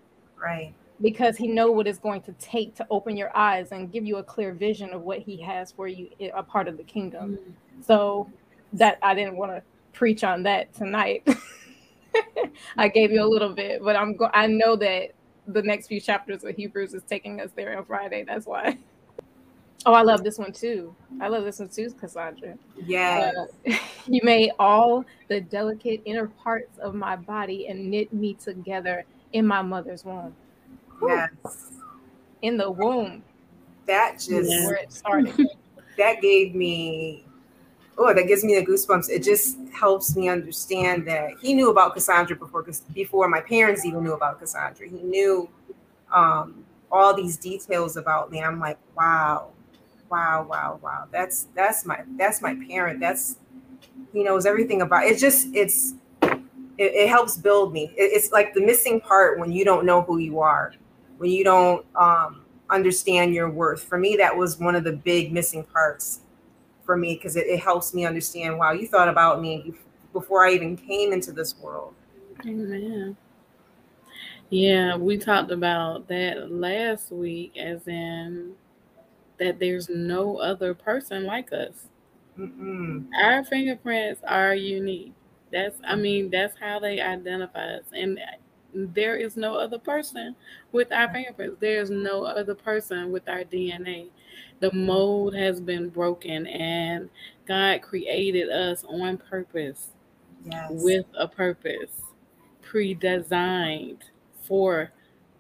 Right. 0.43 0.73
Because 1.03 1.37
he 1.37 1.49
know 1.49 1.71
what 1.71 1.87
it's 1.87 1.99
going 1.99 2.23
to 2.23 2.33
take 2.41 2.75
to 2.77 2.87
open 2.89 3.15
your 3.15 3.37
eyes 3.37 3.73
and 3.73 3.93
give 3.93 4.07
you 4.07 4.17
a 4.17 4.23
clear 4.23 4.55
vision 4.55 4.95
of 4.95 5.03
what 5.03 5.19
he 5.19 5.37
has 5.43 5.71
for 5.71 5.87
you, 5.87 6.09
a 6.35 6.43
part 6.43 6.67
of 6.67 6.79
the 6.79 6.83
kingdom. 6.83 7.37
Mm-hmm. 7.37 7.83
So 7.83 8.31
that 8.73 8.99
I 9.03 9.15
didn't 9.15 9.37
want 9.37 9.53
to 9.53 9.63
preach 9.93 10.25
on 10.25 10.43
that 10.45 10.73
tonight. 10.75 11.27
I 12.77 12.89
gave 12.89 13.11
you 13.11 13.23
a 13.23 13.27
little 13.27 13.55
bit, 13.55 13.83
but 13.83 13.97
I'm 13.97 14.17
go- 14.17 14.31
I 14.33 14.47
know 14.47 14.77
that 14.77 15.11
the 15.47 15.63
next 15.63 15.89
few 15.89 16.01
chapters 16.01 16.45
of 16.45 16.55
Hebrews 16.55 16.95
is 16.95 17.03
taking 17.09 17.41
us 17.41 17.51
there 17.57 17.77
on 17.77 17.85
Friday. 17.85 18.25
That's 18.25 18.47
why. 18.47 18.79
Oh, 19.85 19.93
I 19.95 20.03
love 20.03 20.23
this 20.23 20.39
one 20.39 20.53
too. 20.53 20.95
I 21.21 21.29
love 21.29 21.45
this 21.45 21.59
one 21.59 21.69
too, 21.69 21.91
Cassandra. 21.99 22.57
Yeah. 22.87 23.33
Uh, 23.69 23.77
you 24.07 24.21
made 24.23 24.53
all 24.59 25.05
the 25.29 25.41
delicate 25.41 26.03
inner 26.05 26.29
parts 26.29 26.79
of 26.79 26.95
my 26.95 27.17
body 27.17 27.67
and 27.69 27.91
knit 27.91 28.13
me 28.13 28.35
together 28.35 29.05
in 29.33 29.47
my 29.47 29.63
mother's 29.63 30.05
womb. 30.05 30.35
Yes. 31.05 31.73
In 32.43 32.57
the 32.57 32.71
womb. 32.71 33.25
That 33.87 34.15
just 34.15 34.31
where 34.31 34.75
it 34.75 34.93
started. 34.93 35.35
that 35.99 36.23
gave 36.23 36.55
me 36.55 37.27
oh, 37.99 38.13
that 38.15 38.27
gives 38.27 38.45
me 38.45 38.55
the 38.55 38.65
goosebumps. 38.65 39.11
It 39.11 39.23
just 39.23 39.59
helps 39.73 40.17
me 40.17 40.29
understand 40.29 41.07
that 41.07 41.33
he 41.41 41.55
knew 41.55 41.71
about 41.71 41.95
Cassandra 41.95 42.37
before 42.37 42.67
before 42.93 43.29
my 43.29 43.41
parents 43.41 43.85
even 43.85 44.03
knew 44.03 44.13
about 44.13 44.39
Cassandra. 44.39 44.89
He 44.89 45.03
knew 45.03 45.49
um, 46.13 46.65
all 46.91 47.15
these 47.15 47.37
details 47.37 47.97
about 47.97 48.31
me. 48.31 48.43
I'm 48.43 48.61
like, 48.61 48.79
wow, 48.97 49.51
wow, 50.11 50.47
wow, 50.49 50.79
wow. 50.83 51.07
That's 51.11 51.49
that's 51.55 51.85
my 51.85 52.03
that's 52.17 52.43
my 52.43 52.57
parent. 52.69 53.01
That's 53.01 53.37
he 54.13 54.23
knows 54.23 54.47
everything 54.47 54.83
about. 54.83 55.05
It 55.05 55.19
just 55.19 55.49
it's 55.55 55.95
it, 56.23 56.41
it 56.79 57.09
helps 57.09 57.37
build 57.37 57.73
me. 57.73 57.93
It, 57.97 58.13
it's 58.13 58.33
like 58.33 58.55
the 58.55 58.61
missing 58.61 59.01
part 59.01 59.39
when 59.39 59.53
you 59.53 59.65
don't 59.65 59.85
know 59.85 60.03
who 60.03 60.19
you 60.19 60.41
are, 60.41 60.75
when 61.19 61.31
you 61.31 61.45
don't 61.45 61.85
um, 61.97 62.43
understand 62.71 63.35
your 63.35 63.51
worth. 63.51 63.83
For 63.83 63.99
me, 63.99 64.17
that 64.17 64.37
was 64.37 64.59
one 64.59 64.75
of 64.75 64.85
the 64.85 64.93
big 64.93 65.33
missing 65.33 65.65
parts 65.65 66.21
for 66.85 66.97
me 66.97 67.15
because 67.15 67.37
it, 67.37 67.47
it, 67.47 67.61
helps 67.61 67.95
me 67.95 68.05
understand 68.05 68.59
wow 68.59 68.73
you 68.73 68.87
thought 68.87 69.09
about 69.09 69.41
me 69.41 69.73
before 70.13 70.47
i 70.47 70.51
even 70.51 70.77
came 70.77 71.13
into 71.13 71.33
this 71.33 71.57
world. 71.59 71.95
Amen. 72.47 73.17
Yeah 74.51 74.97
we 74.97 75.17
talked 75.17 75.51
about 75.51 76.09
that 76.09 76.51
last 76.51 77.13
week 77.13 77.57
as 77.57 77.87
in 77.87 78.55
that 79.39 79.59
there's 79.59 79.89
no 79.89 80.37
other 80.39 80.75
person 80.75 81.25
like 81.25 81.53
us. 81.53 81.89
Mm-mm. 82.39 83.07
our 83.21 83.45
fingerprints 83.45 84.23
are 84.27 84.55
unique. 84.55 85.13
That's 85.53 85.79
i 85.85 85.95
mean 85.95 86.31
that's 86.31 86.59
how 86.59 86.81
they 86.81 87.01
identify 87.01 87.75
us 87.77 87.85
and 87.95 88.19
there 88.75 89.17
is 89.17 89.37
no 89.37 89.55
other 89.55 89.79
person 89.79 90.35
with 90.73 90.93
our 90.93 91.13
fingerprints. 91.13 91.57
There's 91.61 91.91
no 91.91 92.25
other 92.25 92.55
person 92.55 93.13
with 93.13 93.29
our 93.29 93.45
dna 93.45 94.09
the 94.63 94.73
mold 94.73 95.35
has 95.35 95.61
been 95.61 95.89
broken 95.89 96.47
and 96.47 97.11
God 97.49 97.83
created 97.83 98.49
us 98.49 98.85
on 98.85 99.19
purpose 99.19 99.89
yes. 100.45 100.71
with 100.71 101.05
a 101.19 101.27
purpose, 101.27 102.01
pre-designed 102.63 104.05
for 104.43 104.93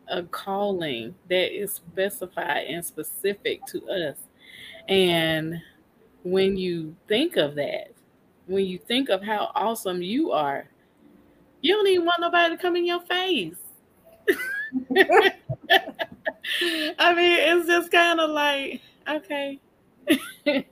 a 0.08 0.24
calling 0.24 1.14
that 1.28 1.56
is 1.56 1.72
specified 1.72 2.66
and 2.66 2.84
specific 2.84 3.64
to 3.66 3.86
us. 3.88 4.16
And 4.88 5.62
when 6.24 6.56
you 6.56 6.96
think 7.06 7.36
of 7.36 7.54
that, 7.54 7.92
when 8.46 8.66
you 8.66 8.76
think 8.76 9.08
of 9.08 9.22
how 9.22 9.52
awesome 9.54 10.02
you 10.02 10.32
are, 10.32 10.66
you 11.60 11.76
don't 11.76 11.86
even 11.86 12.06
want 12.06 12.20
nobody 12.20 12.56
to 12.56 12.60
come 12.60 12.74
in 12.74 12.84
your 12.84 13.02
face. 13.02 13.54
I 16.98 17.14
mean, 17.14 17.38
it's 17.38 17.68
just 17.68 17.92
kind 17.92 18.18
of 18.18 18.30
like 18.30 18.80
Okay. 19.09 19.61
right. 20.46 20.66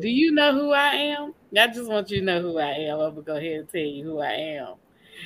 Do 0.00 0.08
you 0.08 0.32
know 0.32 0.52
who 0.52 0.72
I 0.72 0.94
am? 0.94 1.34
I 1.58 1.66
just 1.68 1.88
want 1.88 2.10
you 2.10 2.20
to 2.20 2.24
know 2.24 2.40
who 2.40 2.58
I 2.58 2.70
am. 2.70 3.00
I'm 3.00 3.10
gonna 3.10 3.22
go 3.22 3.36
ahead 3.36 3.60
and 3.60 3.68
tell 3.68 3.80
you 3.80 4.04
who 4.04 4.20
I 4.20 4.32
am. 4.32 4.74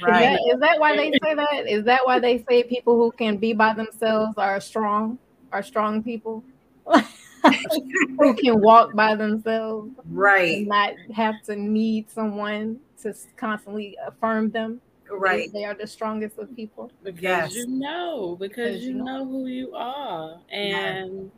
Right. 0.03 0.32
Is 0.32 0.39
that, 0.39 0.55
is 0.55 0.61
that 0.61 0.80
why 0.80 0.97
they 0.97 1.11
say 1.22 1.34
that? 1.34 1.66
Is 1.66 1.84
that 1.84 2.07
why 2.07 2.18
they 2.20 2.45
say 2.49 2.62
people 2.62 2.97
who 2.97 3.11
can 3.12 3.36
be 3.36 3.53
by 3.53 3.72
themselves 3.74 4.34
are 4.36 4.61
strong? 4.61 5.18
Are 5.53 5.62
strong 5.62 6.03
people? 6.03 6.45
who 8.18 8.34
can 8.34 8.61
walk 8.61 8.95
by 8.95 9.14
themselves, 9.14 9.91
right? 10.11 10.66
not 10.66 10.93
have 11.14 11.43
to 11.45 11.57
need 11.57 12.11
someone 12.11 12.78
to 13.03 13.14
constantly 13.36 13.97
affirm 14.07 14.51
them. 14.51 14.80
Right, 15.11 15.51
they, 15.53 15.61
they 15.61 15.64
are 15.64 15.74
the 15.74 15.86
strongest 15.86 16.39
of 16.39 16.55
people 16.55 16.93
because 17.03 17.22
yes. 17.22 17.55
you 17.55 17.66
know, 17.66 18.36
because, 18.39 18.57
because 18.57 18.84
you 18.84 18.95
know. 18.95 19.05
know 19.05 19.24
who 19.24 19.47
you 19.47 19.72
are, 19.74 20.39
and 20.51 21.30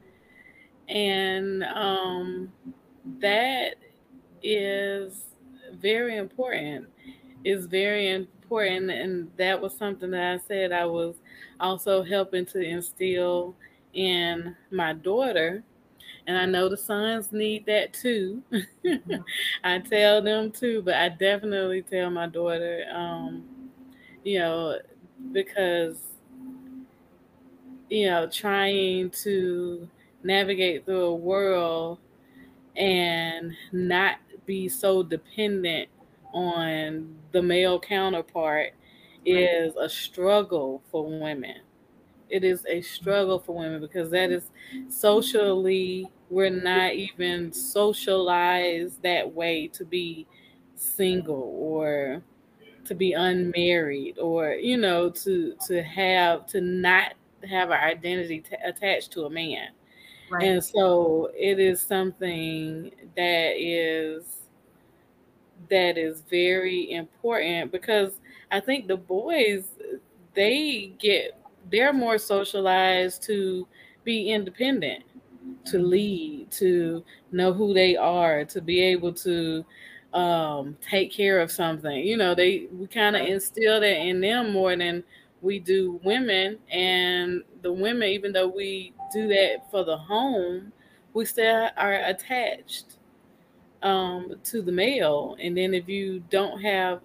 and 0.90 1.62
um, 1.64 2.52
that 3.20 3.76
is 4.42 5.22
very 5.74 6.16
important. 6.16 6.88
Is 7.44 7.66
very 7.66 8.10
important, 8.10 8.90
and 8.90 9.30
that 9.38 9.60
was 9.60 9.74
something 9.74 10.10
that 10.10 10.34
I 10.34 10.38
said 10.46 10.72
I 10.72 10.84
was 10.84 11.14
also 11.58 12.02
helping 12.02 12.44
to 12.46 12.60
instill 12.60 13.54
in 13.94 14.54
my 14.70 14.92
daughter. 14.92 15.62
And 16.26 16.36
I 16.36 16.44
know 16.44 16.68
the 16.68 16.76
sons 16.76 17.32
need 17.32 17.64
that 17.66 17.94
too. 17.94 18.42
Mm-hmm. 18.52 19.14
I 19.64 19.78
tell 19.78 20.20
them 20.20 20.50
too, 20.50 20.82
but 20.82 20.94
I 20.94 21.08
definitely 21.08 21.82
tell 21.82 22.10
my 22.10 22.26
daughter, 22.26 22.84
um, 22.92 23.44
you 24.22 24.38
know, 24.38 24.78
because 25.32 25.96
you 27.88 28.06
know, 28.06 28.28
trying 28.28 29.10
to 29.10 29.88
navigate 30.22 30.84
through 30.84 31.04
a 31.04 31.14
world 31.14 31.98
and 32.76 33.52
not 33.72 34.16
be 34.46 34.68
so 34.68 35.02
dependent 35.02 35.88
on 36.32 37.14
the 37.32 37.42
male 37.42 37.78
counterpart 37.78 38.72
is 39.24 39.74
a 39.76 39.88
struggle 39.88 40.82
for 40.90 41.06
women. 41.06 41.56
It 42.28 42.44
is 42.44 42.64
a 42.68 42.80
struggle 42.80 43.40
for 43.40 43.56
women 43.56 43.80
because 43.80 44.10
that 44.10 44.30
is 44.30 44.50
socially, 44.88 46.10
we're 46.30 46.50
not 46.50 46.94
even 46.94 47.52
socialized 47.52 49.02
that 49.02 49.32
way 49.32 49.66
to 49.68 49.84
be 49.84 50.26
single 50.76 51.54
or 51.58 52.22
to 52.84 52.94
be 52.94 53.12
unmarried 53.12 54.18
or 54.18 54.52
you 54.52 54.76
know 54.76 55.10
to 55.10 55.54
to 55.66 55.82
have 55.82 56.46
to 56.46 56.60
not 56.60 57.12
have 57.48 57.70
our 57.70 57.78
identity 57.78 58.40
t- 58.40 58.56
attached 58.64 59.12
to 59.12 59.24
a 59.24 59.30
man 59.30 59.68
Right. 60.30 60.46
And 60.46 60.64
so 60.64 61.30
it 61.34 61.58
is 61.58 61.80
something 61.80 62.92
that 63.16 63.52
is 63.56 64.42
that 65.68 65.98
is 65.98 66.22
very 66.22 66.90
important 66.90 67.70
because 67.72 68.18
I 68.50 68.60
think 68.60 68.88
the 68.88 68.96
boys 68.96 69.68
they 70.34 70.94
get 70.98 71.38
they're 71.70 71.92
more 71.92 72.18
socialized 72.18 73.22
to 73.24 73.68
be 74.04 74.30
independent, 74.30 75.04
to 75.66 75.78
Mm-hmm. 75.78 75.86
lead, 75.86 76.50
to 76.52 77.04
know 77.32 77.52
who 77.52 77.74
they 77.74 77.96
are, 77.96 78.44
to 78.46 78.60
be 78.60 78.80
able 78.80 79.12
to 79.14 79.64
um, 80.14 80.76
take 80.82 81.12
care 81.12 81.40
of 81.40 81.50
something. 81.52 82.06
You 82.06 82.16
know, 82.16 82.34
they 82.34 82.66
we 82.72 82.86
kind 82.86 83.16
of 83.16 83.26
instill 83.26 83.80
that 83.80 83.96
in 83.98 84.20
them 84.20 84.52
more 84.52 84.76
than 84.76 85.04
we 85.42 85.58
do 85.58 86.00
women. 86.02 86.58
And 86.70 87.42
the 87.62 87.72
women, 87.72 88.08
even 88.08 88.32
though 88.32 88.48
we 88.48 88.92
do 89.12 89.28
that 89.28 89.70
for 89.70 89.84
the 89.84 89.96
home, 89.96 90.72
we 91.12 91.24
still 91.24 91.68
are 91.76 91.94
attached 91.94 92.98
um, 93.82 94.36
to 94.44 94.62
the 94.62 94.72
male. 94.72 95.36
And 95.40 95.56
then 95.56 95.74
if 95.74 95.88
you 95.88 96.22
don't 96.30 96.60
have 96.60 97.00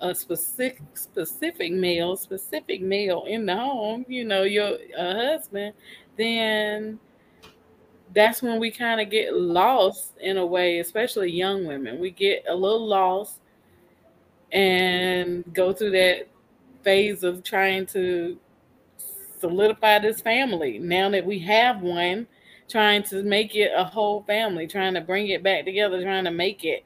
a 0.00 0.14
specific 0.14 0.82
specific 0.94 1.72
male, 1.72 2.16
specific 2.16 2.82
male 2.82 3.24
in 3.26 3.46
the 3.46 3.56
home, 3.56 4.04
you 4.08 4.24
know, 4.24 4.42
your 4.42 4.76
husband, 4.96 5.74
then 6.16 6.98
that's 8.14 8.42
when 8.42 8.60
we 8.60 8.70
kind 8.70 9.00
of 9.00 9.10
get 9.10 9.34
lost 9.34 10.12
in 10.20 10.36
a 10.36 10.44
way, 10.44 10.80
especially 10.80 11.30
young 11.30 11.66
women. 11.66 11.98
We 11.98 12.10
get 12.10 12.44
a 12.48 12.54
little 12.54 12.86
lost 12.86 13.40
and 14.50 15.44
go 15.54 15.72
through 15.72 15.92
that 15.92 16.28
phase 16.82 17.22
of 17.22 17.42
trying 17.42 17.86
to 17.86 18.38
solidify 19.40 19.98
this 19.98 20.20
family. 20.20 20.78
Now 20.78 21.10
that 21.10 21.24
we 21.24 21.38
have 21.40 21.82
one, 21.82 22.26
trying 22.68 23.02
to 23.04 23.22
make 23.22 23.54
it 23.54 23.72
a 23.76 23.84
whole 23.84 24.22
family, 24.22 24.66
trying 24.66 24.94
to 24.94 25.00
bring 25.00 25.28
it 25.28 25.42
back 25.42 25.64
together, 25.64 26.02
trying 26.02 26.24
to 26.24 26.30
make 26.30 26.64
it 26.64 26.84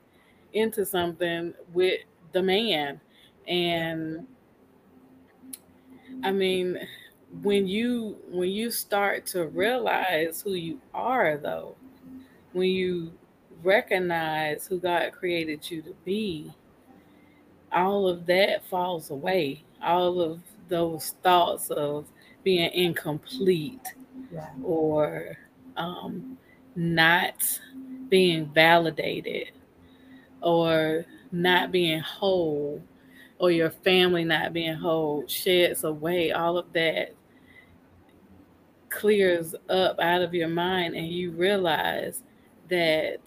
into 0.52 0.84
something 0.84 1.54
with 1.72 2.00
the 2.32 2.42
man. 2.42 3.00
And 3.46 4.26
I 6.24 6.32
mean, 6.32 6.78
when 7.42 7.66
you 7.66 8.16
when 8.28 8.48
you 8.48 8.70
start 8.70 9.26
to 9.26 9.46
realize 9.46 10.40
who 10.40 10.54
you 10.54 10.80
are 10.94 11.36
though, 11.36 11.76
when 12.52 12.70
you 12.70 13.12
recognize 13.62 14.66
who 14.66 14.80
God 14.80 15.12
created 15.12 15.70
you 15.70 15.82
to 15.82 15.94
be, 16.04 16.50
all 17.72 18.08
of 18.08 18.26
that 18.26 18.64
falls 18.64 19.10
away. 19.10 19.65
All 19.82 20.20
of 20.20 20.40
those 20.68 21.14
thoughts 21.22 21.70
of 21.70 22.06
being 22.42 22.70
incomplete 22.72 23.94
Yeah. 24.32 24.48
or 24.62 25.36
um, 25.76 26.38
not 26.74 27.60
being 28.08 28.46
validated 28.46 29.50
or 30.42 31.04
not 31.32 31.72
being 31.72 32.00
whole 32.00 32.82
or 33.38 33.50
your 33.50 33.70
family 33.70 34.24
not 34.24 34.52
being 34.52 34.74
whole 34.74 35.26
sheds 35.26 35.84
away 35.84 36.32
all 36.32 36.56
of 36.56 36.72
that 36.72 37.14
clears 38.88 39.54
up 39.68 39.98
out 40.00 40.22
of 40.22 40.32
your 40.34 40.48
mind 40.48 40.94
and 40.94 41.08
you 41.08 41.30
realize 41.32 42.22
that 42.68 43.20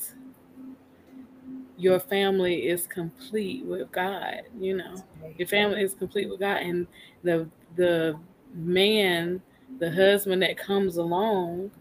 your 1.80 2.00
family 2.00 2.68
is 2.68 2.86
complete 2.86 3.66
with 3.66 3.92
God, 3.92 4.42
you 4.60 4.78
know 4.78 4.96
your 5.38 5.48
family 5.48 5.82
is 5.82 5.94
complete 5.94 6.30
with 6.30 6.40
God, 6.40 6.58
and 6.58 6.88
the 7.24 7.48
the 7.76 8.20
man, 8.54 9.42
the 9.80 9.92
husband 9.92 10.42
that 10.42 10.58
comes 10.58 10.98
along, 10.98 11.72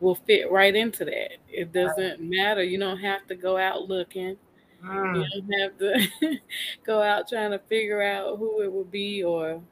will 0.00 0.14
fit 0.14 0.50
right 0.50 0.74
into 0.74 1.04
that. 1.04 1.38
It 1.48 1.72
doesn't 1.72 2.20
matter. 2.20 2.62
You 2.62 2.78
don't 2.78 2.98
have 2.98 3.26
to 3.28 3.34
go 3.34 3.56
out 3.56 3.88
looking. 3.88 4.36
Mm. 4.84 5.16
You 5.16 5.42
don't 5.42 5.60
have 5.60 5.78
to 5.78 6.38
go 6.84 7.00
out 7.00 7.28
trying 7.28 7.52
to 7.52 7.58
figure 7.60 8.02
out 8.02 8.38
who 8.38 8.62
it 8.62 8.72
will 8.72 8.84
be 8.84 9.22
or 9.22 9.62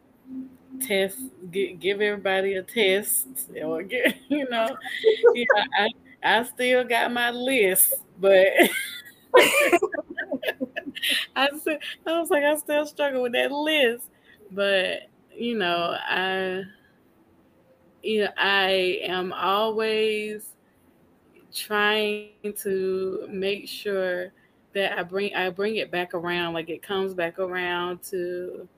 test 0.81 1.19
give, 1.51 1.81
give 1.81 2.01
everybody 2.01 2.55
a 2.55 2.63
test 2.63 3.51
or 3.61 3.83
get 3.83 4.17
you 4.29 4.49
know 4.49 4.69
yeah 5.35 5.65
I, 5.77 5.89
I 6.23 6.45
still 6.45 6.85
got 6.85 7.13
my 7.13 7.33
list 7.33 7.95
but 8.21 8.47
I 11.37 11.49
said, 11.63 11.79
I 12.07 12.19
was 12.19 12.31
like, 12.31 12.45
I 12.45 12.57
still 12.57 12.87
struggle 12.87 13.23
with 13.23 13.33
that 13.33 13.53
list, 13.53 14.09
but 14.51 15.03
you 15.37 15.57
know, 15.57 15.97
I, 16.09 16.63
you 18.03 18.25
know, 18.25 18.31
I 18.37 19.01
am 19.03 19.33
always 19.33 20.55
trying 21.55 22.31
to 22.63 23.27
make 23.31 23.69
sure 23.69 24.33
that 24.75 24.99
I 24.99 25.03
bring 25.03 25.35
I 25.35 25.51
bring 25.51 25.77
it 25.77 25.91
back 25.91 26.15
around, 26.15 26.55
like 26.55 26.69
it 26.69 26.83
comes 26.83 27.15
back 27.15 27.39
around 27.39 28.03
to 28.11 28.69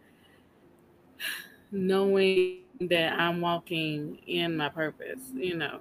knowing 1.71 2.59
that 2.81 3.19
I'm 3.19 3.41
walking 3.41 4.19
in 4.27 4.57
my 4.57 4.69
purpose, 4.69 5.21
you 5.35 5.57
know, 5.57 5.81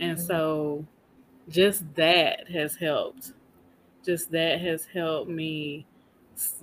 and 0.00 0.18
Mhm. 0.18 0.26
so 0.26 0.84
just 1.48 1.84
that 1.96 2.48
has 2.50 2.76
helped 2.76 3.34
just 4.04 4.30
that 4.32 4.60
has 4.60 4.86
helped 4.86 5.30
me 5.30 5.86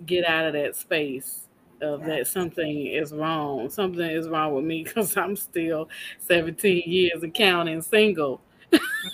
get 0.06 0.26
out 0.26 0.46
of 0.46 0.54
that 0.54 0.76
space 0.76 1.48
of 1.82 2.04
that 2.06 2.26
something 2.28 2.88
is 2.88 3.12
wrong. 3.14 3.70
Something 3.70 4.10
is 4.10 4.28
wrong 4.28 4.54
with 4.54 4.66
me 4.66 4.84
because 4.86 5.16
I'm 5.18 5.36
still 5.36 5.90
17 6.20 6.84
years 6.86 7.24
and 7.24 7.34
counting 7.34 7.82
single, 7.82 8.42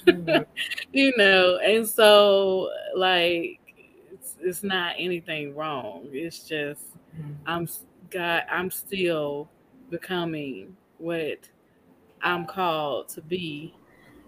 Mhm. 0.08 0.46
you 0.94 1.14
know. 1.18 1.58
And 1.58 1.88
so, 1.88 2.70
like, 2.96 3.60
it's, 4.12 4.36
it's 4.42 4.64
not 4.64 4.96
anything 4.98 5.56
wrong. 5.56 6.08
It's 6.12 6.48
just 6.48 6.86
Mhm. 7.20 7.36
I'm 7.46 7.68
God. 8.10 8.44
I'm 8.50 8.72
still 8.72 9.50
becoming 9.90 10.76
what 10.98 11.40
I'm 12.22 12.46
called 12.46 13.10
to 13.10 13.22
be. 13.22 13.74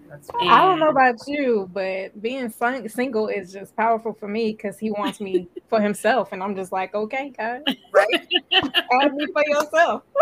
That's 0.09 0.29
I 0.41 0.61
don't 0.61 0.79
know 0.79 0.89
about 0.89 1.15
you, 1.27 1.69
but 1.73 2.21
being 2.21 2.49
sing- 2.49 2.89
single 2.89 3.27
is 3.27 3.51
just 3.51 3.75
powerful 3.75 4.13
for 4.13 4.27
me 4.27 4.51
because 4.51 4.77
he 4.77 4.91
wants 4.91 5.19
me 5.19 5.47
for 5.69 5.81
himself, 5.81 6.31
and 6.31 6.43
I'm 6.43 6.55
just 6.55 6.71
like, 6.71 6.93
okay, 6.93 7.33
God, 7.37 7.61
right. 7.91 8.27
have 8.51 9.13
me 9.13 9.27
for 9.31 9.43
yourself. 9.47 10.03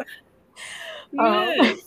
Um. 1.18 1.78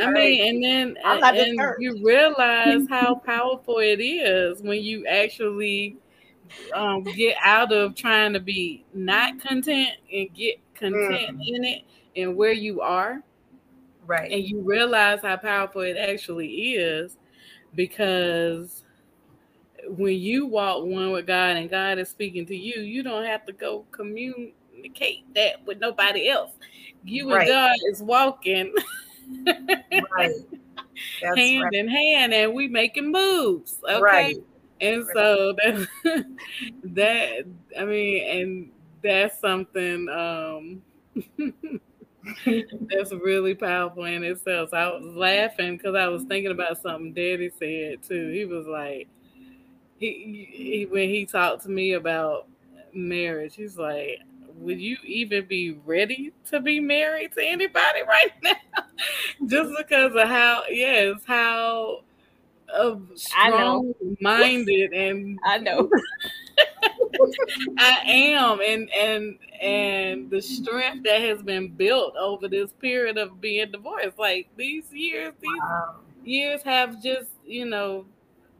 I 0.00 0.10
mean, 0.10 0.48
and 0.48 0.64
then 0.64 0.96
and 1.04 1.60
you 1.80 2.00
realize 2.04 2.86
how 2.88 3.16
powerful 3.16 3.78
it 3.78 4.00
is 4.00 4.62
when 4.62 4.82
you 4.82 5.06
actually 5.06 5.96
um, 6.74 7.02
get 7.02 7.36
out 7.42 7.72
of 7.72 7.94
trying 7.94 8.32
to 8.32 8.40
be 8.40 8.84
not 8.94 9.40
content 9.40 9.90
and 10.12 10.32
get 10.34 10.56
content 10.74 11.40
in 11.44 11.64
it 11.64 11.82
and 12.16 12.36
where 12.36 12.52
you 12.52 12.80
are, 12.80 13.22
Right. 14.08 14.32
and 14.32 14.42
you 14.42 14.62
realize 14.62 15.20
how 15.20 15.36
powerful 15.36 15.82
it 15.82 15.98
actually 15.98 16.48
is 16.72 17.18
because 17.74 18.82
when 19.86 20.14
you 20.14 20.46
walk 20.46 20.82
one 20.82 21.12
with 21.12 21.26
God 21.26 21.56
and 21.58 21.68
God 21.68 21.98
is 21.98 22.08
speaking 22.08 22.46
to 22.46 22.56
you, 22.56 22.80
you 22.80 23.02
don't 23.02 23.24
have 23.24 23.44
to 23.44 23.52
go 23.52 23.84
communicate 23.90 25.24
that 25.34 25.64
with 25.66 25.78
nobody 25.78 26.30
else. 26.30 26.52
You 27.04 27.30
and 27.34 27.46
God 27.46 27.76
is 27.90 28.02
walking 28.02 28.74
right. 30.16 30.30
Hand 31.22 31.36
right. 31.36 31.72
in 31.72 31.88
hand 31.88 32.32
and 32.32 32.54
we 32.54 32.66
making 32.66 33.12
moves. 33.12 33.76
Okay. 33.84 34.00
Right. 34.00 34.36
And 34.80 35.06
Right. 35.06 35.12
so 35.14 35.52
that 35.52 35.88
that 36.82 37.44
I 37.78 37.84
mean, 37.84 38.26
and 38.26 38.72
that's 39.02 39.38
something 39.38 40.08
um 40.08 40.82
that's 42.90 43.12
really 43.12 43.54
powerful 43.54 44.04
in 44.04 44.24
itself. 44.24 44.70
So 44.70 44.76
I 44.76 44.88
was 44.88 45.14
laughing 45.14 45.76
because 45.76 45.94
I 45.94 46.08
was 46.08 46.24
thinking 46.24 46.50
about 46.50 46.80
something 46.80 47.12
Daddy 47.12 47.50
said 47.58 48.02
too. 48.02 48.30
He 48.30 48.44
was 48.44 48.66
like, 48.66 49.08
he, 49.98 50.48
he 50.50 50.86
when 50.86 51.08
he 51.08 51.26
talked 51.26 51.62
to 51.64 51.70
me 51.70 51.92
about 51.92 52.46
marriage, 52.92 53.54
he's 53.56 53.76
like, 53.76 54.20
would 54.54 54.80
you 54.80 54.96
even 55.04 55.46
be 55.46 55.72
ready 55.84 56.32
to 56.46 56.60
be 56.60 56.80
married 56.80 57.32
to 57.32 57.44
anybody 57.44 58.02
right 58.08 58.32
now? 58.42 58.84
Just 59.46 59.72
because 59.76 60.14
of 60.14 60.28
how, 60.28 60.62
yes, 60.68 61.20
how 61.26 62.02
of 62.72 63.02
I 63.36 63.50
know. 63.50 63.94
strong 64.00 64.16
minded 64.20 64.92
and 64.92 65.38
I 65.44 65.58
know. 65.58 65.90
I 67.78 68.00
am, 68.06 68.60
and 68.60 68.90
and 68.92 69.38
and 69.60 70.30
the 70.30 70.40
strength 70.42 71.04
that 71.04 71.20
has 71.22 71.42
been 71.42 71.68
built 71.74 72.14
over 72.16 72.48
this 72.48 72.72
period 72.72 73.18
of 73.18 73.40
being 73.40 73.70
divorced, 73.70 74.18
like 74.18 74.48
these 74.56 74.92
years, 74.92 75.34
these 75.40 75.62
Wow. 75.62 76.00
years 76.24 76.62
have 76.62 77.02
just 77.02 77.30
you 77.44 77.64
know 77.66 78.06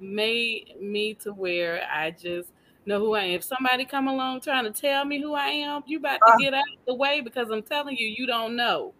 made 0.00 0.74
me 0.80 1.14
to 1.14 1.32
where 1.32 1.82
I 1.92 2.10
just 2.12 2.52
know 2.86 3.00
who 3.00 3.14
I 3.14 3.24
am. 3.24 3.30
If 3.32 3.44
somebody 3.44 3.84
come 3.84 4.08
along 4.08 4.40
trying 4.42 4.64
to 4.64 4.70
tell 4.72 5.04
me 5.04 5.20
who 5.20 5.34
I 5.34 5.48
am, 5.48 5.82
you 5.86 5.98
about 5.98 6.24
to 6.26 6.32
Ah. 6.32 6.36
get 6.38 6.54
out 6.54 6.60
of 6.60 6.86
the 6.86 6.94
way 6.94 7.20
because 7.20 7.50
I'm 7.50 7.62
telling 7.62 7.96
you, 7.96 8.06
you 8.08 8.26
don't 8.26 8.56
know, 8.56 8.94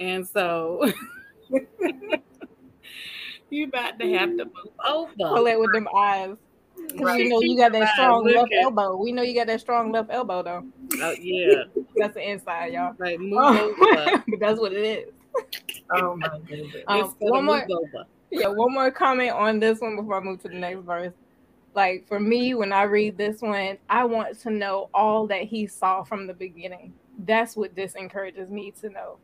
and 0.00 0.26
so 0.28 0.84
you 3.50 3.66
about 3.66 3.98
to 3.98 4.08
have 4.08 4.36
to 4.36 4.44
move 4.44 4.72
over. 4.86 5.12
Pull 5.28 5.46
it 5.46 5.58
with 5.58 5.72
them 5.72 5.88
eyes. 5.96 6.36
Right. 6.96 7.20
You 7.20 7.28
know 7.28 7.40
you 7.40 7.56
got 7.56 7.72
that 7.72 7.92
strong 7.94 8.24
left 8.24 8.52
elbow. 8.52 8.96
We 8.96 9.12
know 9.12 9.22
you 9.22 9.34
got 9.34 9.46
that 9.48 9.60
strong 9.60 9.92
left 9.92 10.10
elbow 10.10 10.42
though. 10.42 10.64
Oh 11.00 11.14
yeah. 11.20 11.64
that's 11.96 12.14
the 12.14 12.30
inside, 12.30 12.72
y'all. 12.72 12.94
Like 12.98 13.18
move 13.20 13.38
over. 13.38 14.24
that's 14.40 14.60
what 14.60 14.72
it 14.72 14.84
is. 14.84 15.12
Oh 15.90 16.16
my 16.16 16.38
goodness. 16.46 16.82
Um, 16.86 17.14
one 17.20 17.44
more, 17.44 17.66
yeah, 18.30 18.48
one 18.48 18.72
more 18.72 18.90
comment 18.90 19.32
on 19.32 19.60
this 19.60 19.80
one 19.80 19.96
before 19.96 20.20
I 20.20 20.20
move 20.20 20.42
to 20.42 20.48
the 20.48 20.54
next 20.54 20.80
verse. 20.80 21.12
Like 21.74 22.06
for 22.08 22.18
me, 22.18 22.54
when 22.54 22.72
I 22.72 22.82
read 22.82 23.16
this 23.16 23.40
one, 23.40 23.78
I 23.88 24.04
want 24.04 24.38
to 24.40 24.50
know 24.50 24.90
all 24.92 25.26
that 25.28 25.42
he 25.42 25.66
saw 25.66 26.02
from 26.02 26.26
the 26.26 26.34
beginning. 26.34 26.94
That's 27.24 27.56
what 27.56 27.74
this 27.74 27.94
encourages 27.94 28.50
me 28.50 28.72
to 28.80 28.90
know 28.90 29.18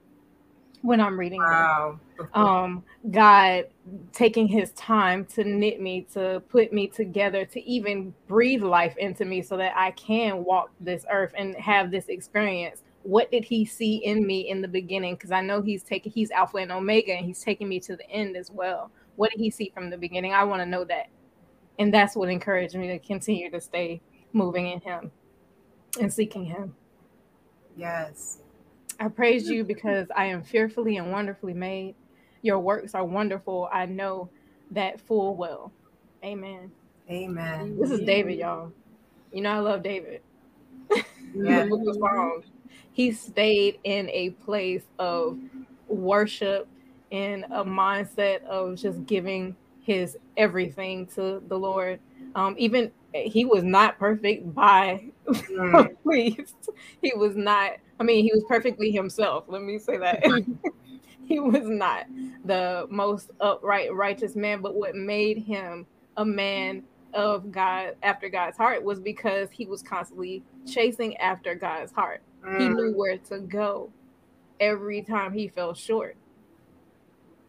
when 0.84 1.00
I'm 1.00 1.18
reading 1.18 1.40
wow. 1.40 1.98
Um, 2.34 2.84
God 3.10 3.64
taking 4.12 4.46
his 4.46 4.70
time 4.72 5.24
to 5.34 5.42
knit 5.42 5.80
me, 5.80 6.06
to 6.12 6.42
put 6.50 6.74
me 6.74 6.88
together, 6.88 7.46
to 7.46 7.64
even 7.64 8.12
breathe 8.28 8.62
life 8.62 8.94
into 8.98 9.24
me 9.24 9.40
so 9.40 9.56
that 9.56 9.72
I 9.74 9.92
can 9.92 10.44
walk 10.44 10.70
this 10.80 11.06
earth 11.10 11.32
and 11.38 11.56
have 11.56 11.90
this 11.90 12.08
experience. 12.08 12.82
What 13.02 13.30
did 13.30 13.46
he 13.46 13.64
see 13.64 13.96
in 14.04 14.26
me 14.26 14.50
in 14.50 14.60
the 14.60 14.68
beginning? 14.68 15.14
Because 15.14 15.30
I 15.30 15.40
know 15.40 15.62
he's 15.62 15.82
taking 15.82 16.12
he's 16.12 16.30
Alpha 16.30 16.58
and 16.58 16.70
Omega 16.70 17.14
and 17.14 17.24
he's 17.24 17.42
taking 17.42 17.66
me 17.66 17.80
to 17.80 17.96
the 17.96 18.08
end 18.10 18.36
as 18.36 18.50
well. 18.50 18.90
What 19.16 19.30
did 19.30 19.40
he 19.40 19.50
see 19.50 19.72
from 19.72 19.88
the 19.88 19.96
beginning? 19.96 20.34
I 20.34 20.44
want 20.44 20.60
to 20.60 20.66
know 20.66 20.84
that. 20.84 21.08
And 21.78 21.92
that's 21.92 22.14
what 22.14 22.28
encouraged 22.28 22.74
me 22.74 22.88
to 22.88 22.98
continue 22.98 23.50
to 23.50 23.60
stay 23.60 24.02
moving 24.34 24.70
in 24.70 24.80
him 24.82 25.10
and 25.98 26.12
seeking 26.12 26.44
him. 26.44 26.74
Yes. 27.74 28.40
I 29.00 29.08
praise 29.08 29.48
you 29.48 29.64
because 29.64 30.08
I 30.14 30.26
am 30.26 30.42
fearfully 30.42 30.96
and 30.96 31.10
wonderfully 31.10 31.54
made. 31.54 31.94
Your 32.42 32.58
works 32.58 32.94
are 32.94 33.04
wonderful. 33.04 33.68
I 33.72 33.86
know 33.86 34.30
that 34.70 35.00
full 35.00 35.36
well. 35.36 35.72
Amen. 36.24 36.70
Amen. 37.10 37.76
This 37.78 37.90
is 37.90 38.00
David, 38.00 38.38
y'all. 38.38 38.72
You 39.32 39.42
know 39.42 39.50
I 39.50 39.58
love 39.58 39.82
David. 39.82 40.22
Yeah. 41.34 41.68
he 42.92 43.12
stayed 43.12 43.78
in 43.84 44.08
a 44.10 44.30
place 44.30 44.84
of 44.98 45.38
worship 45.88 46.68
in 47.10 47.44
a 47.50 47.64
mindset 47.64 48.42
of 48.44 48.76
just 48.76 49.04
giving 49.06 49.56
his 49.82 50.16
everything 50.36 51.06
to 51.06 51.42
the 51.48 51.58
Lord. 51.58 52.00
Um, 52.34 52.54
even 52.58 52.90
he 53.14 53.44
was 53.44 53.62
not 53.62 53.98
perfect 53.98 54.54
by 54.54 55.04
mm. 55.26 55.96
least. 56.04 56.70
He 57.00 57.12
was 57.14 57.36
not, 57.36 57.72
I 58.00 58.02
mean, 58.02 58.24
he 58.24 58.32
was 58.32 58.44
perfectly 58.48 58.90
himself. 58.90 59.44
Let 59.46 59.62
me 59.62 59.78
say 59.78 59.96
that. 59.98 60.24
he 61.26 61.38
was 61.38 61.62
not 61.64 62.06
the 62.44 62.86
most 62.90 63.30
upright, 63.40 63.94
righteous 63.94 64.34
man, 64.34 64.60
but 64.60 64.74
what 64.74 64.94
made 64.94 65.38
him 65.38 65.86
a 66.16 66.24
man 66.24 66.82
of 67.12 67.52
God 67.52 67.94
after 68.02 68.28
God's 68.28 68.56
heart 68.56 68.82
was 68.82 68.98
because 68.98 69.48
he 69.50 69.66
was 69.66 69.82
constantly 69.82 70.42
chasing 70.66 71.16
after 71.18 71.54
God's 71.54 71.92
heart. 71.92 72.20
Mm. 72.44 72.60
He 72.60 72.68
knew 72.68 72.92
where 72.92 73.18
to 73.18 73.38
go 73.38 73.90
every 74.58 75.02
time 75.02 75.32
he 75.32 75.46
fell 75.46 75.72
short. 75.72 76.16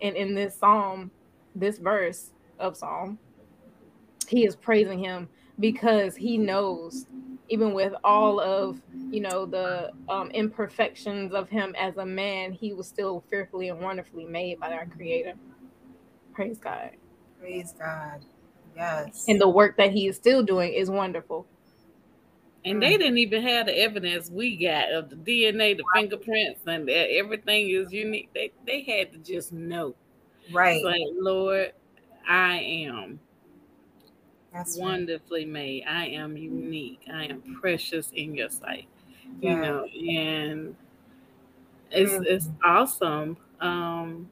And 0.02 0.16
in 0.16 0.36
this 0.36 0.56
psalm, 0.56 1.10
this 1.56 1.80
verse 1.80 2.32
of 2.60 2.78
Psalm, 2.78 3.18
he 4.28 4.46
is 4.46 4.56
praising 4.56 5.00
him 5.00 5.28
because 5.60 6.16
he 6.16 6.38
knows 6.38 7.08
even 7.48 7.74
with 7.74 7.94
all 8.04 8.40
of 8.40 8.82
you 9.12 9.22
know 9.22 9.46
the 9.46 9.92
um, 10.10 10.32
imperfections 10.32 11.34
of 11.34 11.50
him 11.50 11.76
as 11.78 11.98
a 11.98 12.06
man 12.06 12.52
he 12.52 12.74
was 12.74 12.88
still 12.88 13.24
fearfully 13.30 13.70
and 13.70 13.80
wonderfully 13.80 14.26
made 14.26 14.60
by 14.60 14.72
our 14.74 14.86
creator. 14.86 15.34
Praise 16.34 16.58
god. 16.58 16.92
Praise 17.40 17.74
god. 17.78 18.26
Yes. 18.76 19.26
And 19.28 19.40
the 19.40 19.48
work 19.48 19.78
that 19.78 19.92
he 19.92 20.08
is 20.08 20.16
still 20.18 20.44
doing 20.44 20.74
is 20.74 20.90
wonderful. 20.90 21.46
And 22.66 22.82
they 22.82 22.98
didn't 22.98 23.20
even 23.20 23.44
have 23.44 23.68
the 23.68 23.78
evidence 23.78 24.32
we 24.32 24.58
got 24.58 24.92
of 24.92 25.12
the 25.12 25.16
DNA, 25.16 25.78
the 25.78 25.84
fingerprints, 25.94 26.62
and 26.66 26.90
everything 26.90 27.70
is 27.70 27.94
unique. 27.94 28.30
They 28.34 28.52
they 28.66 28.82
had 28.82 29.14
to 29.14 29.20
just 29.20 29.54
know, 29.54 29.94
right? 30.52 30.78
It's 30.78 30.84
like 30.84 31.02
Lord, 31.14 31.74
I 32.28 32.58
am 32.58 33.20
that's 34.56 34.78
wonderfully 34.78 35.44
right. 35.44 35.52
made. 35.52 35.84
I 35.86 36.08
am 36.08 36.38
unique. 36.38 37.02
I 37.12 37.26
am 37.26 37.42
precious 37.60 38.12
in 38.12 38.36
your 38.36 38.50
sight. 38.50 38.88
Yeah. 39.42 39.52
You 39.52 39.62
know, 39.62 39.86
and 39.86 40.76
it's 41.92 42.12
mm-hmm. 42.14 42.24
it's 42.26 42.50
awesome. 42.64 43.38
Um 43.60 44.32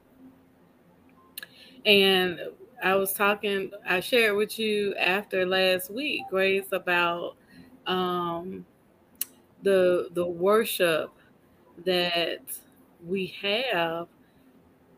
and 1.86 2.40
I 2.82 2.96
was 2.96 3.14
talking, 3.14 3.72
I 3.86 4.00
shared 4.00 4.36
with 4.36 4.58
you 4.58 4.96
after 4.96 5.46
last 5.46 5.92
week, 5.92 6.24
Grace, 6.30 6.68
about 6.72 7.36
um 7.86 8.66
the 9.62 10.10
the 10.14 10.26
worship 10.26 11.12
that 11.86 12.44
we 13.06 13.34
have. 13.42 14.08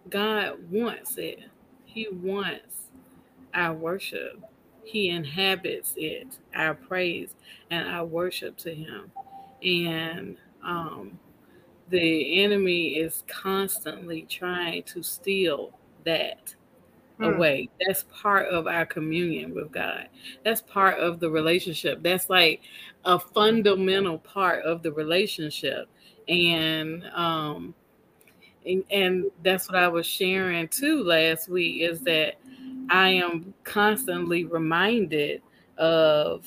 God 0.08 0.58
wants 0.70 1.18
it. 1.18 1.40
He 1.86 2.10
wants 2.12 2.92
our 3.56 3.74
worship. 3.74 4.44
He 4.86 5.10
inhabits 5.10 5.94
it, 5.98 6.38
our 6.56 6.74
praise 6.74 7.36
and 7.72 7.88
our 7.88 8.06
worship 8.06 8.58
to 8.58 8.74
Him. 8.74 9.12
And 9.64 10.38
um, 10.64 11.20
the 11.90 12.44
enemy 12.44 12.96
is 12.96 13.24
constantly 13.28 14.24
trying 14.24 14.84
to 14.84 15.04
steal 15.04 15.78
that 16.06 16.56
hmm. 17.18 17.26
away. 17.26 17.70
That's 17.86 18.06
part 18.12 18.48
of 18.50 18.68
our 18.68 18.86
communion 18.86 19.54
with 19.54 19.72
God. 19.72 20.08
That's 20.44 20.62
part 20.62 21.00
of 21.00 21.20
the 21.20 21.30
relationship. 21.30 22.02
That's 22.02 22.30
like 22.30 22.62
a 23.04 23.20
fundamental 23.20 24.20
part 24.20 24.64
of 24.66 24.84
the 24.84 24.92
relationship. 24.92 25.88
And 26.28 27.04
um 27.14 27.76
and, 28.66 29.32
that's 29.44 29.68
what 29.70 29.78
I 29.78 29.88
was 29.88 30.06
sharing 30.06 30.68
too 30.68 31.04
last 31.04 31.50
week 31.50 31.82
is 31.82 32.02
that 32.02 32.36
I 32.90 33.10
am 33.10 33.54
constantly 33.64 34.46
reminded 34.46 35.42
of 35.78 36.46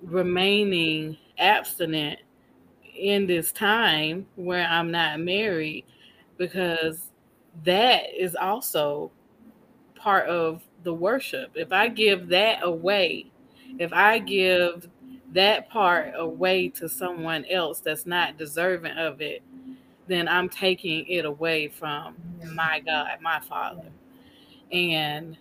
remaining 0.00 1.16
abstinent 1.38 2.20
in 2.96 3.26
this 3.26 3.52
time 3.52 4.26
where 4.36 4.66
I'm 4.66 4.90
not 4.90 5.20
married 5.20 5.84
because 6.36 7.10
that 7.64 8.14
is 8.14 8.34
also 8.34 9.10
part 9.94 10.28
of 10.28 10.62
the 10.82 10.92
worship. 10.92 11.52
If 11.54 11.72
I 11.72 11.88
give 11.88 12.28
that 12.28 12.60
away, 12.62 13.30
if 13.78 13.92
I 13.92 14.18
give 14.18 14.88
that 15.32 15.70
part 15.70 16.12
away 16.16 16.68
to 16.68 16.88
someone 16.88 17.44
else 17.46 17.80
that's 17.80 18.06
not 18.06 18.36
deserving 18.36 18.98
of 18.98 19.20
it, 19.20 19.42
then 20.06 20.28
I'm 20.28 20.48
taking 20.48 21.06
it 21.06 21.24
away 21.24 21.68
from 21.68 22.16
my 22.54 22.80
God, 22.80 23.18
my 23.20 23.40
Father 23.40 23.90
and 24.72 25.36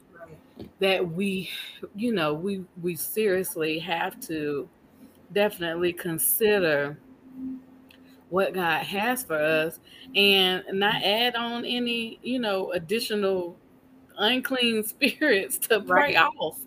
that 0.79 1.09
we 1.09 1.49
you 1.95 2.13
know 2.13 2.33
we 2.33 2.63
we 2.81 2.95
seriously 2.95 3.79
have 3.79 4.19
to 4.19 4.67
definitely 5.33 5.93
consider 5.93 6.97
what 8.29 8.53
God 8.53 8.83
has 8.85 9.23
for 9.23 9.35
us 9.35 9.79
and 10.15 10.63
not 10.71 11.03
add 11.03 11.35
on 11.35 11.65
any, 11.65 12.17
you 12.23 12.39
know, 12.39 12.71
additional 12.71 13.57
unclean 14.17 14.83
spirits 14.85 15.57
to 15.57 15.81
pray 15.81 16.15
right. 16.15 16.17
off, 16.17 16.59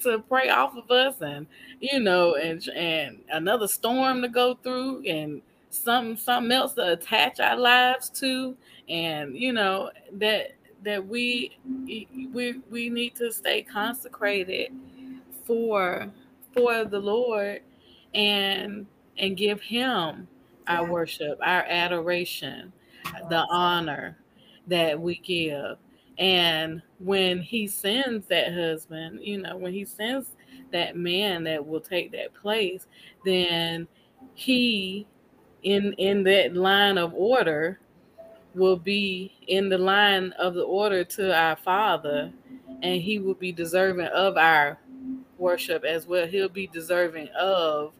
to 0.00 0.18
pray 0.28 0.50
off 0.50 0.76
of 0.76 0.90
us 0.90 1.20
and 1.22 1.46
you 1.80 2.00
know, 2.00 2.34
and 2.34 2.68
and 2.68 3.20
another 3.32 3.66
storm 3.68 4.22
to 4.22 4.28
go 4.28 4.54
through 4.62 5.02
and 5.06 5.40
something 5.82 6.16
something 6.16 6.52
else 6.52 6.74
to 6.74 6.92
attach 6.92 7.40
our 7.40 7.56
lives 7.56 8.08
to 8.10 8.56
and 8.88 9.36
you 9.36 9.52
know 9.52 9.90
that 10.12 10.52
that 10.82 11.06
we 11.06 11.58
we 12.32 12.60
we 12.70 12.88
need 12.88 13.14
to 13.14 13.32
stay 13.32 13.62
consecrated 13.62 14.72
for 15.44 16.10
for 16.54 16.84
the 16.84 16.98
Lord 16.98 17.60
and 18.14 18.86
and 19.18 19.36
give 19.36 19.60
him 19.60 20.28
our 20.68 20.84
yeah. 20.84 20.90
worship, 20.90 21.38
our 21.42 21.64
adoration, 21.68 22.72
the 23.28 23.46
honor 23.50 24.18
that 24.66 25.00
we 25.00 25.16
give. 25.18 25.76
And 26.18 26.82
when 26.98 27.40
he 27.40 27.66
sends 27.66 28.26
that 28.28 28.52
husband, 28.52 29.20
you 29.22 29.42
know, 29.42 29.56
when 29.56 29.72
he 29.72 29.84
sends 29.84 30.30
that 30.72 30.96
man 30.96 31.44
that 31.44 31.64
will 31.64 31.80
take 31.80 32.10
that 32.12 32.34
place, 32.34 32.86
then 33.24 33.86
he 34.34 35.06
in 35.62 35.92
in 35.94 36.22
that 36.24 36.54
line 36.54 36.98
of 36.98 37.12
order 37.14 37.80
will 38.54 38.76
be 38.76 39.32
in 39.46 39.68
the 39.68 39.78
line 39.78 40.32
of 40.38 40.54
the 40.54 40.62
order 40.62 41.04
to 41.04 41.34
our 41.34 41.56
Father, 41.56 42.32
and 42.82 43.00
He 43.00 43.18
will 43.18 43.34
be 43.34 43.52
deserving 43.52 44.06
of 44.06 44.36
our 44.36 44.78
worship 45.38 45.84
as 45.84 46.06
well. 46.06 46.26
He'll 46.26 46.48
be 46.48 46.66
deserving 46.66 47.28
of 47.28 47.92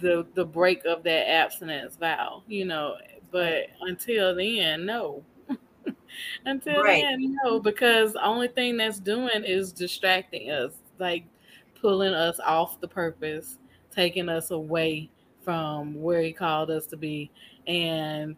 the 0.00 0.26
the 0.34 0.44
break 0.44 0.84
of 0.84 1.02
that 1.04 1.28
abstinence 1.30 1.96
vow, 1.96 2.42
you 2.48 2.64
know. 2.64 2.96
But 3.30 3.66
until 3.80 4.34
then, 4.34 4.86
no. 4.86 5.24
until 6.46 6.82
right. 6.82 7.02
then, 7.02 7.36
no, 7.44 7.58
because 7.58 8.12
the 8.12 8.24
only 8.24 8.48
thing 8.48 8.76
that's 8.76 9.00
doing 9.00 9.44
is 9.44 9.72
distracting 9.72 10.50
us, 10.50 10.72
like 10.98 11.24
pulling 11.80 12.14
us 12.14 12.38
off 12.40 12.80
the 12.80 12.88
purpose, 12.88 13.58
taking 13.90 14.28
us 14.28 14.50
away 14.52 15.10
from 15.44 16.00
where 16.00 16.22
he 16.22 16.32
called 16.32 16.70
us 16.70 16.86
to 16.86 16.96
be, 16.96 17.30
and 17.66 18.36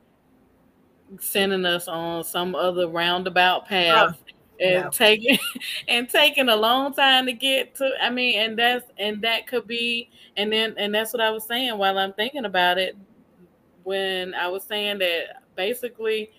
sending 1.21 1.65
us 1.65 1.89
on 1.89 2.25
some 2.25 2.55
other 2.55 2.89
roundabout 2.89 3.67
path. 3.67 4.17
Oh, 4.19 4.33
and 4.59 4.85
no. 4.85 4.91
taking 4.91 5.39
and 5.89 6.09
taking 6.09 6.49
a 6.49 6.57
long 6.57 6.95
time 6.95 7.27
to 7.27 7.33
get 7.35 7.75
to 7.75 7.91
I 8.01 8.09
mean 8.09 8.39
and 8.39 8.59
that's 8.59 8.91
and 8.97 9.21
that 9.21 9.47
could 9.47 9.67
be 9.67 10.09
and 10.39 10.51
then 10.51 10.75
and 10.79 10.95
that's 10.95 11.13
what 11.13 11.21
I 11.21 11.31
was 11.31 11.47
saying 11.47 11.77
while 11.77 11.99
I'm 11.99 12.15
thinking 12.15 12.47
about 12.47 12.79
it 12.79 12.97
when 13.85 14.33
I 14.35 14.49
was 14.49 14.65
saying 14.65 14.99
that 15.01 15.43
basically 15.57 16.31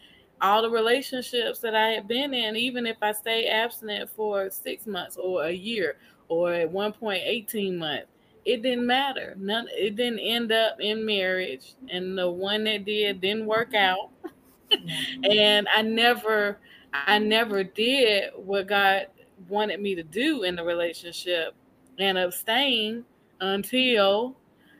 all 0.41 0.61
the 0.61 0.69
relationships 0.69 1.59
that 1.59 1.75
I 1.75 1.89
had 1.89 2.07
been 2.07 2.33
in, 2.33 2.55
even 2.55 2.85
if 2.85 2.97
I 3.01 3.11
stay 3.11 3.47
abstinent 3.47 4.09
for 4.09 4.49
six 4.49 4.85
months 4.85 5.17
or 5.17 5.45
a 5.45 5.51
year 5.51 5.97
or 6.27 6.53
at 6.53 6.69
one 6.69 6.93
point 6.93 7.23
18 7.25 7.77
months, 7.77 8.07
it 8.47 8.61
didn't 8.61 8.87
matter. 8.87 9.35
None 9.37 9.67
it 9.71 9.97
didn't 9.97 10.19
end 10.19 10.53
up 10.53 10.79
in 10.79 11.05
marriage. 11.05 11.75
And 11.89 12.17
the 12.17 12.29
one 12.29 12.63
that 12.63 12.85
did 12.85 13.21
didn't 13.21 13.45
work 13.45 13.75
out. 13.75 14.09
Mm-hmm. 14.69 15.31
and 15.31 15.65
I 15.73 15.81
never 15.81 16.59
I 16.91 17.19
never 17.19 17.63
did 17.63 18.31
what 18.35 18.67
God 18.67 19.07
wanted 19.47 19.79
me 19.79 19.95
to 19.95 20.03
do 20.03 20.43
in 20.43 20.57
the 20.57 20.63
relationship 20.65 21.55
and 21.97 22.17
abstain 22.17 23.05
until, 23.39 24.35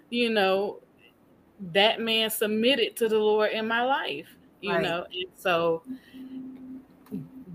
you 0.10 0.30
know, 0.30 0.82
that 1.72 2.02
man 2.02 2.30
submitted 2.30 2.98
to 2.98 3.08
the 3.08 3.18
Lord 3.18 3.52
in 3.52 3.66
my 3.66 3.82
life, 3.82 4.28
you 4.60 4.74
right. 4.74 4.84
know. 4.84 5.06
And 5.10 5.32
so 5.38 5.84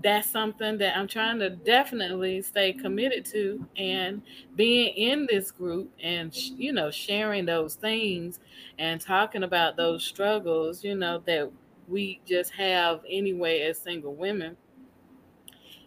that's 0.03 0.29
something 0.29 0.77
that 0.79 0.97
I'm 0.97 1.07
trying 1.07 1.39
to 1.39 1.49
definitely 1.49 2.41
stay 2.41 2.73
committed 2.73 3.25
to 3.27 3.65
and 3.77 4.21
being 4.55 4.93
in 4.95 5.27
this 5.29 5.49
group 5.49 5.89
and 6.01 6.35
you 6.35 6.73
know 6.73 6.91
sharing 6.91 7.45
those 7.45 7.75
things 7.75 8.39
and 8.79 8.99
talking 8.99 9.43
about 9.43 9.77
those 9.77 10.03
struggles, 10.03 10.83
you 10.83 10.95
know, 10.95 11.23
that 11.25 11.49
we 11.87 12.19
just 12.25 12.51
have 12.51 13.01
anyway 13.09 13.61
as 13.61 13.79
single 13.79 14.15
women 14.15 14.57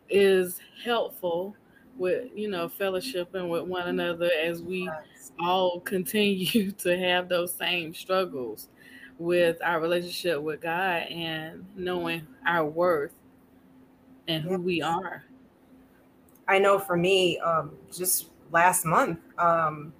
is 0.09 0.61
helpful 0.85 1.57
with 1.97 2.29
you 2.35 2.49
know 2.49 2.69
fellowshipping 2.69 3.49
with 3.49 3.65
one 3.65 3.89
another 3.89 4.31
as 4.43 4.63
we 4.63 4.89
all 5.41 5.81
continue 5.81 6.71
to 6.79 6.97
have 6.99 7.29
those 7.29 7.53
same 7.53 7.93
struggles 7.95 8.69
with 9.19 9.57
our 9.65 9.81
relationship 9.81 10.41
with 10.41 10.61
God 10.61 11.03
and 11.05 11.65
knowing 11.75 12.27
our 12.47 12.67
worth 12.67 13.13
and 14.29 14.45
who 14.45 14.59
we 14.59 14.83
are. 14.83 15.25
I 16.49 16.59
know 16.59 16.79
for 16.79 16.97
me, 16.97 17.39
um, 17.39 17.73
just 17.93 18.29
last 18.53 18.85
month, 18.85 19.19
um, 19.39 19.93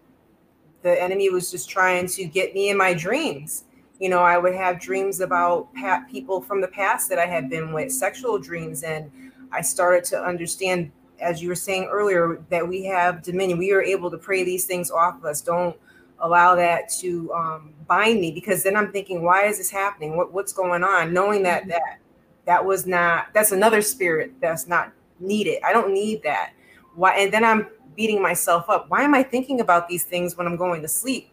the 0.83 1.03
enemy 1.03 1.31
was 1.31 1.51
just 1.51 1.69
trying 1.69 2.07
to 2.09 2.25
get 2.25 2.55
me 2.55 2.71
in 2.71 2.77
my 2.77 2.95
dreams. 2.95 3.65
You 3.99 4.09
know, 4.09 4.21
I 4.21 4.39
would 4.39 4.55
have 4.55 4.81
dreams 4.81 5.21
about 5.21 5.69
people 6.09 6.41
from 6.41 6.61
the 6.61 6.69
past 6.69 7.09
that 7.09 7.19
I 7.19 7.27
had 7.27 7.51
been 7.51 7.73
with, 7.73 7.91
sexual 7.91 8.39
dreams, 8.39 8.83
and 8.83 9.11
I 9.51 9.63
started 9.63 10.05
to 10.05 10.23
understand 10.23 10.93
as 11.21 11.43
you 11.43 11.49
were 11.49 11.55
saying 11.55 11.89
earlier, 11.91 12.43
that 12.51 12.67
we 12.67 12.85
have 12.85 13.23
dominion. 13.23 13.59
We 13.59 13.73
are 13.73 13.83
able 13.83 14.11
to 14.11 14.19
pray 14.19 14.45
these 14.45 14.65
things 14.65 14.91
off 14.91 15.17
of 15.17 15.25
us. 15.25 15.41
Don't 15.41 15.77
allow 16.21 16.55
that 16.55 16.89
to 17.01 17.33
um, 17.33 17.73
bind 17.87 18.21
me 18.21 18.33
because 18.33 18.63
then 18.63 18.77
I'm 18.77 18.93
thinking, 18.93 19.23
why 19.23 19.47
is 19.47 19.59
this 19.59 19.71
happening? 19.71 20.17
What, 20.17 20.33
what's 20.33 20.53
going 20.53 20.85
on? 20.85 21.13
Knowing 21.13 21.43
that 21.45 21.63
mm-hmm. 21.63 21.71
that 21.71 21.99
that 22.47 22.65
was 22.65 22.87
not 22.87 23.27
that's 23.35 23.53
another 23.53 23.83
spirit 23.83 24.33
that's 24.41 24.67
not 24.67 24.93
needed. 25.21 25.59
I 25.65 25.73
don't 25.73 25.93
need 25.93 26.23
that. 26.23 26.53
Why? 26.95 27.17
And 27.17 27.33
then 27.33 27.45
I'm 27.45 27.69
beating 27.95 28.23
myself 28.23 28.69
up. 28.69 28.89
Why 28.89 29.03
am 29.03 29.15
I 29.15 29.23
thinking 29.23 29.61
about 29.61 29.89
these 29.89 30.05
things 30.05 30.37
when 30.37 30.47
I'm 30.47 30.57
going 30.57 30.83
to 30.83 30.89
sleep? 30.89 31.31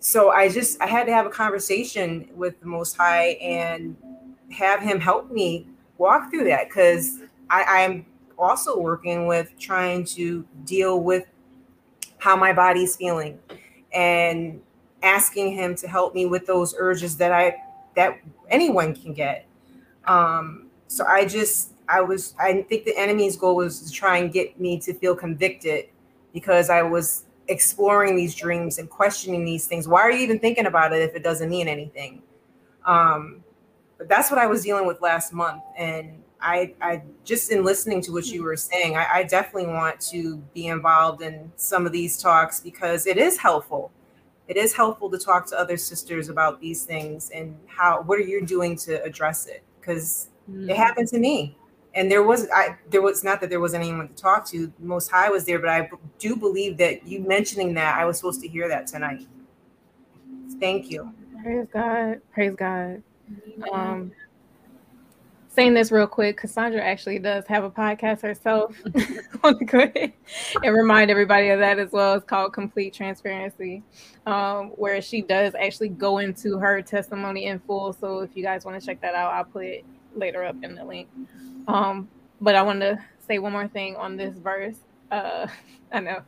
So 0.00 0.30
I 0.30 0.48
just 0.48 0.80
I 0.80 0.86
had 0.86 1.06
to 1.06 1.12
have 1.12 1.26
a 1.26 1.30
conversation 1.30 2.28
with 2.34 2.58
the 2.60 2.66
Most 2.66 2.96
High 2.96 3.30
and 3.40 3.96
have 4.50 4.80
Him 4.80 5.00
help 5.00 5.30
me 5.30 5.66
walk 5.98 6.30
through 6.30 6.44
that 6.44 6.68
because 6.68 7.20
I'm 7.48 8.06
also 8.38 8.78
working 8.78 9.26
with 9.26 9.50
trying 9.58 10.04
to 10.06 10.44
deal 10.64 11.00
with 11.00 11.26
how 12.18 12.36
my 12.36 12.52
body's 12.52 12.96
feeling 12.96 13.38
and 13.92 14.60
asking 15.02 15.52
him 15.52 15.74
to 15.74 15.88
help 15.88 16.14
me 16.14 16.26
with 16.26 16.46
those 16.46 16.74
urges 16.78 17.16
that 17.16 17.32
I 17.32 17.56
that 17.94 18.18
anyone 18.48 18.94
can 18.94 19.12
get. 19.12 19.46
Um, 20.06 20.66
so 20.88 21.04
I 21.06 21.24
just 21.24 21.72
I 21.88 22.00
was 22.00 22.34
I 22.38 22.62
think 22.62 22.84
the 22.84 22.96
enemy's 22.96 23.36
goal 23.36 23.56
was 23.56 23.80
to 23.80 23.90
try 23.90 24.18
and 24.18 24.32
get 24.32 24.60
me 24.60 24.78
to 24.80 24.94
feel 24.94 25.14
convicted 25.14 25.86
because 26.32 26.70
I 26.70 26.82
was 26.82 27.24
exploring 27.48 28.16
these 28.16 28.34
dreams 28.34 28.78
and 28.78 28.88
questioning 28.88 29.44
these 29.44 29.66
things. 29.66 29.88
Why 29.88 30.00
are 30.00 30.10
you 30.10 30.20
even 30.20 30.38
thinking 30.38 30.66
about 30.66 30.92
it 30.92 31.02
if 31.02 31.14
it 31.14 31.22
doesn't 31.22 31.50
mean 31.50 31.68
anything? 31.68 32.22
Um, 32.86 33.44
but 33.98 34.08
that's 34.08 34.30
what 34.30 34.38
I 34.38 34.46
was 34.46 34.62
dealing 34.62 34.86
with 34.86 35.00
last 35.00 35.32
month, 35.32 35.62
and 35.78 36.22
I, 36.42 36.74
I 36.80 37.02
just 37.24 37.52
in 37.52 37.64
listening 37.64 38.00
to 38.02 38.12
what 38.12 38.26
you 38.26 38.42
were 38.42 38.56
saying, 38.56 38.96
I, 38.96 39.06
I, 39.12 39.22
definitely 39.22 39.72
want 39.72 40.00
to 40.00 40.38
be 40.54 40.66
involved 40.66 41.22
in 41.22 41.52
some 41.56 41.86
of 41.86 41.92
these 41.92 42.18
talks 42.18 42.58
because 42.58 43.06
it 43.06 43.16
is 43.16 43.38
helpful. 43.38 43.92
It 44.48 44.56
is 44.56 44.74
helpful 44.74 45.08
to 45.10 45.18
talk 45.18 45.46
to 45.50 45.58
other 45.58 45.76
sisters 45.76 46.28
about 46.28 46.60
these 46.60 46.84
things 46.84 47.30
and 47.30 47.56
how 47.66 48.02
what 48.02 48.18
are 48.18 48.22
you 48.22 48.44
doing 48.44 48.76
to 48.78 49.02
address 49.04 49.46
it? 49.46 49.62
Because 49.82 50.30
mm-hmm. 50.50 50.70
it 50.70 50.76
happened 50.76 51.08
to 51.08 51.18
me, 51.18 51.56
and 51.94 52.10
there 52.10 52.22
was 52.22 52.48
I 52.50 52.76
there 52.88 53.02
was 53.02 53.22
not 53.22 53.40
that 53.40 53.50
there 53.50 53.60
wasn't 53.60 53.84
anyone 53.84 54.08
to 54.08 54.14
talk 54.14 54.46
to. 54.48 54.72
Most 54.78 55.10
High 55.10 55.28
was 55.28 55.44
there, 55.44 55.58
but 55.58 55.68
I 55.68 55.90
do 56.18 56.36
believe 56.36 56.78
that 56.78 57.06
you 57.06 57.20
mentioning 57.20 57.74
that 57.74 57.98
I 57.98 58.04
was 58.04 58.16
supposed 58.16 58.40
to 58.42 58.48
hear 58.48 58.68
that 58.68 58.86
tonight. 58.86 59.26
Thank 60.60 60.90
you. 60.90 61.12
Praise 61.42 61.66
God. 61.72 62.20
Praise 62.32 62.54
God. 62.54 63.02
Um, 63.72 64.12
saying 65.54 65.74
this 65.74 65.92
real 65.92 66.06
quick, 66.06 66.38
Cassandra 66.38 66.82
actually 66.82 67.18
does 67.18 67.46
have 67.46 67.64
a 67.64 67.70
podcast 67.70 68.22
herself. 68.22 68.74
I 69.44 69.52
go 69.52 69.80
ahead 69.80 70.12
and 70.62 70.74
remind 70.74 71.10
everybody 71.10 71.50
of 71.50 71.58
that 71.60 71.78
as 71.78 71.92
well. 71.92 72.14
It's 72.14 72.24
called 72.24 72.52
Complete 72.52 72.94
Transparency, 72.94 73.82
um, 74.26 74.68
where 74.76 75.02
she 75.02 75.20
does 75.20 75.54
actually 75.54 75.90
go 75.90 76.18
into 76.18 76.58
her 76.58 76.80
testimony 76.80 77.46
in 77.46 77.58
full. 77.60 77.92
So 77.92 78.20
if 78.20 78.30
you 78.34 78.42
guys 78.42 78.64
want 78.64 78.80
to 78.80 78.86
check 78.86 79.00
that 79.02 79.14
out, 79.14 79.32
I'll 79.32 79.44
put 79.44 79.64
it 79.66 79.84
later 80.14 80.42
up 80.44 80.56
in 80.62 80.74
the 80.74 80.84
link. 80.84 81.08
Um, 81.68 82.08
but 82.40 82.54
I 82.54 82.62
want 82.62 82.80
to 82.80 82.98
say 83.26 83.38
one 83.38 83.52
more 83.52 83.68
thing 83.68 83.96
on 83.96 84.16
this 84.16 84.36
verse. 84.38 84.76
Uh, 85.10 85.46
I 85.92 86.00
know 86.00 86.22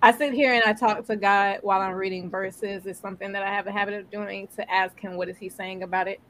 I 0.00 0.12
sit 0.12 0.32
here 0.32 0.54
and 0.54 0.62
I 0.64 0.72
talk 0.72 1.06
to 1.06 1.16
God 1.16 1.58
while 1.62 1.80
I'm 1.80 1.94
reading 1.94 2.30
verses. 2.30 2.86
It's 2.86 3.00
something 3.00 3.32
that 3.32 3.42
I 3.42 3.48
have 3.48 3.66
a 3.66 3.72
habit 3.72 3.94
of 3.94 4.10
doing 4.10 4.48
to 4.56 4.70
ask 4.70 4.98
Him 4.98 5.16
what 5.16 5.28
is 5.28 5.36
He 5.36 5.48
saying 5.48 5.82
about 5.82 6.08
it. 6.08 6.20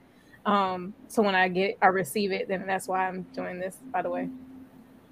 Um, 0.46 0.94
so 1.08 1.22
when 1.22 1.34
I 1.34 1.48
get 1.48 1.78
I 1.82 1.88
receive 1.88 2.32
it, 2.32 2.48
then 2.48 2.66
that's 2.66 2.88
why 2.88 3.08
I'm 3.08 3.22
doing 3.34 3.60
this, 3.60 3.76
by 3.92 4.02
the 4.02 4.10
way. 4.10 4.28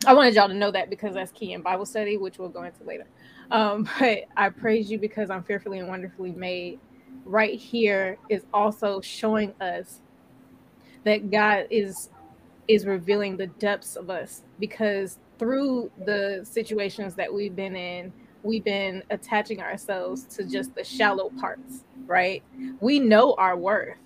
I 0.06 0.14
wanted 0.14 0.34
y'all 0.34 0.48
to 0.48 0.54
know 0.54 0.70
that 0.70 0.90
because 0.90 1.14
that's 1.14 1.32
key 1.32 1.52
in 1.52 1.62
Bible 1.62 1.86
study, 1.86 2.16
which 2.16 2.38
we'll 2.38 2.48
go 2.48 2.62
into 2.64 2.84
later. 2.84 3.06
Um, 3.50 3.88
but 4.00 4.24
I 4.36 4.48
praise 4.50 4.90
you 4.90 4.98
because 4.98 5.30
I'm 5.30 5.42
fearfully 5.44 5.78
and 5.78 5.88
wonderfully 5.88 6.32
made. 6.32 6.80
Right 7.24 7.58
here 7.58 8.18
is 8.28 8.44
also 8.52 9.00
showing 9.00 9.54
us 9.60 10.00
that 11.04 11.30
God 11.30 11.66
is 11.70 12.10
is 12.68 12.86
revealing 12.86 13.36
the 13.36 13.46
depths 13.48 13.96
of 13.96 14.10
us 14.10 14.42
because 14.60 15.18
through 15.38 15.90
the 16.06 16.40
situations 16.44 17.14
that 17.16 17.32
we've 17.32 17.56
been 17.56 17.76
in, 17.76 18.12
we've 18.42 18.64
been 18.64 19.02
attaching 19.10 19.60
ourselves 19.60 20.24
to 20.24 20.44
just 20.44 20.74
the 20.74 20.84
shallow 20.84 21.30
parts, 21.40 21.84
right? 22.06 22.42
We 22.80 23.00
know 23.00 23.34
our 23.38 23.56
worth 23.56 23.96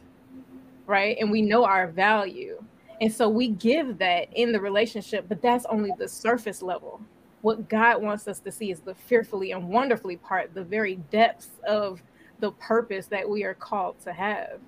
right? 0.86 1.16
And 1.20 1.30
we 1.30 1.42
know 1.42 1.64
our 1.64 1.88
value. 1.88 2.62
And 3.00 3.12
so 3.12 3.28
we 3.28 3.48
give 3.48 3.98
that 3.98 4.28
in 4.34 4.52
the 4.52 4.60
relationship, 4.60 5.26
but 5.28 5.42
that's 5.42 5.66
only 5.66 5.92
the 5.98 6.08
surface 6.08 6.62
level. 6.62 7.00
What 7.42 7.68
God 7.68 8.02
wants 8.02 8.26
us 8.28 8.38
to 8.40 8.52
see 8.52 8.70
is 8.70 8.80
the 8.80 8.94
fearfully 8.94 9.52
and 9.52 9.68
wonderfully 9.68 10.16
part, 10.16 10.54
the 10.54 10.64
very 10.64 10.96
depths 11.10 11.50
of 11.66 12.02
the 12.40 12.52
purpose 12.52 13.06
that 13.06 13.28
we 13.28 13.44
are 13.44 13.54
called 13.54 14.00
to 14.04 14.12
have. 14.12 14.60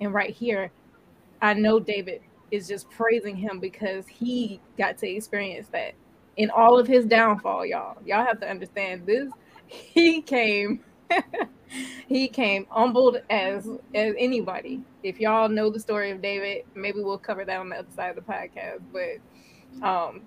And 0.00 0.14
right 0.14 0.30
here, 0.30 0.70
I 1.40 1.54
know 1.54 1.80
David 1.80 2.22
is 2.50 2.68
just 2.68 2.88
praising 2.90 3.36
him 3.36 3.58
because 3.58 4.06
he 4.06 4.60
got 4.78 4.98
to 4.98 5.08
experience 5.08 5.68
that 5.72 5.94
in 6.36 6.50
all 6.50 6.78
of 6.78 6.86
his 6.86 7.04
downfall, 7.04 7.66
y'all. 7.66 7.96
Y'all 8.04 8.24
have 8.24 8.40
to 8.40 8.48
understand 8.48 9.06
this. 9.06 9.30
He 9.68 10.20
came 10.20 10.84
he 12.08 12.28
came 12.28 12.66
humbled 12.70 13.18
as 13.30 13.68
as 13.94 14.14
anybody. 14.18 14.82
If 15.02 15.20
y'all 15.20 15.48
know 15.48 15.70
the 15.70 15.80
story 15.80 16.10
of 16.10 16.22
David, 16.22 16.64
maybe 16.74 17.00
we'll 17.02 17.18
cover 17.18 17.44
that 17.44 17.60
on 17.60 17.70
the 17.70 17.78
other 17.80 17.92
side 17.92 18.16
of 18.16 18.24
the 18.26 18.32
podcast. 18.32 18.80
But 18.92 19.36
um, 19.86 20.22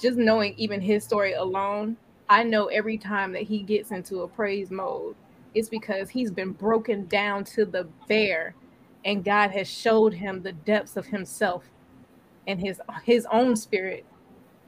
just 0.00 0.18
knowing 0.18 0.54
even 0.58 0.80
his 0.80 1.04
story 1.04 1.34
alone, 1.34 1.98
I 2.28 2.44
know 2.44 2.66
every 2.66 2.98
time 2.98 3.32
that 3.32 3.42
he 3.44 3.62
gets 3.62 3.90
into 3.92 4.22
a 4.22 4.28
praise 4.28 4.70
mode, 4.70 5.16
it's 5.54 5.68
because 5.68 6.10
he's 6.10 6.30
been 6.30 6.52
broken 6.52 7.06
down 7.06 7.44
to 7.46 7.64
the 7.66 7.88
bare, 8.08 8.54
and 9.04 9.24
God 9.24 9.50
has 9.52 9.68
showed 9.68 10.14
him 10.14 10.42
the 10.42 10.52
depths 10.52 10.96
of 10.96 11.06
himself. 11.08 11.64
and 12.46 12.60
his 12.60 12.80
his 13.04 13.26
own 13.32 13.56
spirit. 13.56 14.06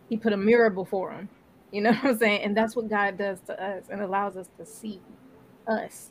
He 0.08 0.16
put 0.16 0.32
a 0.32 0.36
mirror 0.36 0.70
before 0.70 1.12
him. 1.12 1.30
You 1.72 1.82
know 1.82 1.92
what 1.92 2.04
I'm 2.04 2.18
saying? 2.18 2.42
And 2.44 2.56
that's 2.56 2.76
what 2.76 2.88
God 2.88 3.18
does 3.18 3.40
to 3.42 3.62
us 3.62 3.84
and 3.90 4.00
allows 4.02 4.36
us 4.36 4.48
to 4.58 4.66
see 4.66 5.02
us. 5.68 6.11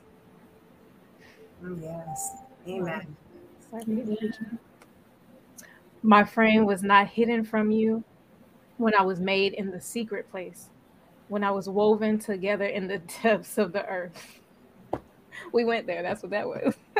Mm, 1.64 1.82
yes. 1.84 2.38
Amen. 2.68 3.18
My 6.04 6.24
frame 6.24 6.66
was 6.66 6.84
not 6.84 7.08
hidden 7.10 7.44
from 7.46 7.72
you 7.72 8.04
when 8.78 8.96
I 8.96 9.04
was 9.04 9.20
made 9.20 9.54
in 9.54 9.72
the 9.72 9.82
secret 9.82 10.30
place, 10.32 10.70
when 11.28 11.44
I 11.44 11.52
was 11.52 11.70
woven 11.70 12.20
together 12.20 12.66
in 12.66 12.88
the 12.88 13.00
depths 13.24 13.58
of 13.58 13.74
the 13.74 13.86
earth. 13.86 14.40
We 15.54 15.66
went 15.66 15.88
there. 15.88 16.04
That's 16.04 16.24
what 16.24 16.32
that 16.32 16.48
was. 16.48 16.76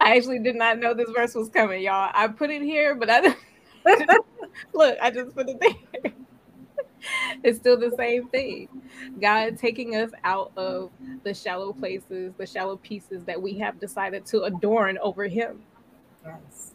I 0.00 0.16
actually 0.16 0.40
did 0.40 0.56
not 0.56 0.78
know 0.78 0.94
this 0.94 1.10
verse 1.14 1.34
was 1.34 1.48
coming, 1.48 1.82
y'all. 1.82 2.10
I 2.14 2.28
put 2.28 2.50
it 2.50 2.62
here, 2.62 2.94
but 2.94 3.10
I 3.10 3.34
look, 4.74 4.98
I 5.00 5.10
just 5.10 5.34
put 5.34 5.48
it 5.48 5.60
there. 5.60 6.12
it's 7.42 7.58
still 7.58 7.78
the 7.78 7.94
same 7.96 8.28
thing. 8.28 8.68
God 9.20 9.58
taking 9.58 9.96
us 9.96 10.10
out 10.24 10.52
of 10.56 10.90
the 11.24 11.34
shallow 11.34 11.72
places, 11.72 12.32
the 12.36 12.46
shallow 12.46 12.76
pieces 12.76 13.24
that 13.24 13.40
we 13.40 13.58
have 13.58 13.80
decided 13.80 14.26
to 14.26 14.42
adorn 14.42 14.98
over 14.98 15.26
Him. 15.26 15.62
Yes. 16.24 16.74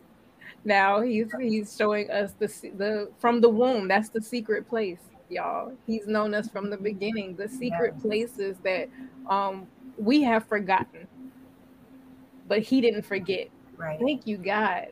Now 0.64 1.02
He's 1.02 1.32
He's 1.40 1.76
showing 1.76 2.10
us 2.12 2.34
the 2.40 2.48
the 2.76 3.12
from 3.20 3.42
the 3.42 3.50
womb. 3.50 3.88
That's 3.88 4.10
the 4.10 4.22
secret 4.22 4.68
place, 4.68 5.00
y'all. 5.30 5.74
He's 5.86 6.08
known 6.08 6.34
us 6.34 6.50
from 6.50 6.70
the 6.70 6.78
beginning. 6.78 7.36
The 7.36 7.48
secret 7.48 7.94
yes. 7.96 8.02
places 8.02 8.58
that 8.64 8.90
um 9.30 9.68
we 9.98 10.22
have 10.24 10.46
forgotten, 10.48 11.08
but 12.48 12.60
He 12.60 12.82
didn't 12.82 13.04
forget. 13.04 13.50
Right. 13.78 14.00
Thank 14.00 14.26
you, 14.26 14.38
God, 14.38 14.88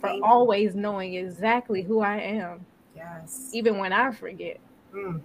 for 0.00 0.08
Thank 0.08 0.24
always 0.24 0.74
knowing 0.74 1.14
exactly 1.14 1.82
who 1.82 2.00
I 2.00 2.16
am 2.16 2.64
Yes. 3.06 3.50
Even 3.52 3.78
when 3.78 3.92
I 3.92 4.10
forget. 4.10 4.58
Mm. 4.94 5.20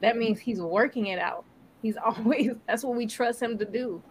That 0.00 0.16
means 0.16 0.38
he's 0.40 0.60
working 0.60 1.06
it 1.06 1.18
out. 1.18 1.44
He's 1.82 1.96
always 2.04 2.50
that's 2.66 2.84
what 2.84 2.96
we 2.96 3.06
trust 3.06 3.40
him 3.42 3.58
to 3.58 3.64
do. 3.64 4.02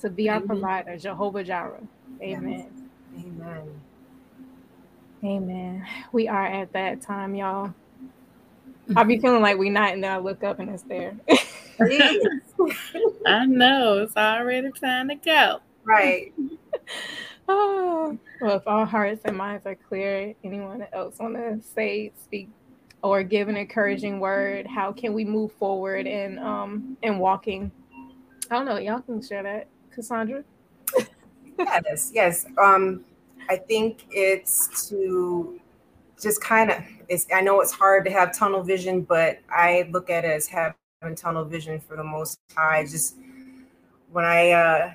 To 0.00 0.10
be 0.10 0.28
Amen. 0.28 0.42
our 0.42 0.46
provider, 0.46 0.98
Jehovah 0.98 1.42
Jireh. 1.42 1.80
Amen. 2.20 2.70
Yes. 3.14 3.24
Amen. 3.24 3.80
Amen. 5.24 5.86
We 6.12 6.28
are 6.28 6.46
at 6.46 6.72
that 6.74 7.00
time, 7.00 7.34
y'all. 7.34 7.72
I'll 8.94 9.04
be 9.04 9.18
feeling 9.18 9.42
like 9.42 9.58
we 9.58 9.70
not, 9.70 9.94
and 9.94 10.04
then 10.04 10.12
I 10.12 10.18
look 10.18 10.44
up 10.44 10.60
and 10.60 10.70
it's 10.70 10.82
there. 10.84 11.16
I 13.26 13.46
know 13.46 13.98
it's 13.98 14.16
already 14.16 14.70
time 14.72 15.08
to 15.08 15.14
go. 15.16 15.60
Right. 15.84 16.32
Oh, 17.48 18.18
well, 18.40 18.56
if 18.56 18.66
our 18.66 18.86
hearts 18.86 19.22
and 19.24 19.36
minds 19.36 19.66
are 19.66 19.74
clear, 19.74 20.34
anyone 20.44 20.86
else 20.92 21.18
want 21.18 21.34
to 21.34 21.60
say, 21.74 22.12
speak, 22.22 22.48
or 23.02 23.22
give 23.22 23.48
an 23.48 23.56
encouraging 23.56 24.20
word? 24.20 24.66
How 24.66 24.92
can 24.92 25.14
we 25.14 25.24
move 25.24 25.52
forward 25.52 26.06
in 26.06 26.38
um 26.38 26.96
in 27.02 27.18
walking? 27.18 27.70
I 28.50 28.56
don't 28.56 28.64
know. 28.64 28.78
Y'all 28.78 29.00
can 29.00 29.22
share 29.22 29.42
that, 29.42 29.68
Cassandra. 29.92 30.44
yes, 31.58 32.10
yes. 32.12 32.46
Um, 32.62 33.04
I 33.48 33.56
think 33.56 34.06
it's 34.10 34.88
to 34.88 35.60
just 36.20 36.40
kind 36.40 36.70
of. 36.70 36.82
It's. 37.08 37.26
I 37.34 37.40
know 37.40 37.60
it's 37.60 37.72
hard 37.72 38.04
to 38.06 38.10
have 38.10 38.36
tunnel 38.36 38.62
vision, 38.62 39.02
but 39.02 39.40
I 39.48 39.88
look 39.90 40.10
at 40.10 40.24
it 40.24 40.28
as 40.28 40.48
having 40.48 40.74
tunnel 41.14 41.44
vision 41.44 41.80
for 41.80 41.96
the 41.96 42.04
most 42.04 42.38
high. 42.56 42.84
Just 42.84 43.16
when 44.10 44.24
I 44.24 44.50
uh, 44.50 44.92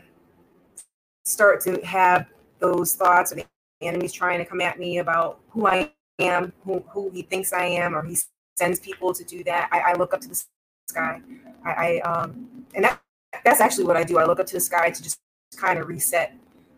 start 1.24 1.62
to 1.62 1.80
have 1.86 2.28
those 2.62 2.96
thoughts 2.96 3.34
or 3.34 3.36
the 3.36 3.46
enemy's 3.82 4.14
trying 4.14 4.40
to 4.40 4.46
come 4.46 4.62
at 4.62 4.80
me 4.80 5.00
about 5.00 5.40
who 5.50 5.68
I 5.68 5.92
am, 6.20 6.54
who, 6.64 6.84
who 6.90 7.10
he 7.10 7.24
thinks 7.24 7.52
I 7.52 7.66
am, 7.66 7.96
or 7.96 8.06
he 8.06 8.18
sends 8.56 8.80
people 8.80 9.14
to 9.14 9.24
do 9.24 9.44
that, 9.44 9.68
I, 9.72 9.92
I 9.92 9.94
look 9.96 10.14
up 10.14 10.22
to 10.22 10.30
the 10.30 10.44
sky. 10.88 11.22
I, 11.66 11.72
I 11.72 12.00
um, 12.02 12.66
and 12.76 12.86
that 12.86 13.02
that's 13.44 13.62
actually 13.62 13.86
what 13.86 13.98
I 13.98 14.04
do. 14.04 14.18
I 14.18 14.26
look 14.26 14.40
up 14.40 14.46
to 14.48 14.54
the 14.54 14.60
sky 14.60 14.92
to 14.92 15.04
just 15.04 15.20
kind 15.58 15.80
of 15.80 15.88
reset 15.88 16.34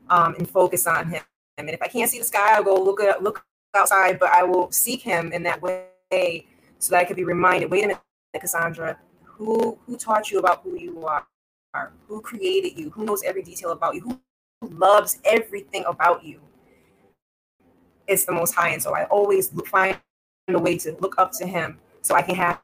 um, 0.10 0.36
and 0.36 0.50
focus 0.50 0.88
on 0.88 1.10
him. 1.10 1.22
And 1.58 1.70
if 1.70 1.82
I 1.82 1.88
can't 1.88 2.10
see 2.10 2.20
the 2.20 2.26
sky, 2.26 2.56
I'll 2.56 2.64
go 2.64 2.76
look 2.76 3.02
at, 3.02 3.22
look 3.22 3.46
outside, 3.76 4.20
but 4.20 4.30
I 4.30 4.44
will 4.44 4.72
seek 4.72 5.02
him 5.02 5.32
in 5.32 5.44
that 5.44 5.62
way 5.62 6.46
so 6.80 6.92
that 6.92 7.00
I 7.02 7.06
could 7.06 7.16
be 7.16 7.24
reminded. 7.24 7.70
Wait 7.70 7.84
a 7.84 7.88
minute, 7.88 8.02
Cassandra, 8.40 8.98
who 9.24 9.78
who 9.86 9.98
taught 9.98 10.32
you 10.32 10.40
about 10.40 10.62
who 10.64 10.78
you 10.78 11.06
are? 11.06 11.26
Who 12.08 12.22
created 12.22 12.78
you? 12.78 12.92
Who 12.92 13.04
knows 13.04 13.24
every 13.24 13.42
detail 13.42 13.72
about 13.72 13.96
you? 13.96 14.02
Who 14.02 14.20
loves 14.72 15.20
everything 15.26 15.84
about 15.88 16.24
you 16.24 16.39
it's 18.07 18.26
the 18.26 18.32
most 18.32 18.53
high. 18.53 18.70
And 18.70 18.82
so 18.82 18.93
i 18.95 19.05
always 19.05 19.49
find 19.68 19.97
a 20.49 20.59
way 20.59 20.78
to 20.78 20.95
look 20.99 21.16
up 21.18 21.32
to 21.34 21.47
him 21.47 21.80
so 22.01 22.16
i 22.16 22.22
can 22.22 22.36
have 22.36 22.59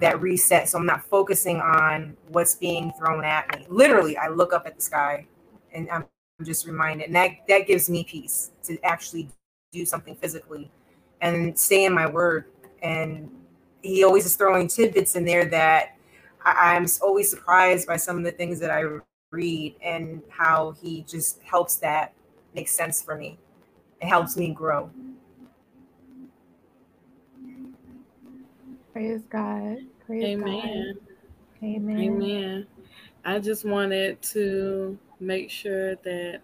that 0.00 0.20
reset. 0.20 0.68
So 0.68 0.78
i'm 0.78 0.86
not 0.86 1.04
focusing 1.04 1.60
on 1.60 2.16
what's 2.28 2.54
being 2.54 2.92
thrown 2.98 3.24
at 3.24 3.58
me. 3.58 3.66
Literally 3.68 4.16
i 4.16 4.28
look 4.28 4.52
up 4.52 4.66
at 4.66 4.76
the 4.76 4.82
sky 4.82 5.26
and 5.72 5.88
i'm 5.90 6.04
just 6.42 6.66
reminded. 6.66 7.06
And 7.06 7.16
that 7.16 7.30
that 7.48 7.66
gives 7.66 7.88
me 7.88 8.04
peace 8.04 8.50
to 8.64 8.78
actually 8.84 9.28
do 9.72 9.84
something 9.84 10.14
physically 10.14 10.70
and 11.20 11.58
stay 11.58 11.84
in 11.84 11.92
my 11.92 12.08
word. 12.08 12.46
And 12.82 13.30
he 13.82 14.04
always 14.04 14.26
is 14.26 14.36
throwing 14.36 14.68
tidbits 14.68 15.16
in 15.16 15.24
there 15.24 15.44
that 15.46 15.96
I, 16.44 16.74
i'm 16.74 16.86
always 17.02 17.30
surprised 17.30 17.86
by 17.86 17.96
some 17.96 18.16
of 18.18 18.24
the 18.24 18.32
things 18.32 18.58
that 18.60 18.70
i 18.70 18.84
read 19.34 19.74
and 19.82 20.22
how 20.28 20.72
he 20.80 21.02
just 21.02 21.42
helps 21.42 21.76
that 21.76 22.14
make 22.54 22.68
sense 22.68 23.02
for 23.02 23.16
me. 23.16 23.38
It 24.00 24.06
helps 24.06 24.36
me 24.36 24.52
grow. 24.52 24.90
Praise 28.92 29.22
God. 29.28 29.78
Praise 30.06 30.24
Amen. 30.24 30.94
God. 30.94 31.64
Amen. 31.64 31.98
Amen. 32.00 32.66
I 33.24 33.38
just 33.40 33.64
wanted 33.64 34.22
to 34.22 34.98
make 35.18 35.50
sure 35.50 35.96
that 35.96 36.40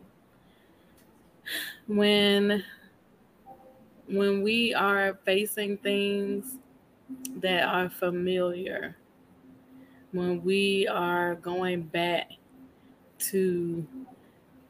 when 1.87 2.65
when 4.07 4.43
we 4.43 4.75
are 4.75 5.19
facing 5.25 5.77
things 5.79 6.59
that 7.37 7.63
are 7.63 7.89
familiar, 7.89 8.97
when 10.11 10.43
we 10.43 10.89
are 10.89 11.37
going 11.37 11.83
back 11.83 12.33
to 13.21 13.87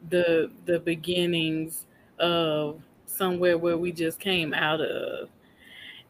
the 0.09 0.51
the 0.65 0.79
beginnings 0.79 1.85
of 2.19 2.81
somewhere 3.05 3.57
where 3.57 3.77
we 3.77 3.91
just 3.91 4.19
came 4.19 4.53
out 4.53 4.81
of. 4.81 5.29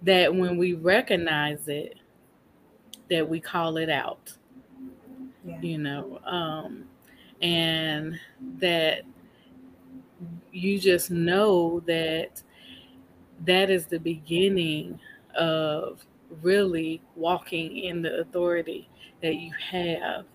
That 0.03 0.33
when 0.33 0.57
we 0.57 0.73
recognize 0.73 1.67
it 1.67 1.97
that 3.09 3.27
we 3.27 3.39
call 3.39 3.77
it 3.77 3.89
out. 3.89 4.33
Yeah. 5.43 5.59
you 5.61 5.79
know 5.79 6.19
um 6.23 6.83
and 7.41 8.19
that 8.59 9.01
you 10.51 10.79
just 10.79 11.09
know 11.09 11.79
that 11.81 12.43
that 13.45 13.69
is 13.69 13.87
the 13.87 13.99
beginning 13.99 14.99
of 15.35 16.05
really 16.41 17.01
walking 17.15 17.77
in 17.77 18.01
the 18.01 18.19
authority 18.19 18.87
that 19.21 19.35
you 19.35 19.51
have 19.71 20.25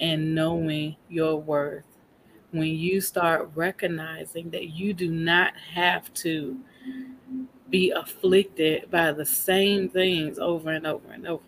and 0.00 0.34
knowing 0.34 0.96
your 1.08 1.40
worth. 1.40 1.84
When 2.52 2.68
you 2.68 3.00
start 3.00 3.50
recognizing 3.54 4.50
that 4.50 4.70
you 4.70 4.94
do 4.94 5.10
not 5.10 5.54
have 5.56 6.12
to 6.14 6.58
be 7.68 7.90
afflicted 7.90 8.90
by 8.90 9.12
the 9.12 9.26
same 9.26 9.88
things 9.88 10.38
over 10.38 10.70
and 10.70 10.86
over 10.86 11.12
and 11.12 11.26
over. 11.26 11.42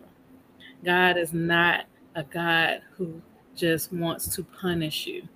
God 0.83 1.17
is 1.17 1.33
not 1.33 1.85
a 2.15 2.23
God 2.23 2.81
who 2.95 3.21
just 3.55 3.91
wants 3.93 4.33
to 4.35 4.43
punish 4.43 5.05
you. 5.07 5.27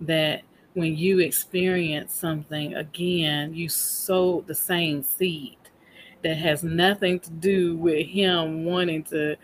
That 0.00 0.42
when 0.74 0.96
you 0.96 1.20
experience 1.20 2.14
something 2.14 2.74
again, 2.74 3.54
you 3.54 3.68
sow 3.68 4.42
the 4.46 4.54
same 4.54 5.02
seed 5.02 5.58
that 6.22 6.36
has 6.36 6.62
nothing 6.62 7.20
to 7.20 7.30
do 7.30 7.76
with 7.76 8.06
Him 8.06 8.64
wanting 8.64 9.04
to 9.04 9.36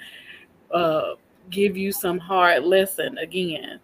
uh, 0.73 1.15
give 1.51 1.77
you 1.77 1.93
some 1.93 2.19
hard 2.19 2.65
lesson 2.65 3.19
again. 3.19 3.81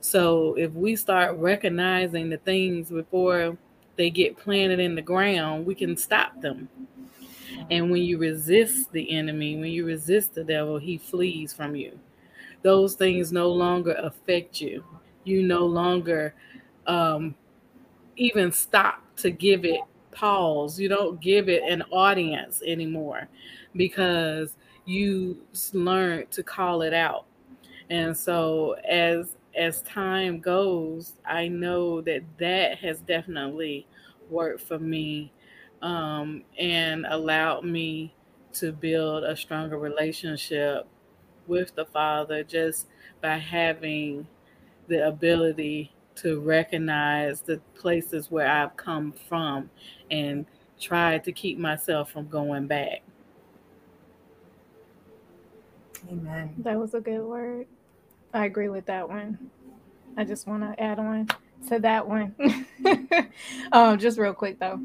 So 0.00 0.54
if 0.54 0.72
we 0.72 0.96
start 0.96 1.36
recognizing 1.38 2.28
the 2.28 2.36
things 2.38 2.90
before 2.90 3.56
they 3.96 4.10
get 4.10 4.36
planted 4.36 4.80
in 4.80 4.94
the 4.94 5.02
ground, 5.02 5.64
we 5.66 5.74
can 5.74 5.96
stop 5.96 6.40
them. 6.40 6.68
And 7.70 7.90
when 7.90 8.02
you 8.02 8.18
resist 8.18 8.92
the 8.92 9.10
enemy, 9.10 9.56
when 9.56 9.70
you 9.70 9.86
resist 9.86 10.34
the 10.34 10.44
devil, 10.44 10.78
he 10.78 10.98
flees 10.98 11.52
from 11.52 11.74
you. 11.74 11.98
Those 12.62 12.94
things 12.94 13.32
no 13.32 13.50
longer 13.50 13.94
affect 13.94 14.60
you. 14.60 14.84
You 15.24 15.42
no 15.42 15.64
longer 15.64 16.34
um, 16.86 17.34
even 18.16 18.52
stop 18.52 19.02
to 19.16 19.30
give 19.30 19.64
it 19.64 19.80
pause. 20.10 20.78
You 20.78 20.88
don't 20.88 21.20
give 21.20 21.48
it 21.48 21.62
an 21.62 21.82
audience 21.90 22.62
anymore 22.64 23.28
because 23.76 24.56
you 24.84 25.46
learn 25.72 26.26
to 26.28 26.42
call 26.42 26.82
it 26.82 26.94
out. 26.94 27.26
And 27.90 28.16
so 28.16 28.72
as 28.88 29.36
as 29.56 29.82
time 29.82 30.40
goes, 30.40 31.14
I 31.24 31.48
know 31.48 32.00
that 32.02 32.22
that 32.38 32.78
has 32.78 33.00
definitely 33.00 33.86
worked 34.28 34.62
for 34.62 34.78
me 34.78 35.32
um, 35.82 36.44
and 36.58 37.06
allowed 37.08 37.64
me 37.64 38.14
to 38.54 38.72
build 38.72 39.24
a 39.24 39.36
stronger 39.36 39.78
relationship 39.78 40.86
with 41.46 41.74
the 41.74 41.84
Father 41.86 42.42
just 42.42 42.88
by 43.20 43.36
having 43.36 44.26
the 44.88 45.06
ability 45.06 45.92
to 46.16 46.40
recognize 46.40 47.42
the 47.42 47.60
places 47.74 48.30
where 48.30 48.48
I've 48.48 48.76
come 48.76 49.12
from 49.12 49.70
and 50.10 50.46
try 50.80 51.18
to 51.18 51.32
keep 51.32 51.58
myself 51.58 52.12
from 52.12 52.28
going 52.28 52.66
back. 52.66 53.02
Amen. 56.10 56.54
That 56.58 56.78
was 56.78 56.94
a 56.94 57.00
good 57.00 57.22
word. 57.24 57.66
I 58.32 58.46
agree 58.46 58.68
with 58.68 58.86
that 58.86 59.08
one. 59.08 59.50
I 60.16 60.24
just 60.24 60.46
want 60.46 60.62
to 60.62 60.82
add 60.82 60.98
on 60.98 61.28
to 61.68 61.78
that 61.80 62.06
one. 62.06 62.34
um, 63.72 63.98
just 63.98 64.18
real 64.18 64.34
quick 64.34 64.58
though. 64.58 64.80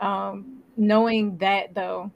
Um, 0.00 0.62
knowing 0.76 1.36
that 1.38 1.74
though, 1.74 2.10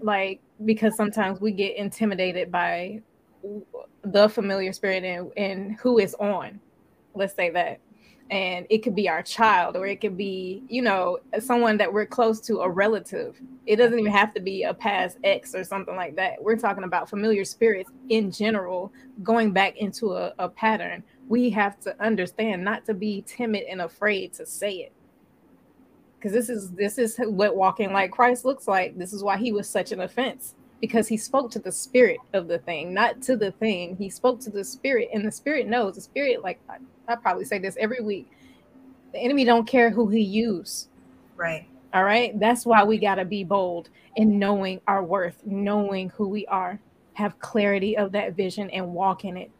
like 0.00 0.40
because 0.64 0.96
sometimes 0.96 1.40
we 1.40 1.52
get 1.52 1.76
intimidated 1.76 2.50
by 2.50 3.00
the 4.04 4.28
familiar 4.28 4.72
spirit 4.72 5.04
and, 5.04 5.32
and 5.36 5.76
who 5.80 5.98
is 5.98 6.14
on. 6.14 6.60
Let's 7.14 7.34
say 7.34 7.50
that 7.50 7.80
and 8.30 8.66
it 8.70 8.78
could 8.78 8.94
be 8.94 9.08
our 9.08 9.22
child 9.22 9.76
or 9.76 9.86
it 9.86 10.00
could 10.00 10.16
be 10.16 10.62
you 10.68 10.82
know 10.82 11.18
someone 11.38 11.76
that 11.76 11.92
we're 11.92 12.06
close 12.06 12.40
to 12.40 12.60
a 12.60 12.68
relative. 12.68 13.40
It 13.66 13.76
doesn't 13.76 13.98
even 13.98 14.12
have 14.12 14.34
to 14.34 14.40
be 14.40 14.64
a 14.64 14.74
past 14.74 15.18
ex 15.24 15.54
or 15.54 15.64
something 15.64 15.96
like 15.96 16.16
that. 16.16 16.42
We're 16.42 16.56
talking 16.56 16.84
about 16.84 17.08
familiar 17.08 17.44
spirits 17.44 17.90
in 18.08 18.30
general 18.30 18.92
going 19.22 19.52
back 19.52 19.76
into 19.76 20.14
a, 20.14 20.32
a 20.38 20.48
pattern. 20.48 21.02
We 21.28 21.50
have 21.50 21.78
to 21.80 22.00
understand 22.02 22.64
not 22.64 22.84
to 22.86 22.94
be 22.94 23.22
timid 23.26 23.64
and 23.68 23.82
afraid 23.82 24.32
to 24.34 24.46
say 24.46 24.72
it. 24.74 24.92
Because 26.18 26.32
this 26.32 26.48
is 26.48 26.72
this 26.72 26.98
is 26.98 27.16
what 27.18 27.54
walking 27.54 27.92
like 27.92 28.10
christ 28.10 28.44
looks 28.44 28.66
like. 28.66 28.98
This 28.98 29.12
is 29.12 29.22
why 29.22 29.36
he 29.36 29.52
was 29.52 29.68
such 29.68 29.92
an 29.92 30.00
offense 30.00 30.54
because 30.86 31.08
he 31.08 31.16
spoke 31.16 31.50
to 31.50 31.58
the 31.58 31.72
spirit 31.72 32.18
of 32.32 32.46
the 32.46 32.58
thing, 32.58 32.94
not 32.94 33.20
to 33.22 33.36
the 33.36 33.50
thing. 33.50 33.96
He 33.96 34.08
spoke 34.08 34.38
to 34.42 34.50
the 34.50 34.62
spirit, 34.62 35.08
and 35.12 35.26
the 35.26 35.32
spirit 35.32 35.66
knows. 35.66 35.96
The 35.96 36.00
spirit, 36.00 36.44
like 36.44 36.60
I, 36.68 36.76
I 37.08 37.16
probably 37.16 37.44
say 37.44 37.58
this 37.58 37.76
every 37.80 38.00
week, 38.00 38.30
the 39.12 39.18
enemy 39.18 39.44
don't 39.44 39.66
care 39.66 39.90
who 39.90 40.08
he 40.08 40.20
use. 40.20 40.86
Right. 41.36 41.66
All 41.92 42.04
right. 42.04 42.38
That's 42.38 42.64
why 42.64 42.84
we 42.84 42.98
gotta 42.98 43.24
be 43.24 43.42
bold 43.42 43.88
in 44.14 44.38
knowing 44.38 44.80
our 44.86 45.02
worth, 45.02 45.44
knowing 45.44 46.10
who 46.10 46.28
we 46.28 46.46
are, 46.46 46.78
have 47.14 47.36
clarity 47.40 47.96
of 47.96 48.12
that 48.12 48.34
vision, 48.34 48.70
and 48.70 48.94
walk 48.94 49.24
in 49.24 49.36
it. 49.36 49.50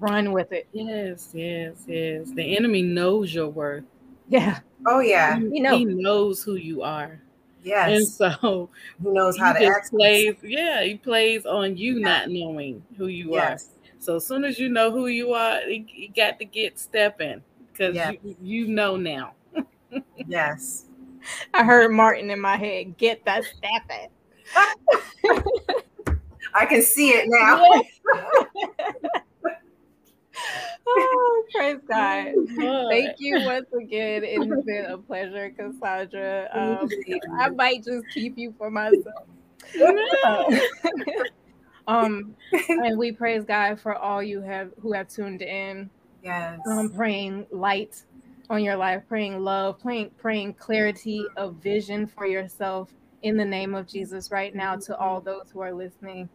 Run 0.00 0.32
with 0.32 0.50
it. 0.50 0.66
Yes, 0.72 1.30
yes, 1.32 1.84
yes. 1.86 2.32
The 2.32 2.56
enemy 2.56 2.82
knows 2.82 3.32
your 3.32 3.48
worth. 3.48 3.84
Yeah. 4.28 4.58
Oh 4.84 4.98
yeah. 4.98 5.38
He, 5.38 5.60
know. 5.60 5.78
he 5.78 5.84
knows 5.84 6.42
who 6.42 6.56
you 6.56 6.82
are. 6.82 7.20
Yes. 7.62 7.90
And 7.90 8.08
so 8.08 8.70
who 9.02 9.12
knows 9.12 9.38
how 9.38 9.52
to 9.52 9.64
act? 9.64 9.90
Plays, 9.90 10.34
yeah, 10.42 10.82
he 10.82 10.96
plays 10.96 11.46
on 11.46 11.76
you 11.76 11.98
yeah. 11.98 12.06
not 12.06 12.28
knowing 12.30 12.82
who 12.96 13.06
you 13.06 13.32
yes. 13.32 13.64
are. 13.64 13.68
So 13.98 14.16
as 14.16 14.26
soon 14.26 14.44
as 14.44 14.58
you 14.58 14.68
know 14.68 14.90
who 14.90 15.08
you 15.08 15.34
are, 15.34 15.60
you, 15.62 16.08
got 16.16 16.38
to 16.38 16.44
get 16.46 16.78
stepping 16.78 17.42
because 17.72 17.94
yes. 17.94 18.14
you, 18.22 18.36
you 18.42 18.66
know 18.66 18.96
now. 18.96 19.34
yes. 20.26 20.86
I 21.54 21.64
heard 21.64 21.90
Martin 21.92 22.30
in 22.30 22.40
my 22.40 22.56
head. 22.56 22.96
Get 22.96 23.24
that 23.26 23.44
stepping. 23.44 24.08
I 26.54 26.66
can 26.66 26.82
see 26.82 27.10
it 27.10 27.26
now. 27.28 27.82
Oh, 30.86 31.42
praise 31.54 31.78
God. 31.88 32.34
Thank 32.90 33.16
you 33.18 33.40
once 33.44 33.66
again. 33.72 34.24
It 34.24 34.38
has 34.38 34.64
been 34.64 34.86
a 34.86 34.98
pleasure, 34.98 35.50
Cassandra. 35.50 36.48
Um, 36.52 36.88
I 37.38 37.50
might 37.50 37.84
just 37.84 38.06
keep 38.14 38.34
you 38.36 38.54
for 38.58 38.70
myself. 38.70 39.26
Um, 41.90 42.36
and 42.68 42.96
we 42.96 43.10
praise 43.10 43.44
God 43.44 43.80
for 43.80 43.96
all 43.96 44.22
you 44.22 44.40
have 44.42 44.70
who 44.80 44.92
have 44.92 45.08
tuned 45.08 45.42
in. 45.42 45.90
Yes. 46.22 46.60
Um, 46.68 46.90
praying 46.90 47.46
light 47.50 48.04
on 48.48 48.62
your 48.62 48.76
life, 48.76 49.02
praying 49.08 49.40
love, 49.40 49.80
praying 49.80 50.10
praying 50.16 50.54
clarity 50.54 51.24
of 51.36 51.56
vision 51.56 52.06
for 52.06 52.26
yourself 52.26 52.92
in 53.22 53.36
the 53.36 53.44
name 53.44 53.74
of 53.74 53.88
Jesus 53.88 54.30
right 54.30 54.54
now 54.54 54.76
to 54.76 54.96
all 54.96 55.20
those 55.20 55.50
who 55.52 55.60
are 55.60 55.72
listening. 55.72 56.28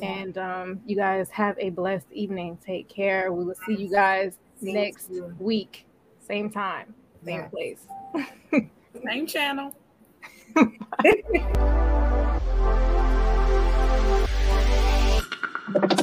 And 0.00 0.38
um, 0.38 0.80
you 0.86 0.96
guys 0.96 1.28
have 1.30 1.58
a 1.58 1.70
blessed 1.70 2.06
evening. 2.12 2.58
Take 2.64 2.88
care. 2.88 3.32
We 3.32 3.44
will 3.44 3.54
see 3.66 3.74
you 3.74 3.90
guys 3.90 4.38
Thank 4.62 4.74
next 4.74 5.10
you. 5.10 5.34
week. 5.38 5.86
Same 6.26 6.50
time, 6.50 6.94
same 7.24 7.40
yeah. 7.40 7.48
place. 7.48 7.86
same 9.04 9.26
channel. 9.26 9.74